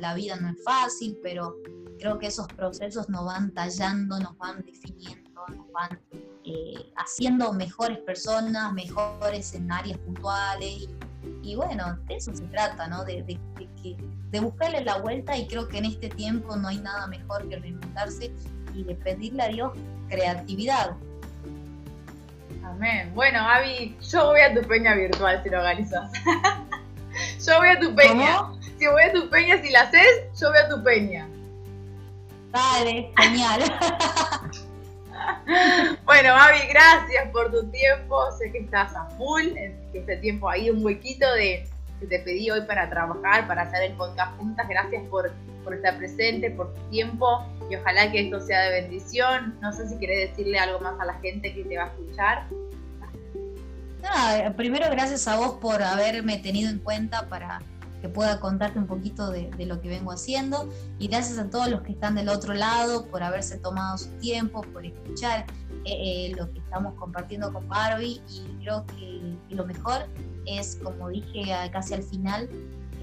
la, 0.00 0.14
vida 0.14 0.36
no 0.36 0.50
es 0.50 0.62
fácil, 0.64 1.16
pero 1.22 1.56
creo 2.00 2.18
que 2.18 2.26
esos 2.26 2.48
procesos 2.48 3.08
nos 3.08 3.24
van 3.24 3.52
tallando, 3.52 4.18
nos 4.18 4.36
van 4.38 4.64
definiendo, 4.64 5.30
nos 5.48 5.70
van 5.70 6.00
eh, 6.44 6.92
haciendo 6.96 7.52
mejores 7.52 7.98
personas, 7.98 8.72
mejores 8.72 9.54
en 9.54 9.70
áreas 9.70 9.98
puntuales. 9.98 10.88
Y, 11.42 11.54
bueno, 11.54 11.96
de 12.08 12.16
eso 12.16 12.34
se 12.34 12.42
trata, 12.46 12.88
¿no? 12.88 13.04
De, 13.04 13.22
de, 13.22 13.38
de, 14.32 14.40
buscarle 14.40 14.84
la 14.84 14.98
vuelta 14.98 15.38
y 15.38 15.46
creo 15.46 15.68
que 15.68 15.78
en 15.78 15.84
este 15.84 16.08
tiempo 16.08 16.56
no 16.56 16.66
hay 16.66 16.78
nada 16.78 17.06
mejor 17.06 17.48
que 17.48 17.56
reinventarse 17.56 18.32
y 18.74 18.84
de 18.84 18.94
pedirle 18.94 19.42
a 19.42 19.48
Dios 19.48 19.72
creatividad. 20.08 20.96
Amén. 22.64 23.12
Bueno, 23.14 23.40
Avi, 23.40 23.96
yo 24.10 24.26
voy 24.26 24.40
a 24.40 24.54
tu 24.54 24.66
peña 24.66 24.94
virtual 24.94 25.42
si 25.42 25.50
lo 25.50 25.58
organizas. 25.58 26.10
yo 27.46 27.58
voy 27.58 27.68
a 27.68 27.78
tu 27.78 27.94
peña. 27.94 28.50
Si 28.78 28.86
voy 28.86 29.02
a 29.02 29.12
tu 29.12 29.28
peña, 29.28 29.60
si 29.62 29.70
la 29.70 29.82
haces, 29.82 30.24
yo 30.40 30.48
voy 30.48 30.58
a 30.58 30.68
tu 30.68 30.82
peña. 30.82 31.28
Dale, 32.50 33.12
genial. 33.16 33.62
bueno, 36.04 36.34
Avi, 36.34 36.58
gracias 36.68 37.28
por 37.32 37.50
tu 37.50 37.70
tiempo. 37.70 38.30
Sé 38.38 38.52
que 38.52 38.58
estás 38.58 38.94
a 38.94 39.06
full, 39.16 39.54
que 39.92 39.98
este 39.98 40.16
tiempo 40.18 40.48
ahí, 40.48 40.70
un 40.70 40.84
huequito 40.84 41.32
de 41.34 41.68
que 42.00 42.06
te 42.06 42.18
pedí 42.18 42.50
hoy 42.50 42.62
para 42.62 42.90
trabajar, 42.90 43.46
para 43.46 43.62
hacer 43.62 43.84
el 43.84 43.92
podcast 43.92 44.36
juntas. 44.36 44.68
Gracias 44.68 45.02
por, 45.08 45.32
por 45.64 45.74
estar 45.74 45.96
presente, 45.98 46.50
por 46.50 46.72
tu 46.74 46.80
tiempo 46.90 47.44
y 47.70 47.76
ojalá 47.76 48.10
que 48.10 48.20
esto 48.20 48.40
sea 48.40 48.62
de 48.62 48.82
bendición. 48.82 49.58
No 49.60 49.72
sé 49.72 49.88
si 49.88 49.98
querés 49.98 50.30
decirle 50.30 50.58
algo 50.58 50.80
más 50.80 50.98
a 51.00 51.04
la 51.04 51.14
gente 51.20 51.54
que 51.54 51.64
te 51.64 51.76
va 51.76 51.84
a 51.84 51.88
escuchar. 51.88 52.46
Nada, 54.02 54.54
primero 54.56 54.86
gracias 54.90 55.28
a 55.28 55.36
vos 55.36 55.54
por 55.60 55.82
haberme 55.82 56.38
tenido 56.38 56.70
en 56.70 56.80
cuenta 56.80 57.28
para 57.28 57.60
que 58.02 58.08
pueda 58.08 58.40
contarte 58.40 58.80
un 58.80 58.88
poquito 58.88 59.30
de, 59.30 59.48
lo 59.64 59.80
que 59.80 59.88
vengo 59.88 60.10
haciendo 60.10 60.68
y 60.98 61.06
gracias 61.06 61.38
a 61.38 61.48
todos 61.48 61.68
los 61.68 61.82
que 61.82 61.92
están 61.92 62.16
del 62.16 62.28
otro 62.28 62.52
lado 62.52 63.06
por 63.06 63.22
haberse 63.22 63.58
tomado 63.58 63.96
su 63.96 64.08
tiempo, 64.18 64.62
por 64.72 64.84
escuchar 64.84 65.46
eh, 65.84 65.92
eh, 66.30 66.34
lo 66.36 66.52
que 66.52 66.58
estamos 66.58 66.94
compartiendo 66.94 67.52
con 67.52 67.68
Barbie 67.68 68.20
y 68.28 68.64
creo 68.64 68.84
que, 68.86 69.36
lo 69.50 69.64
mejor 69.66 70.08
es, 70.46 70.76
como 70.82 71.10
dije 71.10 71.44
casi 71.72 71.94
al 71.94 72.02
final, 72.02 72.48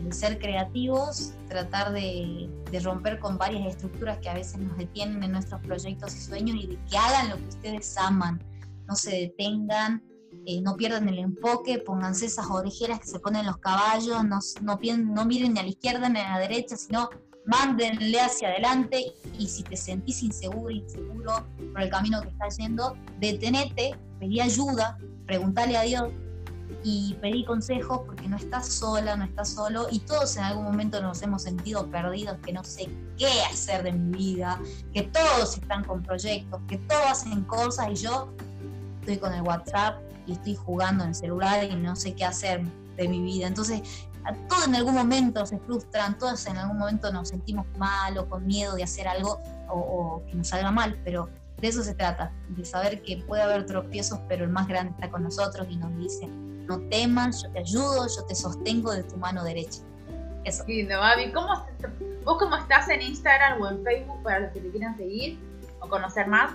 el 0.06 0.14
ser 0.14 0.40
creativos, 0.40 1.34
tratar 1.48 1.92
de, 1.92 2.50
de, 2.72 2.80
romper 2.80 3.20
con 3.20 3.38
varias 3.38 3.68
estructuras 3.68 4.18
que 4.20 4.30
a 4.30 4.34
veces 4.34 4.60
nos 4.60 4.78
detienen 4.78 5.24
en 5.24 5.32
nuestros 5.34 5.62
proyectos 5.62 6.16
y 6.16 6.20
sueños 6.20 6.58
y 6.62 6.68
de 6.68 6.80
que 6.90 6.98
hagan 6.98 7.30
lo 7.30 7.38
que 7.38 7.48
ustedes 7.48 7.98
aman, 7.98 8.44
no 8.88 8.96
se 8.96 9.12
detengan, 9.12 10.04
eh, 10.46 10.62
no 10.62 10.76
pierdan 10.76 11.10
el 11.10 11.20
enfoque, 11.20 11.80
pónganse 11.80 12.26
esas 12.28 12.48
orejeras 12.48 13.00
que 13.00 13.08
se 13.08 13.20
ponen 13.20 13.46
los 13.46 13.58
caballos, 13.58 14.24
no, 14.24 14.40
no, 14.62 14.80
no 14.98 15.26
miren 15.26 15.54
ni 15.54 15.60
a 15.60 15.64
la 15.64 15.70
izquierda 15.70 16.10
ni 16.10 16.20
a 16.20 16.32
la 16.32 16.40
derecha, 16.40 16.76
sino 16.76 17.10
mándenle 17.46 18.20
hacia 18.20 18.50
adelante 18.50 19.14
y 19.38 19.48
si 19.48 19.64
te 19.64 19.76
sentís 19.76 20.22
inseguro, 20.24 20.70
inseguro 20.70 21.48
por 21.72 21.82
el 21.82 21.90
camino 21.90 22.22
que 22.22 22.30
estás 22.30 22.58
yendo, 22.58 22.96
detenete, 23.20 23.96
pedí 24.20 24.40
ayuda, 24.40 24.98
preguntale 25.26 25.78
a 25.78 25.82
Dios 25.82 26.12
y 26.84 27.16
pedí 27.22 27.44
consejos 27.46 28.02
porque 28.06 28.28
no 28.28 28.38
estás 28.38 28.68
sola, 28.68 29.16
no 29.16 29.26
estás 29.26 29.50
solo 29.50 29.88
y 29.92 30.00
todos 30.00 30.38
en 30.38 30.44
algún 30.44 30.64
momento 30.64 31.02
nos 31.02 31.22
hemos 31.22 31.44
sentido 31.44 31.88
perdidos, 31.88 32.38
que 32.40 32.54
no 32.54 32.64
sé 32.64 32.90
qué 33.18 33.30
hacer 33.52 33.84
de 33.84 33.92
mi 33.92 34.18
vida, 34.18 34.60
que 34.94 35.04
todos 35.04 35.58
están 35.58 35.84
con 35.84 36.04
proyectos, 36.04 36.62
que 36.68 36.78
todos 36.78 37.06
hacen 37.06 37.44
cosas 37.44 37.90
y 37.92 37.96
yo 37.96 38.34
estoy 39.02 39.18
con 39.18 39.34
el 39.34 39.42
WhatsApp 39.42 40.00
y 40.26 40.34
estoy 40.34 40.56
jugando 40.56 41.04
en 41.04 41.10
el 41.10 41.16
celular 41.16 41.64
y 41.64 41.76
no 41.76 41.96
sé 41.96 42.14
qué 42.14 42.26
hacer 42.26 42.64
de 42.96 43.08
mi 43.08 43.22
vida. 43.22 43.48
Entonces, 43.48 43.82
todos 44.48 44.68
en 44.68 44.76
algún 44.76 44.94
momento 44.94 45.46
se 45.46 45.58
frustran, 45.60 46.18
todos 46.18 46.46
en 46.46 46.58
algún 46.58 46.78
momento 46.78 47.12
nos 47.12 47.30
sentimos 47.30 47.66
mal 47.78 48.18
o 48.18 48.30
con 48.30 48.46
miedo 48.46 48.76
de 48.76 48.84
hacer 48.84 49.08
algo 49.08 49.40
o, 49.68 50.22
que 50.28 50.36
nos 50.36 50.48
salga 50.50 50.72
mal, 50.72 51.00
pero 51.04 51.30
de 51.58 51.68
eso 51.68 51.84
se 51.84 51.94
trata, 51.94 52.32
de 52.50 52.64
saber 52.64 53.02
que 53.02 53.18
puede 53.18 53.42
haber 53.42 53.66
tropiezos, 53.66 54.20
pero 54.28 54.46
el 54.46 54.50
más 54.50 54.68
grande 54.68 54.94
está 54.94 55.10
con 55.10 55.24
nosotros 55.24 55.68
y 55.70 55.78
nos 55.78 55.96
dice, 55.98 56.30
no 56.70 56.80
temas, 56.90 57.44
yo 57.44 57.52
te 57.52 57.60
ayudo, 57.60 58.08
yo 58.08 58.24
te 58.26 58.36
sostengo 58.36 58.92
de 58.92 59.04
tu 59.04 59.18
mano 59.18 59.44
derecha. 59.44 59.82
Eso. 60.46 60.64
Lindo, 60.68 60.98
Babi. 60.98 61.32
¿Cómo, 61.32 61.66
¿Vos 62.24 62.38
cómo 62.40 62.56
estás 62.56 62.88
en 62.90 63.02
Instagram 63.02 63.62
o 63.62 63.70
en 63.70 63.84
Facebook 63.84 64.24
para 64.24 64.40
los 64.40 64.52
que 64.54 64.62
te 64.62 64.70
quieran 64.70 64.96
seguir 64.96 65.38
o 65.82 65.90
conocer 65.90 66.28
más? 66.28 66.52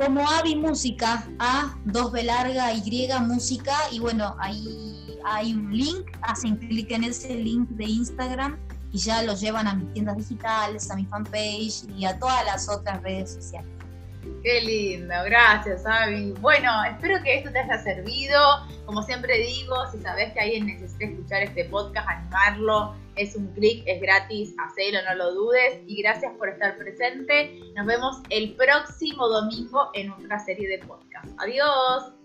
como 0.00 0.26
Avi 0.26 0.56
Música, 0.56 1.26
A, 1.38 1.76
2B 1.84 2.22
larga, 2.22 2.72
Y 2.72 3.08
Música, 3.20 3.74
y 3.92 3.98
bueno, 3.98 4.34
ahí 4.38 5.18
hay 5.26 5.52
un 5.52 5.76
link, 5.76 6.06
hacen 6.22 6.56
clic 6.56 6.90
en 6.90 7.04
ese 7.04 7.34
link 7.34 7.68
de 7.68 7.84
Instagram 7.84 8.56
y 8.92 8.98
ya 8.98 9.22
lo 9.22 9.34
llevan 9.34 9.66
a 9.66 9.74
mis 9.74 9.92
tiendas 9.92 10.16
digitales, 10.16 10.90
a 10.90 10.96
mi 10.96 11.04
fanpage 11.04 11.84
y 11.98 12.06
a 12.06 12.18
todas 12.18 12.46
las 12.46 12.66
otras 12.70 13.02
redes 13.02 13.34
sociales. 13.34 13.70
Qué 14.42 14.60
lindo, 14.60 15.14
gracias 15.24 15.84
Avi. 15.86 16.32
Bueno, 16.40 16.70
espero 16.84 17.22
que 17.22 17.38
esto 17.38 17.50
te 17.52 17.58
haya 17.58 17.78
servido. 17.82 18.40
Como 18.86 19.02
siempre 19.02 19.38
digo, 19.38 19.74
si 19.92 19.98
sabes 19.98 20.32
que 20.32 20.40
alguien 20.40 20.66
necesita 20.66 21.04
escuchar 21.04 21.42
este 21.42 21.64
podcast, 21.66 22.08
animarlo. 22.08 22.94
Es 23.16 23.36
un 23.36 23.48
clic, 23.48 23.82
es 23.86 24.00
gratis, 24.00 24.54
hacelo, 24.58 24.98
no 25.08 25.14
lo 25.14 25.34
dudes. 25.34 25.80
Y 25.86 26.02
gracias 26.02 26.32
por 26.38 26.48
estar 26.48 26.76
presente. 26.78 27.60
Nos 27.76 27.86
vemos 27.86 28.16
el 28.30 28.54
próximo 28.54 29.28
domingo 29.28 29.90
en 29.94 30.10
otra 30.10 30.38
serie 30.38 30.68
de 30.68 30.78
podcast. 30.78 31.28
Adiós. 31.38 32.19